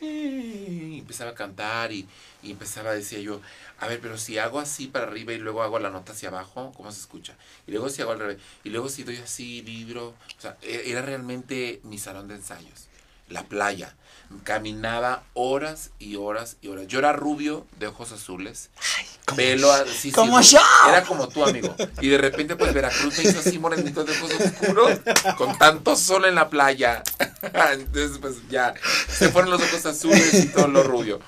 Y 0.00 0.98
empezaba 0.98 1.30
a 1.30 1.34
cantar 1.34 1.92
y, 1.92 2.08
y 2.42 2.50
empezaba, 2.50 2.92
decía 2.92 3.20
yo, 3.20 3.40
a 3.84 3.86
ver, 3.86 4.00
pero 4.00 4.16
si 4.16 4.38
hago 4.38 4.60
así 4.60 4.86
para 4.86 5.06
arriba 5.06 5.34
y 5.34 5.38
luego 5.38 5.62
hago 5.62 5.78
la 5.78 5.90
nota 5.90 6.12
hacia 6.12 6.30
abajo, 6.30 6.72
¿cómo 6.74 6.90
se 6.90 7.00
escucha? 7.00 7.34
Y 7.66 7.72
luego 7.72 7.90
si 7.90 8.00
hago 8.00 8.12
al 8.12 8.18
revés, 8.18 8.38
y 8.64 8.70
luego 8.70 8.88
si 8.88 9.04
doy 9.04 9.18
así, 9.18 9.60
libro, 9.60 10.08
o 10.08 10.40
sea, 10.40 10.56
e-, 10.62 10.84
era 10.86 11.02
realmente 11.02 11.80
mi 11.82 11.98
salón 11.98 12.26
de 12.28 12.36
ensayos, 12.36 12.88
la 13.28 13.44
playa. 13.44 13.94
Caminaba 14.42 15.22
horas 15.34 15.90
y 15.98 16.16
horas 16.16 16.56
y 16.62 16.68
horas. 16.68 16.86
Yo 16.86 16.98
era 16.98 17.12
rubio, 17.12 17.66
de 17.78 17.88
ojos 17.88 18.10
azules, 18.10 18.70
Ay, 18.96 19.06
pelo 19.36 19.70
así. 19.70 20.10
Como 20.10 20.40
yo. 20.40 20.58
Era 20.88 21.04
como 21.04 21.28
tu 21.28 21.44
amigo. 21.44 21.76
Y 22.00 22.08
de 22.08 22.18
repente, 22.18 22.56
pues 22.56 22.72
Veracruz 22.72 23.18
me 23.18 23.24
hizo 23.24 23.40
así 23.40 23.58
morenito 23.58 24.02
de 24.02 24.12
ojos 24.12 24.30
oscuros, 24.32 24.98
con 25.36 25.56
tanto 25.58 25.94
sol 25.94 26.24
en 26.24 26.34
la 26.34 26.48
playa. 26.48 27.02
Entonces, 27.72 28.18
pues 28.18 28.36
ya, 28.48 28.72
se 29.08 29.28
fueron 29.28 29.50
los 29.50 29.62
ojos 29.62 29.84
azules 29.84 30.34
y 30.34 30.46
todo 30.46 30.68
lo 30.68 30.82
rubio. 30.82 31.20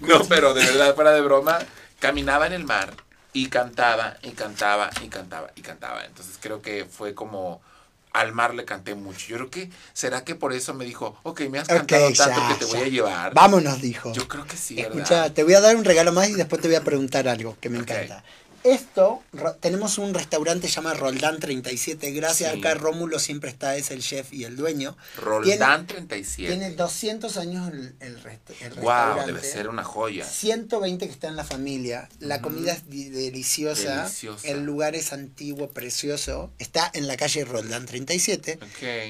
No, 0.00 0.24
pero 0.24 0.52
de 0.52 0.64
verdad, 0.64 0.94
fuera 0.96 1.12
de 1.12 1.20
broma, 1.20 1.60
caminaba 2.00 2.46
en 2.46 2.52
el 2.52 2.64
mar 2.64 2.92
y 3.32 3.46
cantaba 3.46 4.16
y 4.22 4.30
cantaba 4.30 4.90
y 5.02 5.08
cantaba 5.08 5.50
y 5.54 5.60
cantaba. 5.60 6.04
Entonces 6.04 6.36
creo 6.40 6.60
que 6.60 6.84
fue 6.84 7.14
como 7.14 7.60
al 8.12 8.32
mar 8.32 8.54
le 8.54 8.64
canté 8.64 8.94
mucho. 8.94 9.28
Yo 9.28 9.36
creo 9.36 9.50
que, 9.50 9.70
¿será 9.92 10.24
que 10.24 10.34
por 10.34 10.52
eso 10.52 10.74
me 10.74 10.84
dijo, 10.84 11.16
ok, 11.22 11.42
me 11.42 11.60
has 11.60 11.68
cantado 11.68 12.12
tanto 12.12 12.40
que 12.48 12.54
te 12.54 12.64
voy 12.64 12.80
a 12.80 12.88
llevar? 12.88 13.34
Vámonos, 13.34 13.80
dijo. 13.80 14.12
Yo 14.12 14.26
creo 14.26 14.44
que 14.46 14.56
sí. 14.56 14.80
Escucha, 14.80 15.32
te 15.32 15.44
voy 15.44 15.54
a 15.54 15.60
dar 15.60 15.76
un 15.76 15.84
regalo 15.84 16.12
más 16.12 16.28
y 16.28 16.34
después 16.34 16.60
te 16.60 16.66
voy 16.66 16.76
a 16.76 16.82
preguntar 16.82 17.28
algo 17.28 17.56
que 17.60 17.68
me 17.68 17.78
encanta. 17.78 18.24
Esto, 18.62 19.22
tenemos 19.60 19.96
un 19.96 20.12
restaurante 20.12 20.68
llamado 20.68 20.96
Roldán 20.96 21.40
37. 21.40 22.10
Gracias, 22.12 22.54
acá 22.54 22.74
Rómulo 22.74 23.18
siempre 23.18 23.48
está, 23.48 23.76
es 23.76 23.90
el 23.90 24.02
chef 24.02 24.32
y 24.34 24.44
el 24.44 24.56
dueño. 24.56 24.96
Roldán 25.16 25.86
37. 25.86 26.54
Tiene 26.54 26.74
200 26.74 27.36
años 27.38 27.72
el, 27.72 27.94
el, 28.00 28.18
Wow, 28.82 29.26
debe 29.26 29.42
ser 29.42 29.68
una 29.68 29.82
joya. 29.82 30.26
120 30.26 31.06
que 31.06 31.12
está 31.12 31.28
en 31.28 31.36
la 31.36 31.44
familia. 31.44 32.08
La 32.18 32.42
comida 32.42 32.72
es 32.72 32.88
deliciosa. 32.88 34.02
deliciosa. 34.02 34.46
El 34.46 34.64
lugar 34.64 34.94
es 34.94 35.12
antiguo, 35.14 35.70
precioso. 35.70 36.50
Está 36.58 36.90
en 36.92 37.06
la 37.06 37.16
calle 37.16 37.44
Roldán 37.46 37.86
37. 37.86 38.58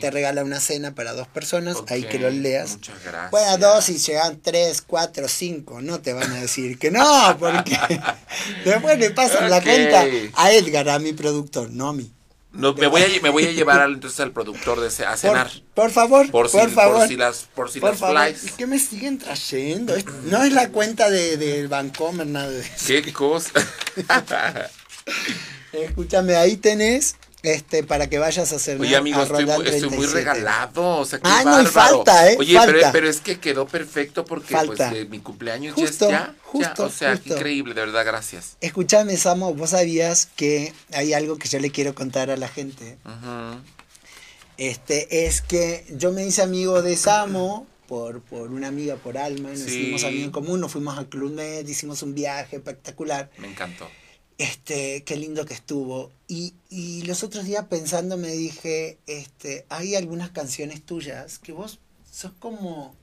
Te 0.01 0.11
regala 0.11 0.45
una 0.45 0.61
cena 0.61 0.95
para 0.95 1.13
dos 1.13 1.27
personas. 1.27 1.79
Ahí 1.89 2.05
que 2.05 2.21
lo 2.21 2.31
leas. 2.31 2.73
Muchas 2.73 3.03
gracias. 3.03 3.31
Bueno, 3.33 3.59
dos 3.59 3.89
y 3.89 3.99
llegan 3.99 4.41
tres, 4.41 4.81
cuatro, 4.83 5.27
cinco. 5.27 5.81
No 5.81 6.01
te 6.01 6.13
van 6.13 6.31
a 6.31 6.41
decir 6.41 6.79
que 6.79 6.93
no, 6.93 7.37
porque 7.39 7.77
después 8.65 8.99
le 8.99 9.11
pasa 9.11 9.40
la 9.49 9.63
cuenta 9.63 10.05
a 10.35 10.53
Edgar, 10.53 10.89
a 10.89 10.99
mi 10.99 11.13
productor, 11.13 11.71
no 11.71 11.89
a 11.89 11.93
mí. 11.93 12.11
No, 12.53 12.75
me, 12.75 12.89
voy 12.89 13.03
a, 13.03 13.07
me 13.23 13.31
voy 13.31 13.45
a 13.45 13.53
llevar 13.53 13.81
al, 13.81 13.95
entonces 13.95 14.19
al 14.19 14.33
productor 14.33 14.81
de 14.81 14.89
a 15.05 15.17
cenar. 15.17 15.49
Por, 15.73 15.93
favor, 15.93 16.29
por, 16.33 16.49
favor. 16.49 16.99
Por 16.99 17.09
si 17.09 17.17
las, 17.17 17.49
por 17.55 17.71
si 17.71 17.79
las 17.79 17.99
flies. 17.99 18.53
¿Qué 18.57 18.67
me 18.67 18.79
siguen 18.81 19.19
trayendo? 19.19 19.95
No 20.25 20.43
es 20.43 20.53
la 20.53 20.71
cuenta 20.71 21.11
de, 21.11 21.37
del 21.37 21.69
Bancomer, 21.69 22.27
nada 22.27 22.51
de 22.51 22.61
eso. 22.61 22.87
¿Qué 22.89 23.13
cosa? 23.13 23.53
Escúchame, 25.73 26.35
ahí 26.35 26.57
tenés 26.57 27.15
este, 27.43 27.83
para 27.85 28.09
que 28.09 28.19
vayas 28.19 28.53
a 28.53 28.57
hacer 28.57 28.81
Oye, 28.81 28.97
amigo, 28.97 29.23
estoy, 29.23 29.47
muy 29.91 30.07
regalado. 30.07 30.99
O 30.99 31.05
sea, 31.05 31.19
qué 31.19 31.29
ah, 31.29 31.43
no, 31.45 31.65
falta, 31.67 32.31
¿eh? 32.31 32.37
Oye, 32.39 32.59
Pero, 32.67 32.81
pero, 32.93 33.09
es 33.09 33.21
que 33.21 33.39
quedó 33.39 33.67
perfecto 33.67 34.25
porque 34.25 34.55
pues, 34.67 35.09
mi 35.09 35.21
cumpleaños 35.21 35.77
ya. 35.77 36.35
Justo, 36.43 36.85
O 36.85 36.91
sea, 36.91 37.15
increíble, 37.15 37.75
de 37.75 37.81
verdad, 37.81 38.05
gracias. 38.05 38.57
Escúchame, 38.61 39.17
Samo, 39.17 39.55
vos 39.55 39.71
sabías 39.71 40.27
que 40.37 40.75
hay 40.93 41.13
algo 41.13 41.39
que 41.39 41.49
yo 41.49 41.61
le 41.61 41.71
quiero 41.71 41.95
contar 41.95 42.31
a 42.31 42.37
la 42.37 42.49
gente. 42.49 42.99
Este, 44.57 45.27
es 45.27 45.41
que 45.41 45.87
yo 45.91 46.13
me 46.13 46.27
hice 46.27 46.43
amigo 46.43 46.83
de 46.83 46.97
Samo 46.97 47.67
por, 47.87 48.21
por 48.21 48.51
una 48.51 48.69
amiga, 48.69 48.97
por 48.97 49.17
Alma, 49.17 49.49
nos 49.49 49.61
hicimos 49.61 50.05
amigos 50.05 50.27
en 50.27 50.31
común, 50.31 50.61
nos 50.61 50.73
fuimos 50.73 50.99
al 50.99 51.09
Club 51.09 51.33
Med, 51.33 51.67
hicimos 51.67 52.03
un 52.03 52.15
viaje 52.15 52.57
espectacular. 52.57 53.31
Me 53.39 53.49
encantó 53.49 53.89
este, 54.41 55.05
qué 55.05 55.17
lindo 55.17 55.45
que 55.45 55.53
estuvo. 55.53 56.11
Y, 56.27 56.55
y, 56.71 57.03
los 57.03 57.23
otros 57.23 57.45
días 57.45 57.67
pensando 57.67 58.17
me 58.17 58.29
dije, 58.29 58.99
este, 59.07 59.67
hay 59.69 59.97
algunas 59.97 60.31
canciones 60.31 60.83
tuyas 60.83 61.39
que 61.39 61.53
vos 61.53 61.79
sos 62.11 62.33
como 62.39 62.95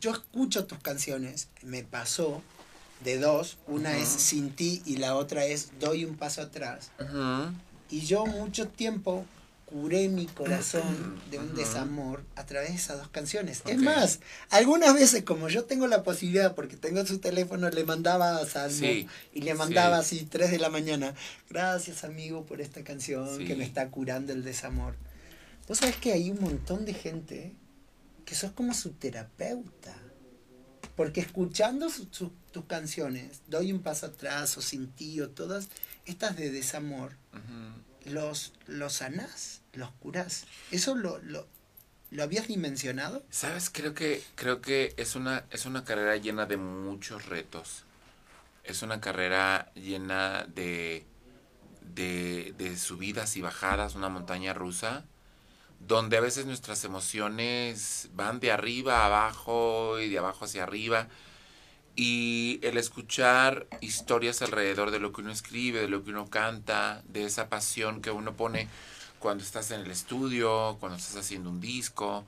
yo 0.00 0.12
escucho 0.12 0.66
tus 0.66 0.78
canciones, 0.78 1.48
me 1.62 1.82
pasó 1.82 2.42
de 3.02 3.18
dos, 3.18 3.58
una 3.66 3.96
es 3.96 4.08
Sin 4.08 4.50
ti 4.50 4.82
y 4.84 4.98
la 4.98 5.16
otra 5.16 5.46
es 5.46 5.70
Doy 5.80 6.04
un 6.04 6.16
paso 6.16 6.42
atrás. 6.42 6.92
Y 7.90 8.02
yo 8.02 8.24
mucho 8.26 8.68
tiempo 8.68 9.24
curé 9.70 10.08
mi 10.08 10.26
corazón 10.26 11.20
de 11.30 11.38
un 11.38 11.54
desamor 11.54 12.24
a 12.36 12.46
través 12.46 12.70
de 12.70 12.76
esas 12.76 12.98
dos 12.98 13.08
canciones. 13.08 13.62
Es 13.66 13.78
más, 13.78 14.20
algunas 14.50 14.94
veces 14.94 15.24
como 15.24 15.48
yo 15.48 15.64
tengo 15.64 15.86
la 15.86 16.02
posibilidad, 16.02 16.54
porque 16.54 16.76
tengo 16.76 17.04
su 17.04 17.18
teléfono, 17.18 17.68
le 17.68 17.84
mandaba 17.84 18.38
a 18.38 18.46
Salmo 18.46 18.78
Sí, 18.78 19.06
y 19.34 19.42
le 19.42 19.54
mandaba 19.54 20.02
sí. 20.02 20.16
así 20.20 20.24
3 20.26 20.50
de 20.50 20.58
la 20.58 20.70
mañana, 20.70 21.14
gracias 21.50 22.02
amigo 22.04 22.46
por 22.46 22.60
esta 22.62 22.82
canción 22.82 23.36
Sí. 23.38 23.44
que 23.44 23.56
me 23.56 23.64
está 23.64 23.88
curando 23.90 24.32
el 24.32 24.42
desamor. 24.42 24.94
Vos 25.68 25.78
sabés 25.78 25.96
que 25.96 26.12
hay 26.12 26.30
un 26.30 26.40
montón 26.40 26.86
de 26.86 26.94
gente 26.94 27.54
que 28.24 28.34
sos 28.34 28.52
como 28.52 28.72
su 28.74 28.92
terapeuta. 28.92 29.94
Porque 30.96 31.20
escuchando 31.20 31.90
su- 31.90 32.08
su- 32.10 32.32
tus 32.52 32.64
canciones, 32.64 33.40
Doy 33.46 33.70
un 33.72 33.80
paso 33.82 34.06
atrás 34.06 34.56
o 34.58 34.62
Sin 34.62 34.88
ti 34.90 35.20
o 35.20 35.28
todas 35.30 35.68
estas 36.06 36.36
de 36.36 36.50
desamor. 36.50 37.12
Los, 38.08 38.52
los 38.66 38.94
sanás, 38.94 39.62
los 39.72 39.90
curás. 39.92 40.44
¿Eso 40.70 40.94
lo, 40.94 41.18
lo, 41.18 41.46
lo 42.10 42.22
habías 42.22 42.48
dimensionado? 42.48 43.24
Sabes, 43.30 43.70
creo 43.70 43.94
que 43.94 44.22
creo 44.34 44.60
que 44.60 44.94
es 44.96 45.14
una 45.14 45.44
es 45.50 45.66
una 45.66 45.84
carrera 45.84 46.16
llena 46.16 46.46
de 46.46 46.56
muchos 46.56 47.26
retos. 47.26 47.84
Es 48.64 48.82
una 48.82 49.00
carrera 49.00 49.70
llena 49.74 50.46
de 50.54 51.06
de, 51.94 52.54
de 52.58 52.76
subidas 52.76 53.36
y 53.36 53.42
bajadas, 53.42 53.94
una 53.94 54.08
montaña 54.08 54.54
rusa, 54.54 55.04
donde 55.80 56.16
a 56.16 56.20
veces 56.20 56.46
nuestras 56.46 56.84
emociones 56.84 58.08
van 58.14 58.40
de 58.40 58.52
arriba 58.52 59.02
a 59.02 59.06
abajo 59.06 59.98
y 59.98 60.08
de 60.08 60.18
abajo 60.18 60.44
hacia 60.44 60.64
arriba. 60.64 61.08
Y 62.00 62.60
el 62.62 62.76
escuchar 62.76 63.66
historias 63.80 64.40
alrededor 64.40 64.92
de 64.92 65.00
lo 65.00 65.12
que 65.12 65.20
uno 65.20 65.32
escribe, 65.32 65.80
de 65.80 65.88
lo 65.88 66.04
que 66.04 66.10
uno 66.10 66.30
canta, 66.30 67.02
de 67.08 67.24
esa 67.24 67.48
pasión 67.48 68.02
que 68.02 68.12
uno 68.12 68.36
pone 68.36 68.68
cuando 69.18 69.42
estás 69.42 69.72
en 69.72 69.80
el 69.80 69.90
estudio, 69.90 70.76
cuando 70.78 70.96
estás 70.96 71.16
haciendo 71.16 71.50
un 71.50 71.60
disco, 71.60 72.24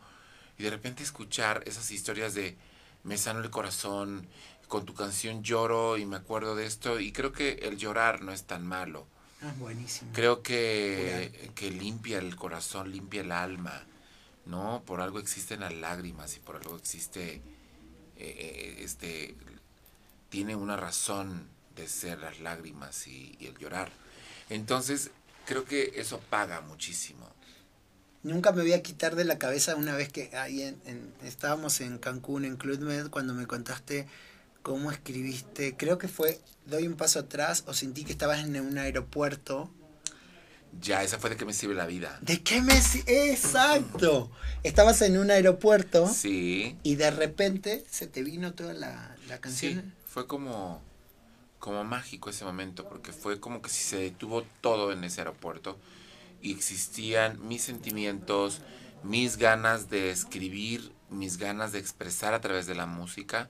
y 0.58 0.64
de 0.64 0.70
repente 0.70 1.04
escuchar 1.04 1.62
esas 1.66 1.88
historias 1.92 2.34
de 2.34 2.56
me 3.04 3.16
sano 3.16 3.44
el 3.44 3.50
corazón, 3.50 4.26
con 4.66 4.84
tu 4.84 4.92
canción 4.94 5.44
lloro 5.44 5.98
y 5.98 6.04
me 6.04 6.16
acuerdo 6.16 6.56
de 6.56 6.66
esto, 6.66 6.98
y 6.98 7.12
creo 7.12 7.30
que 7.30 7.60
el 7.62 7.76
llorar 7.76 8.22
no 8.22 8.32
es 8.32 8.42
tan 8.42 8.66
malo. 8.66 9.06
Ah, 9.40 9.54
buenísimo. 9.56 10.10
Creo 10.12 10.42
que, 10.42 11.52
que 11.54 11.70
limpia 11.70 12.18
el 12.18 12.34
corazón, 12.34 12.90
limpia 12.90 13.20
el 13.20 13.30
alma, 13.30 13.84
¿no? 14.46 14.82
Por 14.84 15.00
algo 15.00 15.20
existen 15.20 15.60
las 15.60 15.74
lágrimas 15.74 16.36
y 16.36 16.40
por 16.40 16.56
algo 16.56 16.76
existe, 16.76 17.34
eh, 17.34 17.42
eh, 18.16 18.76
este, 18.80 19.36
tiene 20.30 20.56
una 20.56 20.76
razón 20.76 21.48
de 21.76 21.86
ser 21.88 22.18
las 22.20 22.40
lágrimas 22.40 23.06
y, 23.06 23.36
y 23.38 23.46
el 23.46 23.58
llorar. 23.58 23.90
Entonces, 24.48 25.10
creo 25.46 25.64
que 25.64 25.92
eso 25.96 26.18
paga 26.30 26.60
muchísimo. 26.62 27.28
Nunca 28.22 28.52
me 28.52 28.62
voy 28.62 28.72
a 28.74 28.82
quitar 28.82 29.16
de 29.16 29.24
la 29.24 29.38
cabeza 29.38 29.76
una 29.76 29.94
vez 29.94 30.10
que 30.10 30.36
ahí 30.36 30.62
en, 30.62 30.80
en- 30.84 31.12
estábamos 31.24 31.80
en 31.80 31.98
Cancún, 31.98 32.44
en 32.44 32.56
Club 32.56 32.80
Med, 32.80 33.08
cuando 33.08 33.32
me 33.34 33.46
contaste 33.46 34.06
cómo 34.62 34.90
escribiste. 34.92 35.76
Creo 35.76 35.98
que 35.98 36.08
fue 36.08 36.40
Doy 36.66 36.86
un 36.86 36.94
paso 36.96 37.18
atrás 37.20 37.64
o 37.66 37.72
sentí 37.74 38.04
que 38.04 38.12
estabas 38.12 38.40
en 38.44 38.60
un 38.60 38.76
aeropuerto. 38.78 39.70
Ya, 40.80 41.02
esa 41.02 41.18
fue 41.18 41.30
de 41.30 41.36
que 41.36 41.44
me 41.46 41.52
sirve 41.54 41.74
la 41.74 41.86
vida. 41.86 42.18
¿De 42.20 42.42
qué 42.42 42.60
me... 42.60 42.80
si- 42.80 43.02
Exacto. 43.06 44.30
Estabas 44.62 45.00
en 45.02 45.18
un 45.18 45.30
aeropuerto 45.30 46.06
Sí, 46.06 46.76
y 46.82 46.94
de 46.96 47.10
repente 47.10 47.84
se 47.90 48.06
te 48.06 48.22
vino 48.22 48.52
toda 48.52 48.74
la, 48.74 49.16
la 49.28 49.36
sí, 49.36 49.40
canción. 49.40 49.94
Fue 50.10 50.26
como, 50.26 50.82
como 51.60 51.84
mágico 51.84 52.30
ese 52.30 52.44
momento, 52.44 52.88
porque 52.88 53.12
fue 53.12 53.38
como 53.38 53.62
que 53.62 53.70
si 53.70 53.84
se 53.84 53.96
detuvo 53.98 54.42
todo 54.60 54.90
en 54.90 55.04
ese 55.04 55.20
aeropuerto 55.20 55.78
y 56.42 56.52
existían 56.52 57.46
mis 57.46 57.62
sentimientos, 57.62 58.60
mis 59.04 59.36
ganas 59.36 59.88
de 59.88 60.10
escribir, 60.10 60.92
mis 61.10 61.38
ganas 61.38 61.70
de 61.70 61.78
expresar 61.78 62.34
a 62.34 62.40
través 62.40 62.66
de 62.66 62.74
la 62.74 62.86
música 62.86 63.48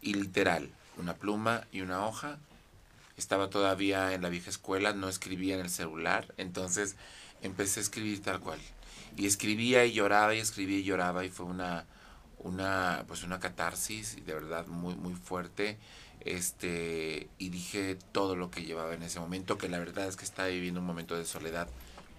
y 0.00 0.14
literal, 0.14 0.70
una 0.98 1.14
pluma 1.14 1.68
y 1.70 1.82
una 1.82 2.04
hoja. 2.04 2.38
Estaba 3.16 3.48
todavía 3.48 4.12
en 4.12 4.22
la 4.22 4.28
vieja 4.28 4.50
escuela, 4.50 4.92
no 4.94 5.08
escribía 5.08 5.54
en 5.54 5.60
el 5.60 5.70
celular, 5.70 6.34
entonces 6.36 6.96
empecé 7.42 7.78
a 7.78 7.84
escribir 7.84 8.20
tal 8.22 8.40
cual. 8.40 8.58
Y 9.16 9.26
escribía 9.26 9.84
y 9.84 9.92
lloraba 9.92 10.34
y 10.34 10.40
escribía 10.40 10.78
y 10.78 10.84
lloraba 10.84 11.24
y 11.24 11.30
fue 11.30 11.46
una 11.46 11.86
una 12.42 13.04
pues 13.06 13.22
una 13.22 13.40
catarsis 13.40 14.16
de 14.24 14.34
verdad 14.34 14.66
muy 14.66 14.94
muy 14.94 15.14
fuerte 15.14 15.78
este 16.20 17.28
y 17.38 17.48
dije 17.48 17.96
todo 18.12 18.36
lo 18.36 18.50
que 18.50 18.62
llevaba 18.62 18.94
en 18.94 19.02
ese 19.02 19.20
momento 19.20 19.58
que 19.58 19.68
la 19.68 19.78
verdad 19.78 20.08
es 20.08 20.16
que 20.16 20.24
estaba 20.24 20.48
viviendo 20.48 20.80
un 20.80 20.86
momento 20.86 21.16
de 21.16 21.24
soledad 21.24 21.68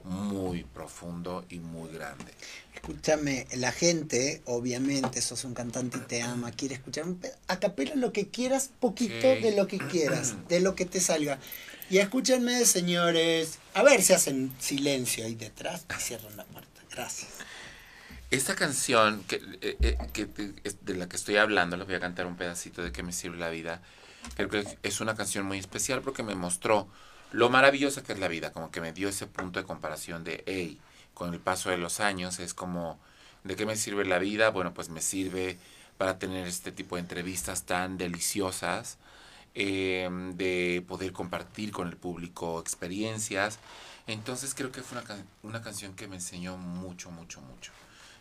muy 0.04 0.64
profundo 0.66 1.46
y 1.50 1.60
muy 1.60 1.90
grande 1.92 2.34
Escúchame, 2.84 3.48
la 3.56 3.72
gente, 3.72 4.42
obviamente, 4.44 5.22
sos 5.22 5.46
un 5.46 5.54
cantante 5.54 6.00
y 6.00 6.02
te 6.02 6.22
ama, 6.22 6.52
quiere 6.52 6.76
escuchar 6.76 7.06
un 7.06 7.18
a 7.48 7.58
capela 7.58 7.96
lo 7.96 8.12
que 8.12 8.28
quieras, 8.28 8.72
poquito 8.82 9.26
de 9.26 9.54
lo 9.56 9.68
que 9.68 9.78
quieras, 9.78 10.36
de 10.50 10.60
lo 10.60 10.76
que 10.76 10.84
te 10.84 11.00
salga. 11.00 11.40
Y 11.90 12.00
escúchenme, 12.00 12.66
señores, 12.66 13.60
a 13.74 13.84
ver 13.84 14.04
si 14.04 14.12
hacen 14.12 14.52
silencio 14.60 15.24
ahí 15.24 15.36
detrás 15.36 15.86
y 15.98 16.02
cierran 16.02 16.36
la 16.36 16.44
puerta. 16.44 16.82
Gracias. 16.92 17.30
Esta 18.36 18.56
canción 18.56 19.24
que, 19.28 19.36
eh, 19.62 19.78
eh, 19.82 19.98
que 20.12 20.26
de 20.26 20.96
la 20.96 21.08
que 21.08 21.16
estoy 21.16 21.38
hablando 21.38 21.78
les 21.78 21.86
voy 21.86 21.96
a 21.96 22.00
cantar 22.00 22.26
un 22.26 22.36
pedacito 22.36 22.82
de 22.82 22.92
qué 22.92 23.04
me 23.04 23.12
sirve 23.12 23.38
la 23.38 23.50
vida 23.50 23.82
creo 24.36 24.50
que 24.50 24.66
es 24.82 25.02
una 25.02 25.16
canción 25.16 25.46
muy 25.46 25.60
especial 25.60 26.02
porque 26.02 26.24
me 26.24 26.34
mostró 26.34 26.88
lo 27.32 27.52
maravillosa 27.52 28.02
que 28.02 28.14
es 28.14 28.20
la 28.20 28.28
vida 28.28 28.52
como 28.52 28.72
que 28.72 28.82
me 28.82 28.92
dio 28.92 29.10
ese 29.10 29.28
punto 29.28 29.60
de 29.60 29.66
comparación 29.66 30.24
de 30.24 30.44
hey 30.48 30.80
con 31.14 31.32
el 31.32 31.40
paso 31.40 31.70
de 31.70 31.78
los 31.78 32.00
años 32.00 32.40
es 32.40 32.56
como 32.56 33.00
de 33.44 33.56
qué 33.56 33.68
me 33.68 33.76
sirve 33.76 34.04
la 34.04 34.18
vida 34.18 34.50
bueno 34.50 34.74
pues 34.74 34.90
me 34.90 35.02
sirve 35.02 35.60
para 36.00 36.18
tener 36.18 36.48
este 36.48 36.72
tipo 36.72 36.96
de 36.96 37.02
entrevistas 37.02 37.64
tan 37.64 38.00
deliciosas 38.00 38.98
eh, 39.54 40.10
de 40.34 40.84
poder 40.88 41.14
compartir 41.14 41.72
con 41.72 41.88
el 41.88 41.96
público 41.96 42.60
experiencias. 42.60 43.60
Entonces 44.08 44.56
creo 44.56 44.72
que 44.72 44.82
fue 44.82 44.98
una, 45.00 45.24
una 45.44 45.62
canción 45.62 45.94
que 45.94 46.08
me 46.08 46.16
enseñó 46.16 46.58
mucho 46.58 47.12
mucho 47.12 47.40
mucho 47.42 47.72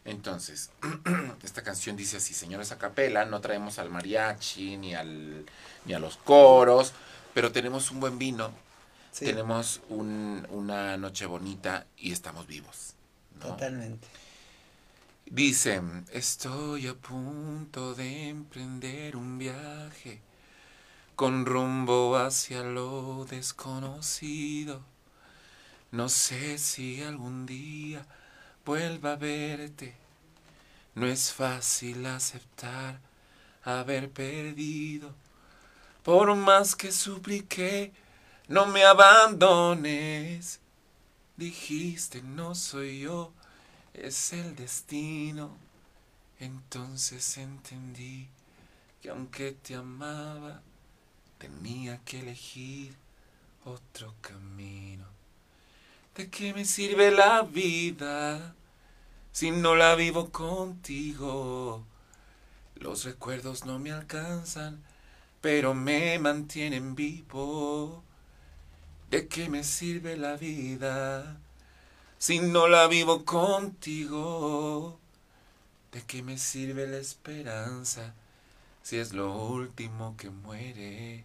entonces, 0.05 0.71
esta 1.43 1.63
canción 1.63 1.97
dice 1.97 2.17
así, 2.19 2.35
señores 2.35 2.73
a 2.73 2.79
capela, 2.79 3.25
no 3.25 3.41
traemos 3.41 3.79
al 3.79 3.91
mariachi 3.91 4.77
ni 4.77 4.95
al 4.95 5.47
ni 5.85 5.95
a 5.95 5.99
los 5.99 6.17
coros, 6.17 6.93
pero 7.35 7.53
tenemos 7.53 7.91
un 7.91 8.01
buen 8.01 8.19
vino, 8.19 8.51
Sí, 9.13 9.27
tenemos 9.27 9.81
un- 9.89 10.47
una 10.51 10.97
noche 10.97 11.27
bonita 11.27 11.87
y 11.97 12.13
estamos 12.13 12.47
vivos. 12.47 12.95
¿no? 13.41 13.49
totalmente. 13.49 14.09
Dice, 15.27 15.81
estoy 16.13 16.89
a 16.89 16.95
punto 16.95 17.95
de 17.95 18.29
emprender 18.29 19.17
un 19.17 19.39
viaje 19.39 20.21
con 21.17 21.47
rumbo 21.47 22.17
hacia 22.17 22.63
lo 22.63 23.25
desconocido. 23.25 24.83
No 25.91 26.09
sé 26.09 26.59
si 26.59 27.03
algún 27.03 27.47
día 27.47 28.07
vuelva 28.65 29.13
a 29.13 29.17
verte. 29.17 29.95
No 30.95 31.07
es 31.07 31.33
fácil 31.33 32.05
aceptar 32.07 33.01
haber 33.65 34.11
perdido. 34.11 35.15
Por 36.03 36.35
más 36.35 36.75
que 36.75 36.91
supliqué, 36.93 37.93
no 38.49 38.67
me 38.67 38.85
abandones. 38.85 40.61
Dijiste, 41.37 42.23
no 42.23 42.55
soy 42.55 43.01
yo, 43.01 43.33
es 43.95 44.33
el 44.33 44.55
destino. 44.57 45.57
Entonces 46.39 47.39
entendí 47.39 48.29
que 49.01 49.11
aunque 49.11 49.53
te 49.53 49.77
amaba, 49.77 50.61
tenía 51.39 52.01
que 52.05 52.21
elegir 52.21 52.97
otro 53.65 54.15
camino. 54.21 55.12
¿De 56.15 56.29
qué 56.29 56.53
me 56.53 56.67
sirve 56.67 57.11
la 57.11 57.41
vida 57.41 58.55
si 59.33 59.51
no 59.51 59.75
la 59.75 59.95
vivo 59.95 60.31
contigo? 60.31 61.87
Los 62.75 63.05
recuerdos 63.05 63.65
no 63.65 63.79
me 63.79 63.93
alcanzan, 63.93 64.83
pero 65.41 65.73
me 65.73 66.19
mantienen 66.19 66.95
vivo. 66.95 68.03
¿De 69.11 69.27
qué 69.27 69.49
me 69.49 69.65
sirve 69.65 70.19
la 70.19 70.37
vida 70.37 71.41
si 72.19 72.41
no 72.41 72.69
la 72.69 72.89
vivo 72.89 73.25
contigo? 73.25 74.99
¿De 75.93 76.03
qué 76.03 76.23
me 76.23 76.37
sirve 76.37 76.87
la 76.87 76.99
esperanza 76.99 78.15
si 78.83 78.99
es 78.99 79.15
lo 79.15 79.35
último 79.35 80.15
que 80.19 80.29
muere? 80.29 81.25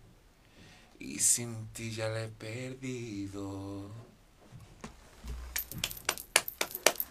Y 0.98 1.20
sin 1.20 1.68
ti 1.74 1.92
ya 1.92 2.08
la 2.08 2.24
he 2.24 2.30
perdido. 2.30 4.07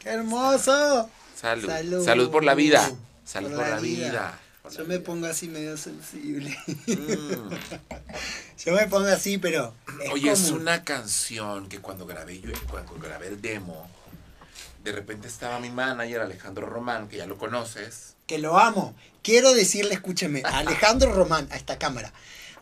¡Qué 0.06 0.12
hermoso! 0.12 1.10
Salud. 1.34 1.66
Salud. 1.68 2.04
Salud, 2.04 2.30
por 2.30 2.44
la 2.44 2.54
vida. 2.54 2.92
Salud 3.24 3.48
Por 3.48 3.58
por, 3.58 3.68
la 3.68 3.80
vida. 3.80 4.08
vida. 4.08 4.38
por 4.62 4.70
la 4.72 4.78
Yo 4.78 4.84
me 4.84 4.94
vida. 4.98 5.04
pongo 5.04 5.26
así 5.26 5.48
medio 5.48 5.76
sensible. 5.76 6.56
Mm. 6.86 7.50
Yo 8.64 8.72
me 8.72 8.86
pongo 8.86 9.08
así, 9.08 9.38
pero. 9.38 9.74
es 10.04 10.12
Oye, 10.12 10.30
es 10.30 10.50
una 10.52 10.84
canción 10.84 11.68
que 11.68 11.80
cuando 11.80 12.06
grabé 12.06 12.40
yo, 12.40 12.50
cuando 12.70 12.94
grabé 13.00 13.26
el 13.26 13.42
demo, 13.42 13.90
de 14.84 14.92
repente 14.92 15.26
estaba 15.26 15.58
mi 15.58 15.70
manager 15.70 16.20
Alejandro 16.20 16.66
Román, 16.66 17.08
que 17.08 17.16
ya 17.16 17.26
lo 17.26 17.36
conoces. 17.36 18.14
Que 18.28 18.38
lo 18.38 18.58
amo. 18.58 18.94
Quiero 19.24 19.54
decirle, 19.54 19.94
escúcheme, 19.94 20.42
Alejandro 20.44 21.12
Román, 21.12 21.48
a 21.50 21.56
esta 21.56 21.78
cámara. 21.80 22.12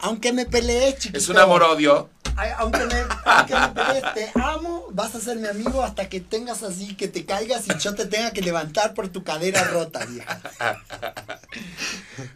Aunque 0.00 0.32
me 0.32 0.44
pelees, 0.46 0.96
chiquito. 0.98 1.18
Es 1.18 1.28
un 1.28 1.38
amor-odio. 1.38 2.10
Aunque 2.58 2.84
me, 2.86 2.96
aunque 3.26 3.54
me 3.54 3.68
pelees, 3.68 4.14
te 4.14 4.32
amo, 4.34 4.86
vas 4.90 5.14
a 5.14 5.20
ser 5.20 5.36
mi 5.36 5.46
amigo 5.46 5.82
hasta 5.84 6.08
que 6.08 6.20
tengas 6.20 6.64
así, 6.64 6.96
que 6.96 7.06
te 7.06 7.24
caigas 7.24 7.68
y 7.68 7.78
yo 7.78 7.94
te 7.94 8.06
tenga 8.06 8.32
que 8.32 8.42
levantar 8.42 8.92
por 8.92 9.08
tu 9.08 9.22
cadera 9.22 9.62
rota, 9.64 10.04
vieja. 10.04 10.40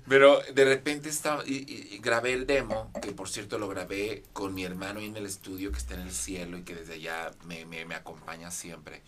Pero 0.09 0.41
de 0.55 0.65
repente 0.65 1.09
estaba, 1.09 1.43
y, 1.47 1.55
y- 1.69 1.95
y 1.95 1.99
grabé 1.99 2.33
el 2.33 2.47
demo, 2.47 2.91
que 3.03 3.13
por 3.13 3.29
cierto 3.29 3.59
lo 3.59 3.69
grabé 3.69 4.23
con 4.33 4.55
mi 4.55 4.65
hermano 4.65 5.01
ahí 5.01 5.07
en 5.07 5.17
el 5.17 5.27
estudio 5.27 5.73
que 5.73 5.79
está 5.79 5.95
en 5.95 6.01
el 6.03 6.13
cielo 6.13 6.57
y 6.59 6.63
que 6.63 6.75
desde 6.77 6.95
allá 6.95 7.31
me, 7.45 7.65
me- 7.67 7.85
me 7.85 7.95
acompaña 7.97 8.51
siempre. 8.51 9.03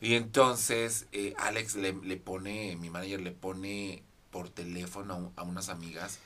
Y 0.00 0.14
entonces 0.14 1.06
eh, 1.12 1.34
Alex 1.38 1.74
le, 1.76 1.92
le 1.94 2.16
pone, 2.16 2.76
mi 2.76 2.90
manager 2.90 3.20
le 3.20 3.32
pone 3.32 4.02
por 4.30 4.48
teléfono 4.50 5.32
a 5.36 5.42
unas 5.42 5.68
amigas 5.68 6.18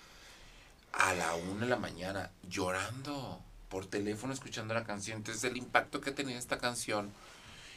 a 0.96 1.14
la 1.14 1.34
una 1.34 1.60
de 1.60 1.70
la 1.70 1.76
mañana 1.76 2.30
llorando 2.48 3.40
por 3.68 3.86
teléfono 3.86 4.32
escuchando 4.32 4.74
la 4.74 4.84
canción. 4.84 5.18
Entonces 5.18 5.44
el 5.44 5.56
impacto 5.56 6.00
que 6.00 6.12
tenía 6.12 6.38
esta 6.38 6.58
canción 6.58 7.10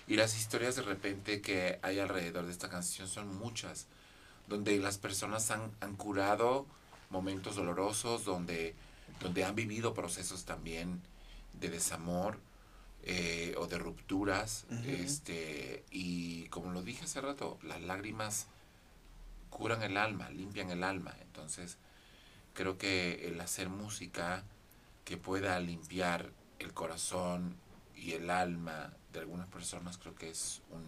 y 0.08 0.16
las 0.16 0.38
historias 0.38 0.76
de 0.76 0.82
repente 0.82 1.42
que 1.42 1.80
hay 1.82 2.00
alrededor 2.00 2.46
de 2.46 2.52
esta 2.52 2.70
canción 2.70 3.08
son 3.08 3.38
muchas 3.38 3.88
donde 4.48 4.78
las 4.80 4.98
personas 4.98 5.52
han, 5.52 5.72
han 5.80 5.96
curado 5.96 6.66
momentos 7.10 7.56
dolorosos, 7.56 8.26
donde, 8.26 8.76
donde 9.20 9.44
han 9.44 9.56
vivido 9.56 9.94
procesos 9.94 10.46
también 10.46 11.02
de 11.54 11.70
desamor 11.70 12.40
eh, 13.04 13.56
o 13.58 13.68
de 13.68 13.78
rupturas. 13.78 14.66
Este, 14.86 15.84
y 15.92 16.48
como 16.50 16.72
lo 16.72 16.82
dije 16.82 17.06
hace 17.06 17.22
rato, 17.22 17.60
las 17.64 17.82
lágrimas 17.82 18.48
curan 19.50 19.84
el 19.84 19.98
alma, 19.98 20.30
limpian 20.30 20.70
el 20.72 20.84
alma. 20.84 21.16
Entonces, 21.22 21.78
creo 22.60 22.78
que 22.78 23.26
el 23.26 23.40
hacer 23.40 23.70
música 23.70 24.44
que 25.06 25.16
pueda 25.16 25.58
limpiar 25.62 26.30
el 26.60 26.74
corazón 26.74 27.56
y 27.96 28.12
el 28.12 28.30
alma 28.30 28.92
de 29.14 29.20
algunas 29.20 29.48
personas, 29.48 29.98
creo 29.98 30.14
que 30.14 30.30
es 30.30 30.62
un 30.70 30.84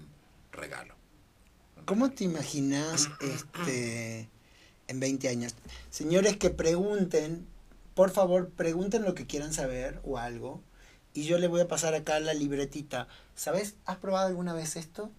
regalo. 0.51 0.95
Un 1.77 1.85
¿Cómo 1.85 2.07
regalo. 2.07 2.17
te 2.17 2.23
imaginas 2.25 3.09
este, 3.21 4.27
en 4.89 4.99
20 4.99 5.29
años? 5.29 5.55
Señores 5.89 6.35
que 6.35 6.49
pregunten, 6.49 7.47
por 7.95 8.11
favor, 8.11 8.49
pregunten 8.49 9.03
lo 9.03 9.15
que 9.15 9.25
quieran 9.25 9.53
saber 9.53 10.01
o 10.03 10.17
algo. 10.17 10.61
Y 11.13 11.23
yo 11.23 11.37
le 11.37 11.47
voy 11.47 11.61
a 11.61 11.69
pasar 11.69 11.93
acá 11.93 12.19
la 12.19 12.33
libretita. 12.33 13.07
¿Sabes? 13.33 13.75
¿Has 13.85 13.95
probado 13.95 14.27
alguna 14.27 14.51
vez 14.51 14.75
esto? 14.75 15.09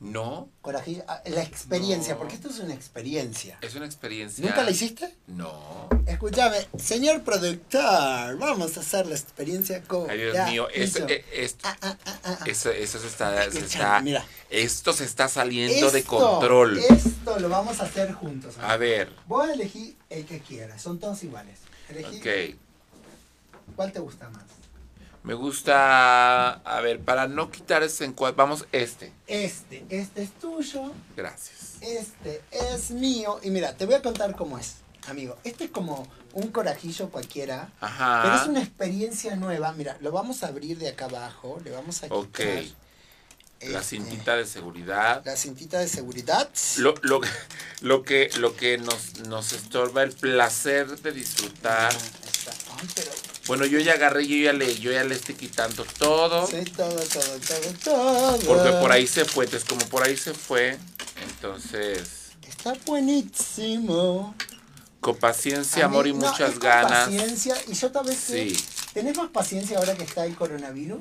No, 0.00 0.48
Corajillo. 0.62 1.02
Ah, 1.08 1.20
La 1.26 1.42
experiencia, 1.42 2.12
No. 2.14 2.20
porque 2.20 2.36
esto 2.36 2.48
es 2.48 2.60
una 2.60 2.72
experiencia. 2.72 3.58
es 3.60 3.74
una 3.74 3.84
experiencia. 3.84 4.44
¿Nunca 4.46 4.62
la 4.62 4.70
hiciste? 4.70 5.12
No. 5.26 5.88
Escúchame, 6.06 6.68
señor 6.78 7.22
productor, 7.24 8.38
vamos 8.38 8.76
a 8.76 8.80
hacer 8.80 9.06
la 9.06 9.16
experiencia 9.16 9.82
con. 9.82 10.08
Ay, 10.08 10.18
Dios 10.18 10.36
mío, 10.48 10.68
es, 10.72 10.90
hizo. 10.90 11.08
eh, 11.08 11.24
es- 11.32 11.56
Ah, 11.64 11.76
ah, 11.82 11.96
ah, 12.04 12.18
ah, 12.24 12.38
ah. 12.42 12.44
eso, 12.46 12.70
eso 12.70 13.00
se 13.00 13.08
está, 13.08 13.42
se 13.50 13.58
Escúchame, 13.58 13.66
está- 13.66 14.00
mira. 14.02 14.24
esto 14.50 14.92
se 14.92 15.04
está 15.04 15.26
saliendo 15.26 15.90
de 15.90 15.98
Esto, 15.98 16.10
control. 16.16 16.78
Esto 16.78 17.40
lo 17.40 17.48
vamos 17.48 17.80
a 17.80 17.84
hacer 17.84 18.12
juntos. 18.12 18.54
A 18.62 18.76
ver, 18.76 19.12
Vos 19.26 19.50
elegí 19.50 19.96
el 20.10 20.24
que 20.26 20.38
quieras, 20.38 20.80
son 20.80 21.00
todos 21.00 21.22
iguales. 21.24 21.58
Elegí 21.88 22.18
ok. 22.20 22.56
cuál 23.74 23.92
te 23.92 23.98
gusta 23.98 24.28
más. 24.30 24.44
Me 25.28 25.34
gusta, 25.34 26.52
a 26.54 26.80
ver, 26.80 27.00
para 27.00 27.28
no 27.28 27.50
quitar 27.50 27.82
ese 27.82 28.06
encuadre, 28.06 28.34
vamos 28.34 28.64
este. 28.72 29.12
Este, 29.26 29.84
este 29.90 30.22
es 30.22 30.30
tuyo, 30.32 30.90
Gracias. 31.14 31.76
este 31.82 32.40
es 32.50 32.90
mío. 32.92 33.38
Y 33.42 33.50
mira, 33.50 33.76
te 33.76 33.84
voy 33.84 33.94
a 33.96 34.00
contar 34.00 34.34
cómo 34.34 34.56
es, 34.58 34.76
amigo. 35.06 35.36
Este 35.44 35.64
es 35.64 35.70
como 35.70 36.08
un 36.32 36.48
corajillo 36.48 37.10
cualquiera, 37.10 37.70
Ajá. 37.78 38.22
pero 38.22 38.36
es 38.36 38.46
una 38.48 38.60
experiencia 38.62 39.36
nueva. 39.36 39.72
Mira, 39.72 39.98
lo 40.00 40.12
vamos 40.12 40.42
a 40.42 40.46
abrir 40.46 40.78
de 40.78 40.88
acá 40.88 41.04
abajo, 41.04 41.60
le 41.62 41.72
vamos 41.72 41.98
a 42.02 42.08
quitar. 42.08 42.18
Ok. 42.18 42.40
La 43.60 43.80
este, 43.80 43.96
cintita 43.96 44.36
de 44.36 44.46
seguridad. 44.46 45.22
La 45.24 45.36
cintita 45.36 45.78
de 45.80 45.88
seguridad. 45.88 46.48
Lo, 46.76 46.94
lo, 47.02 47.20
lo 47.80 48.02
que, 48.04 48.30
lo 48.38 48.54
que 48.54 48.78
nos, 48.78 49.18
nos 49.26 49.52
estorba 49.52 50.04
el 50.04 50.12
placer 50.12 51.00
de 51.00 51.10
disfrutar. 51.12 51.92
Ah, 51.92 52.28
está. 52.32 52.52
Ay, 52.80 52.88
pero 52.94 53.10
Bueno, 53.48 53.66
yo 53.66 53.80
ya 53.80 53.94
agarré, 53.94 54.26
yo 54.28 54.36
ya 54.36 54.52
le, 54.52 54.78
yo 54.78 54.92
ya 54.92 55.02
le 55.02 55.16
estoy 55.16 55.34
quitando 55.34 55.84
todo. 55.98 56.46
sí, 56.46 56.62
todo, 56.76 56.94
todo, 56.94 57.38
todo, 57.40 57.72
todo. 57.82 58.38
Porque 58.46 58.70
por 58.80 58.92
ahí 58.92 59.06
se 59.08 59.24
fue, 59.24 59.46
entonces 59.46 59.68
como 59.68 59.84
por 59.86 60.04
ahí 60.06 60.16
se 60.16 60.34
fue, 60.34 60.78
entonces 61.30 62.30
Está 62.46 62.74
buenísimo. 62.86 64.34
con 65.00 65.16
paciencia, 65.16 65.84
amor 65.86 66.06
y 66.06 66.12
no, 66.12 66.18
muchas 66.30 66.50
es 66.50 66.58
con 66.58 66.60
ganas. 66.60 67.06
Paciencia, 67.08 67.56
y 67.66 67.72
yo 67.74 67.90
tal 67.90 68.06
vez 68.06 68.18
Sí. 68.18 68.56
¿Tenés 68.94 69.16
más 69.16 69.30
paciencia 69.30 69.78
ahora 69.78 69.94
que 69.96 70.04
está 70.04 70.24
el 70.26 70.34
coronavirus? 70.34 71.00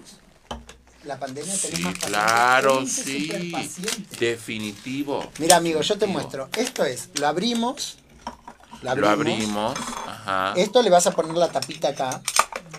La 1.03 1.17
pandemia, 1.19 1.53
¿tenés 1.55 1.77
Sí, 1.77 1.83
más 1.83 1.97
claro, 1.99 2.77
Tenés 2.79 2.95
que 2.97 3.03
ser 3.27 3.41
sí. 3.67 4.05
Definitivo. 4.19 5.31
Mira, 5.39 5.57
amigo, 5.57 5.81
yo 5.81 5.97
te 5.97 6.07
muestro. 6.07 6.49
Esto 6.57 6.83
es, 6.83 7.09
lo 7.19 7.27
abrimos. 7.27 7.97
Lo 8.81 8.95
Lo 8.95 9.09
abrimos. 9.09 9.77
Ajá. 10.07 10.53
Esto 10.55 10.81
le 10.81 10.89
vas 10.89 11.07
a 11.07 11.11
poner 11.11 11.35
la 11.35 11.49
tapita 11.51 11.89
acá. 11.89 12.21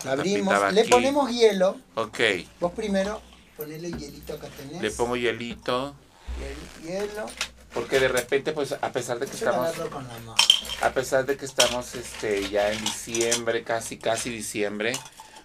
Lo 0.05 0.11
abrimos. 0.11 0.73
Le 0.73 0.85
ponemos 0.85 1.29
hielo. 1.31 1.77
Ok. 1.95 2.19
Vos 2.59 2.71
primero 2.73 3.21
ponele 3.57 3.91
hielito 3.91 4.33
acá 4.33 4.47
tenés. 4.55 4.81
Le 4.81 4.91
pongo 4.91 5.17
hielito. 5.17 5.93
Hiel- 6.39 6.87
hielo. 6.87 7.25
Porque 7.73 7.99
de 7.99 8.07
repente, 8.07 8.51
pues, 8.53 8.71
a 8.71 8.91
pesar 8.91 9.19
de 9.19 9.25
que 9.27 9.33
Yo 9.37 9.45
estamos, 9.45 9.67
agarro 9.67 9.89
con 9.91 10.07
la 10.07 10.13
mano. 10.13 10.35
a 10.81 10.89
pesar 10.91 11.25
de 11.25 11.35
que 11.37 11.45
estamos 11.45 11.93
este, 11.93 12.49
ya 12.49 12.71
en 12.71 12.83
diciembre, 12.83 13.63
casi, 13.63 13.97
casi 13.97 14.29
diciembre, 14.31 14.93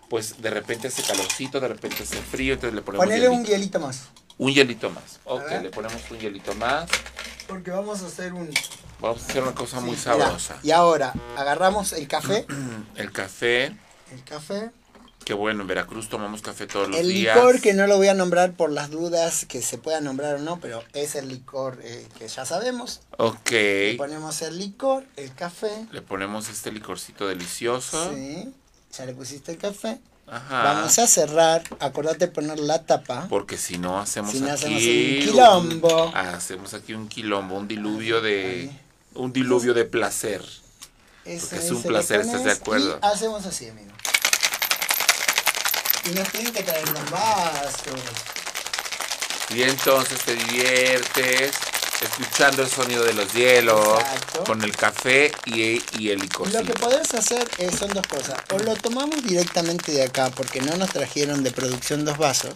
pues 0.08 0.40
de 0.42 0.50
repente 0.50 0.88
hace 0.88 1.02
calorcito, 1.02 1.60
de 1.60 1.68
repente 1.68 2.02
hace 2.02 2.16
frío, 2.16 2.54
entonces 2.54 2.74
le 2.74 2.82
ponemos 2.82 3.04
Ponele 3.04 3.28
un 3.28 3.44
hielito. 3.44 3.80
más. 3.80 4.04
Un 4.38 4.52
hielito 4.52 4.90
más. 4.90 5.20
Ok, 5.24 5.48
le 5.62 5.70
ponemos 5.70 6.02
un 6.10 6.18
hielito 6.18 6.54
más. 6.54 6.88
Porque 7.46 7.70
vamos 7.70 8.02
a 8.02 8.06
hacer 8.06 8.32
un. 8.32 8.50
Vamos 9.00 9.22
a 9.22 9.26
hacer 9.26 9.42
una 9.42 9.54
cosa 9.54 9.80
muy 9.80 9.90
mira, 9.90 10.02
sabrosa. 10.02 10.56
Y 10.62 10.70
ahora, 10.70 11.12
agarramos 11.36 11.92
el 11.92 12.08
café. 12.08 12.46
El 12.96 13.12
café, 13.12 13.66
El 14.12 14.24
café. 14.24 14.70
que 15.24 15.34
bueno, 15.34 15.62
en 15.62 15.66
Veracruz 15.68 16.08
tomamos 16.08 16.42
café 16.42 16.66
todos 16.66 16.88
los 16.88 16.98
El 16.98 17.08
días. 17.08 17.36
licor 17.36 17.60
que 17.60 17.74
no 17.74 17.86
lo 17.86 17.96
voy 17.96 18.08
a 18.08 18.14
nombrar 18.14 18.52
por 18.54 18.70
las 18.70 18.90
dudas 18.90 19.44
que 19.46 19.62
se 19.62 19.78
pueda 19.78 20.00
nombrar 20.00 20.36
o 20.36 20.38
no, 20.38 20.58
pero 20.60 20.82
es 20.94 21.14
el 21.16 21.28
licor 21.28 21.80
eh, 21.82 22.06
que 22.18 22.28
ya 22.28 22.44
sabemos. 22.46 23.00
Ok. 23.18 23.50
Le 23.50 23.94
ponemos 23.98 24.40
el 24.42 24.58
licor, 24.58 25.04
el 25.16 25.34
café. 25.34 25.86
Le 25.92 26.00
ponemos 26.02 26.48
este 26.48 26.72
licorcito 26.72 27.26
delicioso. 27.28 28.10
Sí. 28.14 28.52
Ya 28.96 29.06
le 29.06 29.14
pusiste 29.14 29.52
el 29.52 29.58
café. 29.58 29.98
Ajá. 30.26 30.62
Vamos 30.62 30.98
a 30.98 31.06
cerrar. 31.06 31.62
Acordate 31.80 32.26
de 32.26 32.28
poner 32.28 32.58
la 32.58 32.84
tapa. 32.86 33.26
Porque 33.28 33.56
si 33.56 33.78
no 33.78 33.98
hacemos 33.98 34.32
Si 34.32 34.40
no 34.40 34.52
aquí 34.52 34.54
hacemos 34.54 34.82
un 34.82 35.32
quilombo. 35.32 36.12
hacemos 36.14 36.74
aquí 36.74 36.94
un 36.94 37.08
quilombo, 37.08 37.56
un 37.56 37.68
diluvio 37.68 38.20
de 38.20 38.70
un 39.14 39.32
diluvio 39.32 39.74
de 39.74 39.84
placer. 39.84 40.44
Ese, 41.24 41.56
es 41.56 41.70
un 41.70 41.82
placer, 41.82 42.20
¿estás 42.20 42.44
de 42.44 42.52
acuerdo? 42.52 42.98
Y 43.02 43.06
hacemos 43.06 43.46
así, 43.46 43.68
amigo. 43.68 43.92
Y 46.04 46.10
nos 46.10 46.28
tienen 46.28 46.52
que 46.52 46.62
traer 46.62 46.86
los 46.90 47.10
vasos. 47.10 48.00
Y 49.50 49.62
entonces 49.62 50.20
te 50.20 50.34
diviertes 50.34 51.52
escuchando 52.02 52.62
el 52.62 52.68
sonido 52.68 53.04
de 53.04 53.14
los 53.14 53.32
hielos 53.32 54.00
Exacto. 54.00 54.44
con 54.44 54.62
el 54.62 54.76
café 54.76 55.32
y, 55.46 55.80
y 55.98 56.10
el 56.10 56.18
Lo 56.18 56.24
licorcito. 56.24 56.62
que 56.64 56.72
podés 56.74 57.14
hacer 57.14 57.48
eh, 57.58 57.70
son 57.76 57.90
dos 57.94 58.06
cosas. 58.06 58.36
O 58.52 58.58
lo 58.58 58.74
tomamos 58.76 59.22
directamente 59.24 59.92
de 59.92 60.02
acá 60.04 60.30
porque 60.30 60.60
no 60.60 60.76
nos 60.76 60.90
trajeron 60.90 61.42
de 61.42 61.50
producción 61.50 62.04
dos 62.04 62.18
vasos. 62.18 62.52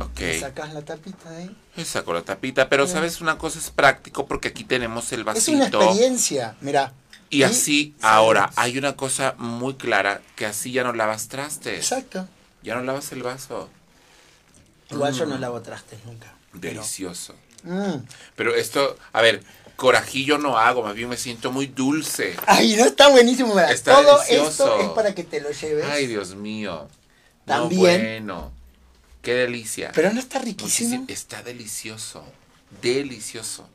Ok. 0.00 0.20
Le 0.20 0.40
sacás 0.40 0.72
la 0.72 0.82
tapita 0.82 1.30
de 1.30 1.36
ahí. 1.36 1.56
Y 1.76 1.84
saco 1.84 2.12
la 2.14 2.22
tapita, 2.22 2.68
pero 2.68 2.86
sabes 2.86 3.20
una 3.20 3.36
cosa 3.38 3.58
es 3.58 3.70
práctico 3.70 4.26
porque 4.26 4.48
aquí 4.48 4.64
tenemos 4.64 5.12
el 5.12 5.20
Es 5.34 5.48
una 5.48 5.64
vasito. 5.64 5.82
experiencia. 5.82 6.56
Mira. 6.60 6.92
Y 7.30 7.42
así, 7.42 7.94
ahora, 8.00 8.50
hay 8.54 8.78
una 8.78 8.94
cosa 8.94 9.34
muy 9.38 9.74
clara, 9.74 10.20
que 10.36 10.46
así 10.46 10.70
ya 10.70 10.84
no 10.84 10.92
lavas 10.92 11.26
trastes. 11.28 11.78
Exacto. 11.78 12.28
Ya 12.62 12.76
no 12.76 12.82
lavas 12.82 13.10
el 13.12 13.22
vaso. 13.24 13.68
Igual 14.90 15.14
yo 15.14 15.26
no 15.26 15.36
lavo 15.38 15.60
trastes 15.60 15.98
nunca. 16.04 16.33
Delicioso. 16.54 17.34
Mm. 17.62 18.04
Pero 18.36 18.54
esto, 18.54 18.96
a 19.12 19.22
ver, 19.22 19.42
corajillo 19.76 20.38
no 20.38 20.58
hago, 20.58 20.82
más 20.82 20.94
bien 20.94 21.08
me 21.08 21.16
siento 21.16 21.50
muy 21.52 21.66
dulce. 21.66 22.36
Ay, 22.46 22.76
no 22.76 22.84
está 22.84 23.08
buenísimo. 23.08 23.54
mira. 23.54 23.70
Está 23.72 23.94
Todo 24.02 24.18
delicioso. 24.20 24.48
esto 24.74 24.80
es 24.80 24.88
para 24.90 25.14
que 25.14 25.24
te 25.24 25.40
lo 25.40 25.50
lleves. 25.50 25.84
Ay, 25.86 26.06
Dios 26.06 26.34
mío. 26.34 26.88
También. 27.44 28.26
No, 28.26 28.34
bueno. 28.34 28.52
Qué 29.22 29.32
delicia. 29.34 29.90
Pero 29.94 30.12
no 30.12 30.20
está 30.20 30.38
riquísimo. 30.38 30.90
Muchísimo- 31.00 31.04
Está 31.08 31.42
delicioso. 31.42 32.24
Delicioso. 32.82 33.68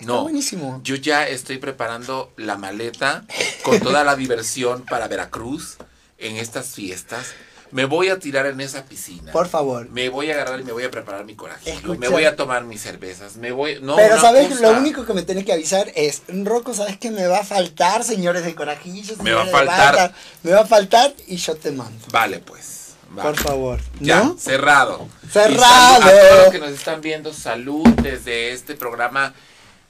Está 0.00 0.06
No, 0.12 0.22
buenísimo. 0.22 0.80
yo 0.82 0.96
ya 0.96 1.28
estoy 1.28 1.58
preparando 1.58 2.32
la 2.36 2.56
maleta 2.56 3.24
con 3.62 3.78
toda 3.80 4.02
la 4.02 4.16
diversión 4.16 4.84
para 4.84 5.06
Veracruz 5.08 5.76
en 6.18 6.36
estas 6.36 6.70
fiestas. 6.70 7.26
Me 7.74 7.86
voy 7.86 8.08
a 8.08 8.20
tirar 8.20 8.46
en 8.46 8.60
esa 8.60 8.84
piscina. 8.84 9.32
Por 9.32 9.48
favor. 9.48 9.90
Me 9.90 10.08
voy 10.08 10.30
a 10.30 10.34
agarrar 10.34 10.60
y 10.60 10.62
me 10.62 10.70
voy 10.70 10.84
a 10.84 10.92
preparar 10.92 11.24
mi 11.24 11.34
coraje. 11.34 11.76
Me 11.98 12.08
voy 12.08 12.24
a 12.24 12.36
tomar 12.36 12.62
mis 12.62 12.80
cervezas. 12.80 13.34
Me 13.36 13.50
voy. 13.50 13.80
No, 13.82 13.96
Pero 13.96 14.20
sabes, 14.20 14.46
cosa. 14.46 14.60
lo 14.60 14.78
único 14.78 15.04
que 15.04 15.12
me 15.12 15.22
tenés 15.22 15.44
que 15.44 15.52
avisar 15.52 15.90
es, 15.96 16.22
Rocco, 16.28 16.72
¿sabes 16.72 16.98
qué 16.98 17.10
me 17.10 17.26
va 17.26 17.40
a 17.40 17.44
faltar, 17.44 18.04
señores 18.04 18.44
de 18.44 18.54
Corajillo? 18.54 19.16
Me 19.24 19.32
va 19.32 19.42
a 19.42 19.46
faltar. 19.46 19.96
Bata? 19.96 20.14
Me 20.44 20.52
va 20.52 20.60
a 20.60 20.66
faltar 20.66 21.12
y 21.26 21.34
yo 21.34 21.56
te 21.56 21.72
mando. 21.72 22.06
Vale, 22.12 22.38
pues. 22.38 22.90
vale. 23.10 23.28
Por 23.28 23.40
favor. 23.40 23.80
Ya, 23.98 24.22
¿No? 24.22 24.38
cerrado. 24.38 25.08
Cerrado. 25.28 26.04
A 26.04 26.10
todos 26.10 26.38
los 26.44 26.52
que 26.52 26.60
nos 26.60 26.70
están 26.70 27.00
viendo, 27.00 27.34
salud 27.34 27.84
desde 28.04 28.52
este 28.52 28.76
programa 28.76 29.34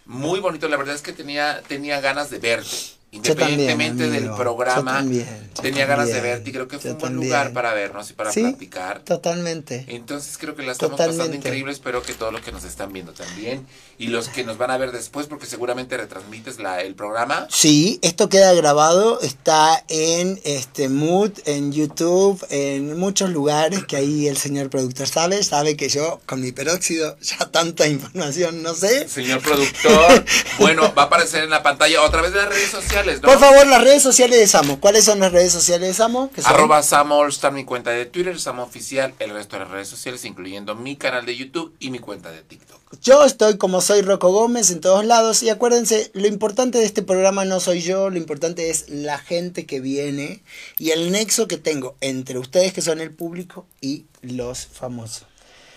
muy 0.07 0.41
bonito. 0.41 0.69
La 0.69 0.79
verdad 0.79 0.95
es 0.95 1.03
que 1.03 1.13
tenía, 1.13 1.61
tenía 1.69 2.01
ganas 2.01 2.31
de 2.31 2.39
verte. 2.39 2.94
Yo 3.23 3.35
también, 3.37 3.61
Independientemente 3.61 4.11
del 4.11 4.31
programa, 4.35 4.95
también, 4.99 5.51
tenía 5.61 5.87
ganas 5.87 6.09
de 6.09 6.21
verte 6.21 6.51
y 6.51 6.53
creo 6.53 6.69
que 6.69 6.79
fue 6.79 6.93
un 6.93 6.99
buen 6.99 7.15
lugar 7.17 7.53
para 7.53 7.73
vernos 7.75 8.11
y 8.11 8.15
para 8.15 8.33
Sí. 8.33 8.41
platicar. 8.43 9.01
Totalmente. 9.05 9.85
Entonces 9.89 10.37
creo 10.39 10.55
que 10.57 10.63
la 10.63 10.73
estamos 10.73 10.97
pasando 10.97 11.17
Totalmente. 11.19 11.49
increíble. 11.49 11.73
Espero 11.73 12.03
que 12.03 12.13
todos 12.15 12.33
los 12.33 12.43
que 12.43 12.53
nos 12.53 12.65
están 12.65 12.93
viendo 12.93 13.13
también 13.13 13.67
y 13.99 14.09
los 14.09 14.29
que 14.29 14.43
nos 14.45 14.59
van 14.59 14.71
a 14.71 14.77
ver 14.79 14.91
después, 14.93 15.27
porque 15.27 15.47
seguramente 15.47 15.97
retransmites 15.97 16.59
la, 16.59 16.81
el 16.83 16.95
programa. 16.95 17.47
Sí, 17.51 17.99
esto 18.03 18.29
queda 18.29 18.53
grabado, 18.55 19.21
está 19.21 19.85
en 19.89 20.41
este 20.45 20.89
Mood, 20.89 21.31
en 21.47 21.73
YouTube, 21.73 22.45
en 22.51 22.99
muchos 22.99 23.31
lugares 23.31 23.85
que 23.85 23.97
ahí 23.97 24.27
el 24.29 24.37
señor 24.37 24.71
productor 24.71 25.07
sabe, 25.07 25.43
sabe 25.45 25.77
que 25.77 25.89
yo 25.89 26.21
con 26.27 26.41
mi 26.41 26.51
peróxido 26.53 27.17
ya 27.21 27.39
tanta 27.51 27.87
información 27.87 28.63
no 28.63 28.75
sé. 28.75 29.09
Señor 29.09 29.41
productor, 29.41 30.25
bueno, 30.59 30.93
va 30.95 31.03
a 31.03 31.07
aparecer 31.07 31.45
en 31.45 31.51
la 31.51 31.63
pantalla 31.63 32.03
otra 32.03 32.21
vez 32.23 32.33
de 32.33 32.39
las 32.41 32.49
redes 32.49 32.71
sociales, 32.71 33.04
¿no? 33.05 33.21
Por 33.21 33.39
favor, 33.39 33.67
las 33.67 33.83
redes 33.83 34.03
sociales 34.03 34.39
de 34.39 34.47
Samo. 34.47 34.81
¿Cuáles 34.81 35.05
son 35.05 35.21
las 35.21 35.33
redes 35.33 35.53
sociales 35.53 35.89
de 35.89 35.95
Samo? 35.95 36.31
Arroba 36.45 36.83
Samo 36.83 37.27
está 37.27 37.51
mi 37.51 37.65
cuenta 37.65 37.91
de 37.91 38.07
Twitter, 38.07 38.39
Samo 38.41 38.63
Oficial, 38.63 39.15
el 39.19 39.31
resto 39.31 39.57
de 39.57 39.65
las 39.65 39.71
redes 39.71 39.89
sociales, 39.89 40.25
incluyendo 40.25 40.75
mi 40.75 40.97
canal 40.97 41.27
de 41.27 41.37
YouTube 41.37 41.75
y 41.79 41.91
mi 41.91 41.99
cuenta 41.99 42.31
de 42.31 42.43
TikTok. 42.43 42.81
Yo 43.03 43.25
estoy 43.25 43.59
como 43.59 43.81
soy 43.81 44.03
Rocco 44.03 44.31
Gómez 44.31 44.71
en 44.71 44.81
todos 44.81 45.05
lados 45.05 45.43
y 45.43 45.51
acuérdense, 45.51 46.11
lo 46.15 46.27
importante 46.27 46.79
de 46.79 46.85
este 46.85 47.03
programa 47.03 47.45
no 47.45 47.61
soy 47.61 47.83
yo, 47.83 48.09
lo 48.09 48.17
importante 48.17 48.71
es 48.71 48.89
la 48.89 49.19
gente 49.19 49.67
que 49.67 49.81
viene 49.81 50.43
y 50.79 50.91
el 50.91 51.11
nexo 51.11 51.49
que 51.49 51.59
tengo 51.59 51.97
entre 52.01 52.39
ustedes 52.39 52.73
que 52.73 52.83
son 52.83 53.01
el 53.01 53.11
público 53.11 53.67
y 53.81 54.07
los 54.23 54.67
famosos. 54.67 55.27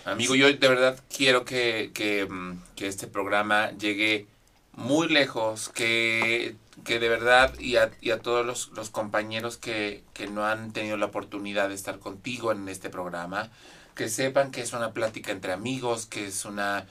Amigo, 0.05 0.35
yo 0.35 0.45
de 0.45 0.67
verdad 0.67 0.97
quiero 1.13 1.43
que, 1.43 1.91
que, 1.93 2.25
mm, 2.25 2.61
que 2.75 2.87
este 2.87 3.07
programa 3.07 3.71
llegue 3.71 4.27
muy 4.73 5.09
lejos, 5.09 5.69
que, 5.69 6.55
que 6.83 6.99
de 6.99 7.09
verdad 7.09 7.57
y 7.59 7.77
a, 7.77 7.91
y 8.01 8.11
a 8.11 8.19
todos 8.19 8.45
los, 8.45 8.69
los 8.69 8.89
compañeros 8.89 9.57
que, 9.57 10.03
que 10.13 10.27
no 10.27 10.45
han 10.45 10.71
tenido 10.73 10.97
la 10.97 11.07
oportunidad 11.07 11.69
de 11.69 11.75
estar 11.75 11.99
contigo 11.99 12.51
en 12.51 12.67
este 12.69 12.89
programa, 12.89 13.49
que 13.95 14.09
sepan 14.09 14.51
que 14.51 14.61
es 14.61 14.73
una 14.73 14.93
plática 14.93 15.31
entre 15.31 15.53
amigos, 15.53 16.05
que 16.05 16.27
es 16.27 16.45
una 16.45 16.85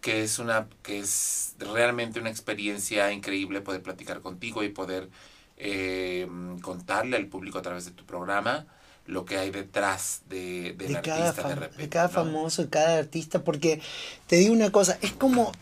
que 0.00 0.22
es 0.24 0.38
una 0.40 0.66
que 0.82 0.98
es 0.98 1.54
realmente 1.58 2.18
una 2.18 2.30
experiencia 2.30 3.12
increíble 3.12 3.60
poder 3.60 3.82
platicar 3.82 4.20
contigo 4.20 4.64
y 4.64 4.68
poder 4.68 5.08
eh, 5.56 6.26
contarle 6.60 7.16
al 7.16 7.26
público 7.26 7.58
a 7.58 7.62
través 7.62 7.84
de 7.84 7.92
tu 7.92 8.04
programa 8.04 8.66
lo 9.06 9.24
que 9.24 9.38
hay 9.38 9.50
detrás 9.50 10.22
de, 10.28 10.74
de 10.76 11.00
cada, 11.00 11.28
artista 11.28 11.48
de 11.48 11.54
repente. 11.54 11.82
de 11.82 11.88
cada 11.88 12.08
¿no? 12.08 12.14
famoso, 12.14 12.62
de 12.62 12.68
cada 12.68 12.98
artista, 12.98 13.42
porque 13.42 13.80
te 14.26 14.36
digo 14.36 14.52
una 14.52 14.70
cosa, 14.70 14.98
es 15.02 15.12
como, 15.12 15.52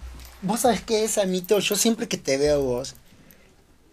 vos 0.42 0.60
sabes 0.60 0.82
qué 0.82 1.04
es, 1.04 1.18
Amito, 1.18 1.58
yo 1.58 1.76
siempre 1.76 2.08
que 2.08 2.18
te 2.18 2.36
veo 2.36 2.62
vos, 2.62 2.96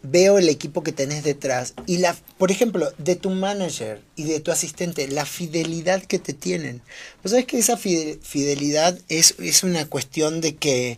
veo 0.10 0.38
el 0.38 0.50
equipo 0.50 0.84
que 0.84 0.92
tenés 0.92 1.24
detrás 1.24 1.74
y 1.86 1.98
la, 1.98 2.16
por 2.38 2.52
ejemplo, 2.52 2.92
de 2.98 3.16
tu 3.16 3.30
manager 3.30 4.02
y 4.16 4.24
de 4.24 4.40
tu 4.40 4.52
asistente, 4.52 5.08
la 5.08 5.26
fidelidad 5.26 6.04
que 6.04 6.20
te 6.20 6.34
tienen. 6.34 6.82
Vos 7.24 7.32
sabés 7.32 7.46
que 7.46 7.58
esa 7.60 7.78
fide- 7.78 8.20
fidelidad 8.22 8.98
es, 9.10 9.36
es 9.40 9.64
una 9.64 9.86
cuestión 9.88 10.42
de 10.42 10.56
que, 10.56 10.98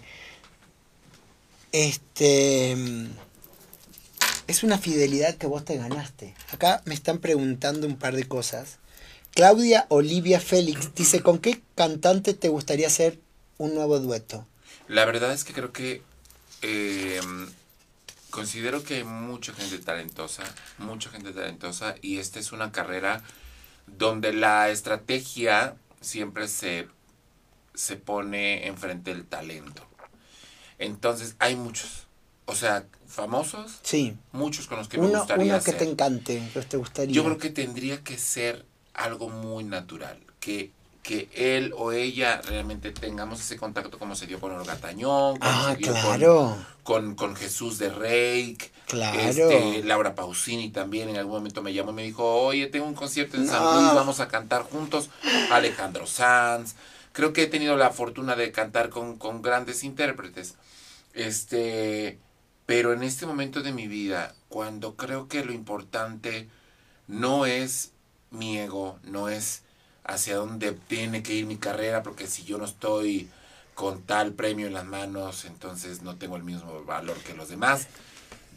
este, 1.72 2.76
es 4.48 4.64
una 4.64 4.78
fidelidad 4.78 5.36
que 5.36 5.48
vos 5.48 5.64
te 5.66 5.78
ganaste. 5.78 6.34
Acá 6.52 6.82
me 6.86 6.94
están 6.94 7.20
preguntando 7.20 7.88
un 7.88 7.98
par 7.98 8.16
de 8.16 8.28
cosas. 8.28 8.78
Claudia 9.32 9.86
Olivia 9.90 10.40
Félix 10.40 10.94
dice, 10.96 11.22
¿con 11.22 11.40
qué 11.40 11.62
cantante 11.76 12.34
te 12.34 12.50
gustaría 12.50 12.88
hacer 12.88 13.20
un 13.58 13.76
nuevo 13.76 14.00
dueto? 14.00 14.48
La 14.88 15.06
verdad 15.06 15.32
es 15.34 15.44
que 15.44 15.54
creo 15.54 15.72
que 15.72 16.02
eh, 16.64 17.22
considero 18.30 18.84
que 18.84 18.96
hay 18.98 19.04
mucha 19.04 19.54
gente 19.54 19.80
talentosa, 19.80 20.44
mucha 20.78 21.10
gente 21.10 21.32
talentosa 21.32 21.96
y 22.02 22.18
esta 22.18 22.40
es 22.40 22.52
una 22.52 22.72
carrera 22.72 23.22
donde 23.88 24.34
la 24.34 24.70
estrategia 24.70 25.76
siempre 26.02 26.48
se, 26.48 26.88
se 27.74 27.96
pone 27.98 28.68
enfrente 28.68 29.14
del 29.14 29.26
talento. 29.26 29.86
Entonces 30.78 31.36
hay 31.40 31.56
muchos, 31.56 32.08
o 32.46 32.56
sea, 32.56 32.86
famosos, 33.08 33.80
Sí, 33.84 34.16
muchos 34.32 34.68
con 34.68 34.78
los 34.78 34.88
que 34.88 34.98
me 34.98 35.08
uno, 35.08 35.20
gustaría 35.20 35.44
uno 35.56 35.64
que 35.64 35.72
hacer. 35.72 35.78
te 35.78 35.90
encante, 35.90 36.50
que 36.54 36.62
te 36.62 36.78
gustaría. 36.78 37.14
Yo 37.14 37.24
creo 37.24 37.38
que 37.38 37.50
tendría 37.50 38.04
que 38.04 38.18
ser 38.18 38.66
algo 38.94 39.30
muy 39.30 39.64
natural, 39.64 40.20
que, 40.40 40.72
que 41.10 41.28
él 41.34 41.74
o 41.76 41.92
ella 41.92 42.40
realmente 42.46 42.92
tengamos 42.92 43.40
ese 43.40 43.58
contacto 43.58 43.98
como 43.98 44.16
se 44.16 44.28
dio 44.28 44.40
con 44.40 44.52
Olga 44.52 44.76
Tañón, 44.76 45.38
como 45.40 45.42
Ah, 45.42 45.72
se 45.72 45.78
dio 45.78 45.92
claro, 45.92 46.56
con, 46.84 47.16
con 47.16 47.36
Jesús 47.36 47.80
de 47.80 47.90
Reik, 47.90 48.72
claro. 48.86 49.20
este, 49.20 49.82
Laura 49.84 50.14
Pausini 50.14 50.70
también 50.70 51.10
en 51.10 51.18
algún 51.18 51.34
momento 51.34 51.64
me 51.64 51.74
llamó 51.74 51.90
y 51.90 51.96
me 51.96 52.04
dijo, 52.04 52.24
oye, 52.44 52.68
tengo 52.68 52.86
un 52.86 52.94
concierto 52.94 53.38
en 53.38 53.48
San. 53.48 53.64
Luis, 53.64 53.96
vamos 53.96 54.20
a 54.20 54.28
cantar 54.28 54.62
juntos, 54.62 55.10
Alejandro 55.50 56.06
Sanz, 56.06 56.76
creo 57.12 57.34
que 57.34 57.42
he 57.44 57.48
tenido 57.48 57.76
la 57.76 57.90
fortuna 57.90 58.36
de 58.36 58.52
cantar 58.52 58.90
con, 58.90 59.18
con 59.18 59.42
grandes 59.42 59.84
intérpretes, 59.84 60.58
este, 61.16 62.20
pero 62.68 62.94
en 62.94 63.02
este 63.02 63.26
momento 63.26 63.62
de 63.64 63.74
mi 63.74 63.88
vida, 63.88 64.36
cuando 64.48 64.96
creo 64.96 65.28
que 65.28 65.44
lo 65.44 65.54
importante 65.54 66.48
no 67.08 67.48
es 67.48 67.94
mi 68.30 68.60
ego, 68.60 69.00
no 69.04 69.28
es 69.28 69.64
hacia 70.10 70.36
dónde 70.36 70.74
tiene 70.74 71.24
que 71.24 71.34
ir 71.34 71.46
mi 71.46 71.58
carrera, 71.58 72.04
porque 72.04 72.28
si 72.28 72.44
yo 72.44 72.58
no 72.58 72.66
estoy 72.66 73.30
con 73.76 74.02
tal 74.02 74.34
premio 74.34 74.68
en 74.68 74.74
las 74.74 74.86
manos, 74.86 75.46
entonces 75.46 76.02
no 76.02 76.18
tengo 76.18 76.36
el 76.36 76.44
mismo 76.44 76.84
valor 76.84 77.18
que 77.20 77.34
los 77.34 77.50
demás. 77.50 77.88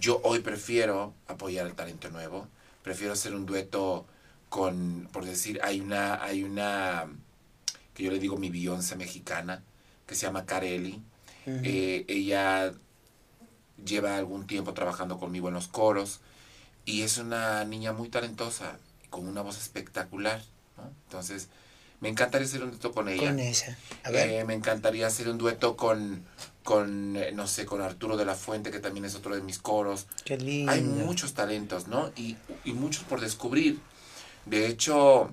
Yo 0.00 0.20
hoy 0.24 0.40
prefiero 0.40 1.14
apoyar 1.28 1.66
el 1.66 1.74
talento 1.74 2.11
nuevo, 2.11 2.48
prefiero 2.82 3.12
hacer 3.12 3.34
un 3.34 3.46
dueto 3.46 4.07
con, 4.48 5.09
por 5.12 5.24
decir, 5.24 5.61
hay 5.62 5.80
una, 5.80 6.22
hay 6.22 6.42
una, 6.42 7.07
que 7.94 8.03
yo 8.03 8.11
le 8.11 8.18
digo 8.18 8.36
mi 8.36 8.50
Beyoncé 8.50 8.96
mexicana, 8.96 9.62
que 10.07 10.14
se 10.14 10.26
llama 10.26 10.44
Carelli. 10.44 11.00
Eh, 11.46 12.05
ella 12.09 12.72
lleva 13.84 14.16
algún 14.16 14.46
tiempo 14.46 14.74
trabajando 14.74 15.18
conmigo 15.18 15.48
en 15.48 15.55
los 15.55 15.68
coros 15.68 16.20
y 16.84 17.03
es 17.03 17.18
una 17.18 17.64
niña 17.64 17.92
muy 17.92 18.09
talentosa, 18.09 18.78
con 19.11 19.28
una 19.28 19.42
voz 19.42 19.59
espectacular. 19.59 20.42
¿No? 20.83 20.91
Entonces, 21.05 21.49
me 22.01 22.09
encantaría 22.09 22.47
hacer 22.47 22.62
un 22.64 22.70
dueto 22.70 22.93
con 22.93 23.09
ella. 23.09 23.28
Con 23.30 23.39
ella. 23.39 23.78
A 24.05 24.11
ver. 24.11 24.28
Eh, 24.30 24.45
me 24.45 24.55
encantaría 24.55 25.07
hacer 25.07 25.28
un 25.28 25.39
dueto 25.39 25.76
con, 25.76 26.24
con 26.64 27.16
eh, 27.16 27.30
no 27.33 27.47
sé, 27.47 27.64
con 27.64 27.80
Arturo 27.80 28.16
de 28.16 28.24
la 28.24 28.35
Fuente, 28.35 28.70
que 28.70 28.80
también 28.80 29.05
es 29.05 29.14
otro 29.14 29.35
de 29.35 29.41
mis 29.43 29.59
coros. 29.59 30.07
Qué 30.24 30.37
lindo. 30.37 30.72
Hay 30.72 30.83
muchos 30.83 31.35
talentos, 31.35 31.87
¿no? 31.87 32.11
Y, 32.16 32.37
y 32.64 32.72
muchos 32.72 33.05
por 33.05 33.20
descubrir. 33.20 33.78
De 34.47 34.66
hecho, 34.66 35.33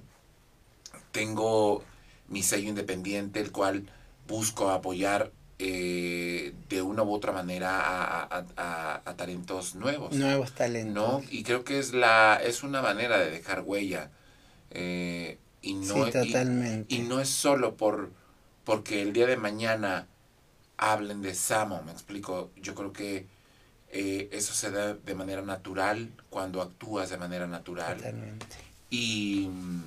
tengo 1.11 1.83
mi 2.27 2.43
sello 2.43 2.69
independiente, 2.69 3.39
el 3.39 3.51
cual 3.51 3.89
busco 4.27 4.69
apoyar 4.69 5.31
eh, 5.57 6.53
de 6.69 6.81
una 6.81 7.03
u 7.03 7.11
otra 7.13 7.31
manera 7.31 7.79
a, 7.81 8.21
a- 8.23 8.45
a- 8.55 9.01
a 9.03 9.13
talentos 9.15 9.75
nuevos. 9.75 10.13
Nuevos 10.13 10.53
talentos. 10.53 10.93
¿no? 10.93 11.21
Y 11.31 11.43
creo 11.43 11.63
que 11.63 11.79
es 11.79 11.93
la 11.93 12.39
es 12.41 12.63
una 12.63 12.81
manera 12.81 13.17
de 13.17 13.31
dejar 13.31 13.61
huella. 13.65 14.11
Eh, 14.71 15.37
y 15.61 15.73
no, 15.75 16.05
sí, 16.05 16.11
y- 16.11 16.11
totalmente. 16.11 16.95
y 16.95 16.99
no 16.99 17.19
es 17.19 17.29
solo 17.29 17.75
por 17.75 18.11
porque 18.63 19.01
el 19.01 19.13
día 19.13 19.25
de 19.25 19.37
mañana 19.37 20.07
hablen 20.77 21.21
de 21.21 21.33
Samo, 21.35 21.81
me 21.83 21.91
explico. 21.91 22.51
Yo 22.55 22.75
creo 22.75 22.93
que 22.93 23.25
eh, 23.91 24.29
eso 24.31 24.53
se 24.53 24.71
da 24.71 24.93
de 24.93 25.15
manera 25.15 25.41
natural 25.41 26.11
cuando 26.29 26.61
actúas 26.61 27.09
de 27.09 27.17
manera 27.17 27.47
natural. 27.47 27.97
Totalmente. 27.97 28.45
Y, 28.91 29.47
mm, 29.51 29.83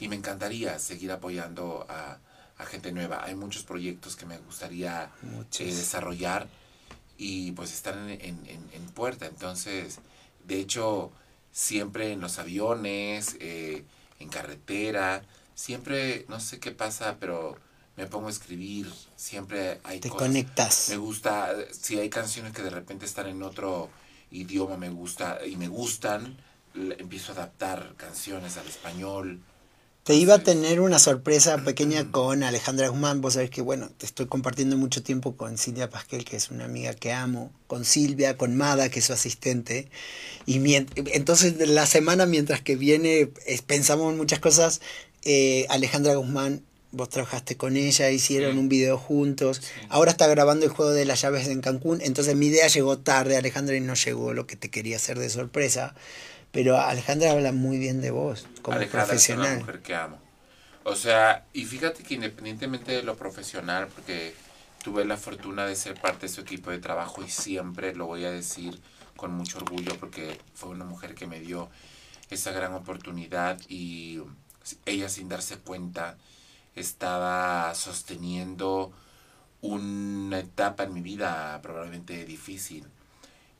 y 0.00 0.08
me 0.08 0.16
encantaría 0.16 0.78
seguir 0.78 1.12
apoyando 1.12 1.86
a, 1.88 2.18
a 2.58 2.64
gente 2.66 2.90
nueva. 2.92 3.24
Hay 3.24 3.34
muchos 3.34 3.64
proyectos 3.64 4.16
que 4.16 4.26
me 4.26 4.38
gustaría 4.38 5.10
eh, 5.60 5.74
desarrollar 5.76 6.48
y 7.18 7.52
pues 7.52 7.72
están 7.72 8.08
en, 8.10 8.20
en- 8.46 8.70
en 8.72 8.86
puerta. 8.94 9.26
Entonces, 9.26 9.98
de 10.44 10.58
hecho, 10.60 11.12
siempre 11.54 12.12
en 12.12 12.20
los 12.20 12.40
aviones, 12.40 13.36
eh, 13.38 13.84
en 14.18 14.28
carretera, 14.28 15.22
siempre, 15.54 16.26
no 16.28 16.40
sé 16.40 16.58
qué 16.58 16.72
pasa, 16.72 17.16
pero 17.20 17.56
me 17.96 18.08
pongo 18.08 18.26
a 18.26 18.30
escribir, 18.30 18.92
siempre 19.14 19.80
hay 19.84 20.00
Te 20.00 20.08
cosas. 20.08 20.26
conectas. 20.26 20.88
Me 20.88 20.96
gusta, 20.96 21.54
si 21.70 21.96
hay 21.98 22.10
canciones 22.10 22.52
que 22.52 22.62
de 22.62 22.70
repente 22.70 23.06
están 23.06 23.28
en 23.28 23.40
otro 23.44 23.88
idioma, 24.32 24.76
me 24.76 24.88
gusta 24.90 25.38
y 25.46 25.54
me 25.54 25.68
gustan, 25.68 26.36
empiezo 26.74 27.30
a 27.30 27.36
adaptar 27.36 27.94
canciones 27.96 28.56
al 28.56 28.66
español. 28.66 29.40
Te 30.04 30.14
iba 30.16 30.34
a 30.34 30.38
tener 30.42 30.80
una 30.82 30.98
sorpresa 30.98 31.56
pequeña 31.64 32.10
con 32.10 32.42
Alejandra 32.42 32.88
Guzmán. 32.88 33.22
Vos 33.22 33.34
sabés 33.34 33.48
que, 33.48 33.62
bueno, 33.62 33.88
te 33.96 34.04
estoy 34.04 34.26
compartiendo 34.26 34.76
mucho 34.76 35.02
tiempo 35.02 35.34
con 35.34 35.56
Silvia 35.56 35.88
Pasquel, 35.88 36.26
que 36.26 36.36
es 36.36 36.50
una 36.50 36.66
amiga 36.66 36.92
que 36.92 37.10
amo, 37.10 37.50
con 37.66 37.86
Silvia, 37.86 38.36
con 38.36 38.54
Mada, 38.54 38.90
que 38.90 38.98
es 38.98 39.06
su 39.06 39.14
asistente. 39.14 39.88
Y 40.44 40.60
entonces, 40.74 41.54
la 41.68 41.86
semana, 41.86 42.26
mientras 42.26 42.60
que 42.60 42.76
viene, 42.76 43.30
pensamos 43.66 44.12
en 44.12 44.18
muchas 44.18 44.40
cosas. 44.40 44.82
eh, 45.26 45.64
Alejandra 45.70 46.16
Guzmán, 46.16 46.60
vos 46.92 47.08
trabajaste 47.08 47.56
con 47.56 47.78
ella, 47.78 48.10
hicieron 48.10 48.52
Sí. 48.52 48.58
un 48.58 48.68
video 48.68 48.98
juntos. 48.98 49.62
Ahora 49.88 50.10
está 50.10 50.26
grabando 50.26 50.66
el 50.66 50.70
juego 50.70 50.92
de 50.92 51.06
las 51.06 51.22
llaves 51.22 51.48
en 51.48 51.62
Cancún. 51.62 52.02
Entonces, 52.02 52.36
mi 52.36 52.48
idea 52.48 52.68
llegó 52.68 52.98
tarde, 52.98 53.38
Alejandra, 53.38 53.74
y 53.74 53.80
no 53.80 53.94
llegó 53.94 54.34
lo 54.34 54.46
que 54.46 54.56
te 54.56 54.68
quería 54.68 54.96
hacer 54.96 55.18
de 55.18 55.30
sorpresa. 55.30 55.94
Pero 56.54 56.78
Alejandra 56.80 57.32
habla 57.32 57.52
muy 57.52 57.78
bien 57.78 58.00
de 58.00 58.12
vos, 58.12 58.46
como 58.62 58.78
Alejandra 58.78 59.16
es 59.16 59.28
una 59.30 59.46
profesional. 59.46 59.58
mujer 59.58 59.82
que 59.82 59.94
amo. 59.94 60.18
O 60.84 60.96
sea, 60.96 61.46
y 61.52 61.64
fíjate 61.66 62.02
que 62.02 62.14
independientemente 62.14 62.92
de 62.92 63.02
lo 63.02 63.16
profesional, 63.16 63.88
porque 63.88 64.34
tuve 64.82 65.04
la 65.04 65.16
fortuna 65.18 65.66
de 65.66 65.76
ser 65.76 66.00
parte 66.00 66.26
de 66.26 66.32
su 66.32 66.42
equipo 66.42 66.70
de 66.70 66.78
trabajo 66.78 67.22
y 67.24 67.30
siempre 67.30 67.94
lo 67.94 68.06
voy 68.06 68.24
a 68.24 68.30
decir 68.30 68.80
con 69.16 69.32
mucho 69.32 69.58
orgullo 69.58 69.96
porque 69.98 70.40
fue 70.54 70.70
una 70.70 70.84
mujer 70.84 71.14
que 71.14 71.26
me 71.26 71.40
dio 71.40 71.70
esa 72.30 72.52
gran 72.52 72.74
oportunidad 72.74 73.58
y 73.68 74.20
ella 74.86 75.08
sin 75.08 75.28
darse 75.28 75.58
cuenta 75.58 76.18
estaba 76.76 77.74
sosteniendo 77.74 78.92
una 79.62 80.40
etapa 80.40 80.84
en 80.84 80.92
mi 80.94 81.00
vida 81.00 81.60
probablemente 81.62 82.24
difícil. 82.26 82.84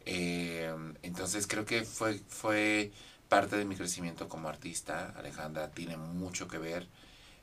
Eh, 0.07 0.75
entonces 1.03 1.47
creo 1.47 1.65
que 1.65 1.85
fue, 1.85 2.21
fue 2.29 2.93
parte 3.29 3.57
de 3.57 3.65
mi 3.65 3.77
crecimiento 3.77 4.29
como 4.29 4.49
artista. 4.49 5.13
Alejandra 5.17 5.71
tiene 5.71 5.97
mucho 5.97 6.49
que 6.49 6.59
ver 6.59 6.87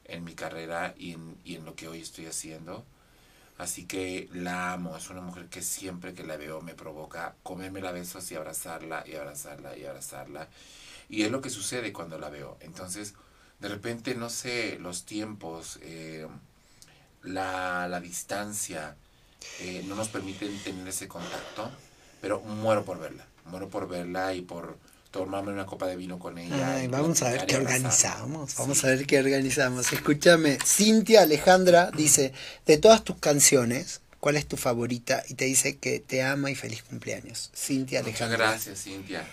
en 0.06 0.24
mi 0.24 0.34
carrera 0.36 0.94
y 0.98 1.14
en, 1.14 1.38
y 1.44 1.56
en 1.56 1.66
lo 1.66 1.76
que 1.76 1.88
hoy 1.88 2.02
estoy 2.02 2.26
haciendo. 2.28 2.86
Así 3.58 3.86
que 3.86 4.28
la 4.34 4.74
amo, 4.74 4.98
es 4.98 5.10
una 5.10 5.22
mujer 5.22 5.48
que 5.48 5.62
siempre 5.62 6.14
que 6.14 6.24
la 6.24 6.38
veo 6.38 6.62
me 6.62 6.74
provoca 6.74 7.36
comerme 7.44 7.82
la 7.82 7.92
besos 7.92 8.32
y 8.32 8.36
abrazarla 8.36 9.04
y 9.08 9.16
abrazarla 9.16 9.78
y 9.78 9.86
abrazarla. 9.86 10.48
Y 11.10 11.24
es 11.24 11.32
lo 11.32 11.42
que 11.42 11.50
sucede 11.50 11.94
cuando 11.94 12.18
la 12.18 12.30
veo. 12.30 12.58
Entonces, 12.62 13.14
de 13.60 13.68
repente, 13.70 14.16
no 14.16 14.30
sé, 14.30 14.80
los 14.80 15.06
tiempos, 15.06 15.78
eh, 15.84 16.28
la, 17.22 17.88
la 17.88 18.00
distancia, 18.00 18.96
eh, 19.60 19.84
no 19.88 19.96
nos 19.96 20.10
permiten 20.10 20.58
tener 20.64 20.88
ese 20.88 21.08
contacto, 21.08 21.70
pero 22.22 22.40
muero 22.42 22.86
por 22.86 23.00
verla, 23.00 23.26
muero 23.46 23.68
por 23.70 23.88
verla 23.90 24.34
y 24.34 24.42
por 24.42 24.78
tomarme 25.12 25.52
una 25.52 25.66
copa 25.66 25.88
de 25.88 25.98
vino 25.98 26.20
con 26.20 26.38
ella. 26.38 26.76
Ay, 26.76 26.88
vamos 26.88 27.22
a 27.22 27.30
ver 27.32 27.46
qué 27.46 27.58
organizamos. 27.58 28.56
Vamos 28.56 28.78
Sí. 28.80 28.88
a 28.88 28.90
ver 28.92 29.06
qué 29.06 29.20
organizamos. 29.20 29.92
Escúchame, 29.92 30.58
Cintia 30.66 31.24
Alejandra 31.24 31.92
dice, 31.92 32.32
de 32.66 32.78
todas 32.78 33.04
tus 33.04 33.18
canciones, 33.18 34.00
¿cuál 34.22 34.38
es 34.38 34.48
tu 34.48 34.56
favorita? 34.56 35.24
Y 35.28 35.34
te 35.34 35.46
dice 35.46 35.78
que 35.78 36.00
te 36.00 36.24
ama 36.24 36.50
y 36.52 36.56
feliz 36.56 36.84
cumpleaños. 36.84 37.52
Cintia 37.54 38.00
Muchas 38.02 38.22
Alejandra. 38.22 38.52
gracias, 38.52 38.84
Cintia. 38.84 39.28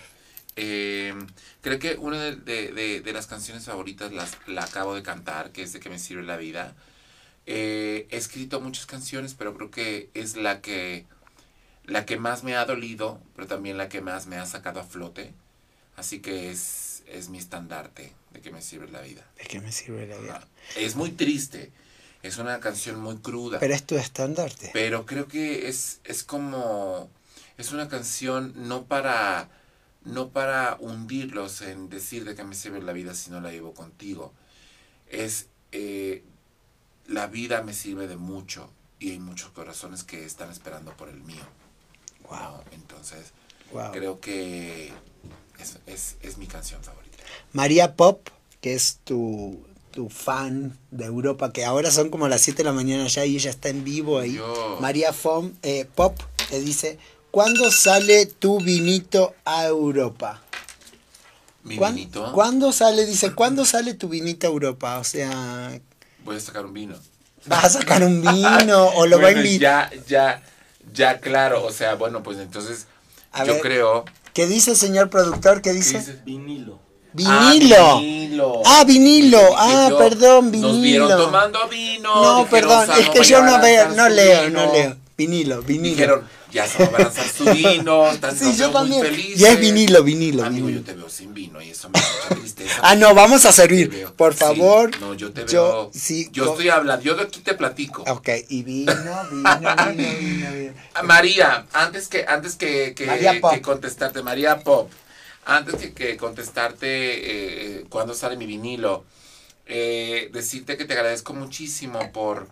Eh, 0.57 1.13
creo 1.61 1.79
que 1.79 1.95
una 1.95 2.21
de, 2.21 2.35
de- 2.35 2.71
de- 2.73 2.99
de 2.99 3.13
las 3.13 3.27
canciones 3.27 3.63
favoritas 3.63 4.11
las, 4.11 4.31
la 4.47 4.63
acabo 4.65 4.93
de 4.95 5.03
cantar, 5.03 5.51
que 5.51 5.61
es 5.63 5.71
de 5.71 5.79
que 5.79 5.89
me 5.89 5.99
sirve 5.99 6.23
la 6.23 6.35
vida. 6.35 6.75
Eh, 7.45 8.07
he 8.11 8.17
escrito 8.17 8.59
muchas 8.59 8.85
canciones, 8.85 9.33
pero 9.33 9.55
creo 9.55 9.71
que 9.71 10.09
es 10.13 10.35
la 10.35 10.59
que, 10.59 11.05
la 11.89 12.05
que 12.05 12.17
más 12.17 12.43
me 12.43 12.55
ha 12.55 12.65
dolido, 12.65 13.19
pero 13.35 13.47
también 13.47 13.77
la 13.77 13.89
que 13.89 14.01
más 14.01 14.27
me 14.27 14.37
ha 14.37 14.45
sacado 14.45 14.79
a 14.79 14.83
flote. 14.83 15.33
Así 15.95 16.19
que 16.19 16.51
es, 16.51 17.03
es 17.07 17.29
mi 17.29 17.37
estandarte 17.37 18.13
de 18.31 18.41
que 18.41 18.51
me 18.51 18.61
sirve 18.61 18.89
la 18.89 19.01
vida. 19.01 19.25
¿De 19.37 19.43
qué 19.45 19.59
me 19.59 19.71
sirve 19.71 20.07
la 20.07 20.17
vida? 20.17 20.47
Es 20.77 20.95
muy 20.95 21.11
triste, 21.11 21.71
es 22.21 22.37
una 22.37 22.59
canción 22.59 22.99
muy 22.99 23.17
cruda. 23.17 23.59
Pero 23.59 23.73
es 23.73 23.85
tu 23.85 23.95
estandarte. 23.95 24.69
Pero 24.71 25.05
creo 25.05 25.27
que 25.27 25.67
es, 25.67 25.99
es 26.03 26.23
como, 26.23 27.09
es 27.57 27.71
una 27.71 27.89
canción 27.89 28.53
no 28.55 28.85
para, 28.85 29.49
no 30.05 30.29
para 30.29 30.77
hundirlos 30.79 31.61
en 31.61 31.89
decir 31.89 32.23
de 32.23 32.35
qué 32.35 32.43
me 32.43 32.55
sirve 32.55 32.81
la 32.81 32.93
vida 32.93 33.13
si 33.15 33.31
no 33.31 33.41
la 33.41 33.51
llevo 33.51 33.73
contigo. 33.73 34.33
Es, 35.07 35.47
eh, 35.71 36.23
la 37.07 37.27
vida 37.27 37.63
me 37.63 37.73
sirve 37.73 38.07
de 38.07 38.15
mucho 38.15 38.71
y 38.99 39.11
hay 39.11 39.19
muchos 39.19 39.49
corazones 39.51 40.03
que 40.03 40.23
están 40.23 40.51
esperando 40.51 40.95
por 40.95 41.09
el 41.09 41.21
mío. 41.21 41.43
Wow. 42.29 42.61
Entonces, 42.71 43.19
wow. 43.71 43.91
creo 43.91 44.19
que 44.19 44.91
es, 45.59 45.77
es, 45.87 46.15
es 46.21 46.37
mi 46.37 46.47
canción 46.47 46.83
favorita. 46.83 47.17
María 47.53 47.95
Pop, 47.95 48.27
que 48.61 48.73
es 48.75 48.99
tu, 49.03 49.65
tu 49.91 50.09
fan 50.09 50.77
de 50.91 51.05
Europa, 51.05 51.51
que 51.51 51.65
ahora 51.65 51.91
son 51.91 52.09
como 52.09 52.27
las 52.27 52.41
7 52.41 52.59
de 52.59 52.63
la 52.65 52.71
mañana 52.73 53.07
ya 53.07 53.25
y 53.25 53.35
ella 53.35 53.49
está 53.49 53.69
en 53.69 53.83
vivo 53.83 54.19
ahí. 54.19 54.35
Yo- 54.35 54.77
María 54.79 55.11
Fom- 55.13 55.53
eh, 55.63 55.85
Pop 55.95 56.17
te 56.49 56.59
dice, 56.61 56.97
¿cuándo 57.31 57.71
sale 57.71 58.25
tu 58.25 58.59
vinito 58.59 59.35
a 59.45 59.65
Europa? 59.65 60.41
Mi 61.63 61.75
¿Cuán- 61.75 61.95
vinito, 61.95 62.31
¿Cuándo 62.33 62.71
sale? 62.71 63.05
Dice, 63.05 63.33
¿cuándo 63.33 63.65
sale 63.65 63.93
tu 63.93 64.07
vinito 64.09 64.47
a 64.47 64.49
Europa? 64.49 64.97
O 64.99 65.03
sea, 65.03 65.79
voy 66.23 66.37
a 66.37 66.39
sacar 66.39 66.65
un 66.65 66.73
vino. 66.73 66.95
¿vas 67.47 67.63
a 67.65 67.69
sacar 67.69 68.03
un 68.03 68.21
vino 68.21 68.87
o 68.95 69.05
lo 69.07 69.17
va 69.17 69.29
a 69.29 69.31
Bueno, 69.31 69.41
invitar? 69.45 69.91
Ya, 69.93 70.03
ya, 70.07 70.43
ya, 70.93 71.19
claro. 71.19 71.63
O 71.65 71.71
sea, 71.71 71.95
bueno, 71.95 72.23
pues 72.23 72.37
entonces 72.39 72.87
A 73.31 73.43
yo 73.45 73.53
ver, 73.53 73.61
creo... 73.61 74.05
¿Qué 74.33 74.45
dice, 74.47 74.75
señor 74.75 75.09
productor? 75.09 75.61
¿Qué 75.61 75.71
¿Qué 75.71 75.75
dice? 75.75 76.21
Vinilo. 76.25 76.79
Vinilo. 77.13 77.75
Ah, 77.79 77.99
vinilo. 77.99 78.61
Ah, 78.65 78.83
vinilo. 78.85 79.39
Ah, 79.57 79.87
yo, 79.89 79.97
perdón, 79.97 80.45
Nos 80.51 80.79
vieron 80.81 81.07
vinilo. 81.07 81.17
tomando 81.25 81.67
vino. 81.67 82.15
No, 82.15 82.45
perdón, 82.47 82.85
"Samo 82.85 82.99
es 82.99 83.09
que 83.09 83.23
yo 83.23 83.41
no 83.43 83.59
veo, 83.59 83.89
no 83.89 84.07
leo, 84.07 84.45
vino". 84.45 84.65
no 84.65 84.71
leo. 84.71 84.97
Vinilo, 85.19 85.61
vinilo. 85.61 85.89
Dijeron, 85.95 86.27
ya 86.49 86.65
Samo 86.65 86.91
va 86.91 86.97
a 86.99 87.01
lanzar 87.01 87.27
su 87.27 87.43
vino. 87.43 88.07
Están 88.09 88.33
Sí, 88.37 88.55
yo 88.55 88.71
también. 88.71 89.01
Muy 89.01 89.09
felices. 89.09 89.41
Y 89.41 89.45
es 89.45 89.59
vinilo, 89.59 90.01
vinilo, 90.01 90.45
Amigo, 90.45 90.67
vinilo. 90.67 90.85
yo 90.85 90.91
te 90.93 90.97
veo 90.97 91.09
sin 91.09 91.33
vino 91.33 91.61
y 91.61 91.71
eso 91.71 91.89
me 91.89 91.99
da 91.99 92.07
mucha 92.23 92.35
tristeza. 92.41 92.79
Ah, 92.81 92.95
no, 92.95 93.13
vamos 93.13 93.45
a 93.45 93.51
servir. 93.51 94.05
Por 94.15 94.31
Sí, 94.33 94.39
favor. 94.39 94.97
no, 95.01 95.13
yo 95.15 95.33
te 95.33 95.41
yo- 95.45 95.63
veo. 95.67 95.91
sí, 95.93 96.29
yo 96.31 96.51
estoy 96.51 96.69
hablando, 96.69 97.03
yo 97.03 97.15
de 97.15 97.23
aquí 97.23 97.41
te 97.41 97.53
platico. 97.53 98.03
Ok, 98.07 98.29
y 98.47 98.63
vino, 98.63 98.93
vino, 99.29 99.59
vino, 99.59 99.75
vino, 100.21 100.51
vino. 100.53 100.73
Ah, 100.93 101.03
María, 101.03 101.65
antes 101.73 102.07
que, 102.07 102.23
antes 102.25 102.55
que, 102.55 102.93
que, 102.95 103.05
María 103.05 103.41
Pop. 103.41 103.51
que 103.53 103.61
contestarte, 103.61 104.23
María 104.23 104.63
Pop, 104.63 104.89
antes 105.43 105.75
que, 105.75 105.91
que 105.91 106.15
contestarte 106.15 106.87
eh, 107.79 107.85
cuando 107.89 108.13
sale 108.13 108.37
mi 108.37 108.45
vinilo, 108.45 109.03
eh, 109.65 110.29
decirte 110.31 110.77
que 110.77 110.85
te 110.85 110.93
agradezco 110.93 111.33
muchísimo 111.33 112.09
por, 112.13 112.47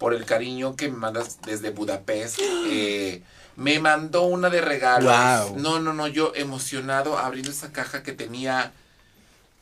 por 0.00 0.14
el 0.14 0.24
cariño 0.24 0.76
que 0.76 0.88
me 0.88 0.96
mandas 0.96 1.42
desde 1.42 1.68
Budapest. 1.68 2.38
Eh, 2.40 3.22
me 3.56 3.78
mandó 3.80 4.22
una 4.22 4.48
de 4.48 4.62
regalos. 4.62 5.04
Guau. 5.04 5.58
No, 5.58 5.78
no, 5.78 5.92
no, 5.92 6.08
yo 6.08 6.32
emocionado 6.34 7.18
abriendo 7.18 7.50
esa 7.50 7.70
caja 7.70 8.02
que 8.02 8.12
tenía 8.12 8.72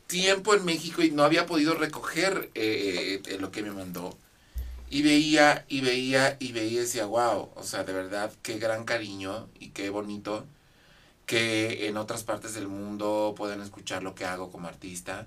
tiempo 0.07 0.55
en 0.55 0.64
México 0.64 1.03
y 1.03 1.11
no 1.11 1.24
había 1.24 1.45
podido 1.45 1.74
recoger 1.74 2.51
eh, 2.55 3.20
eh, 3.26 3.39
lo 3.41 3.51
que 3.51 3.64
me 3.64 3.72
mandó. 3.72 4.16
Y 4.89 5.03
veía, 5.03 5.64
y 5.68 5.80
veía, 5.80 6.36
y 6.39 6.53
veía 6.53 6.70
y 6.70 6.82
decía, 6.82 7.07
wow, 7.07 7.51
o 7.57 7.64
sea, 7.64 7.82
de 7.82 7.93
verdad, 7.93 8.30
qué 8.43 8.61
gran 8.61 8.84
cariño 8.84 9.49
y 9.59 9.70
qué 9.70 9.91
bonito 9.91 10.47
que 11.26 11.89
en 11.89 11.97
otras 11.97 12.22
partes 12.22 12.55
del 12.55 12.68
mundo 12.68 13.34
puedan 13.36 13.61
escuchar 13.61 14.05
lo 14.05 14.14
que 14.14 14.24
hago 14.24 14.53
como 14.53 14.68
artista, 14.68 15.26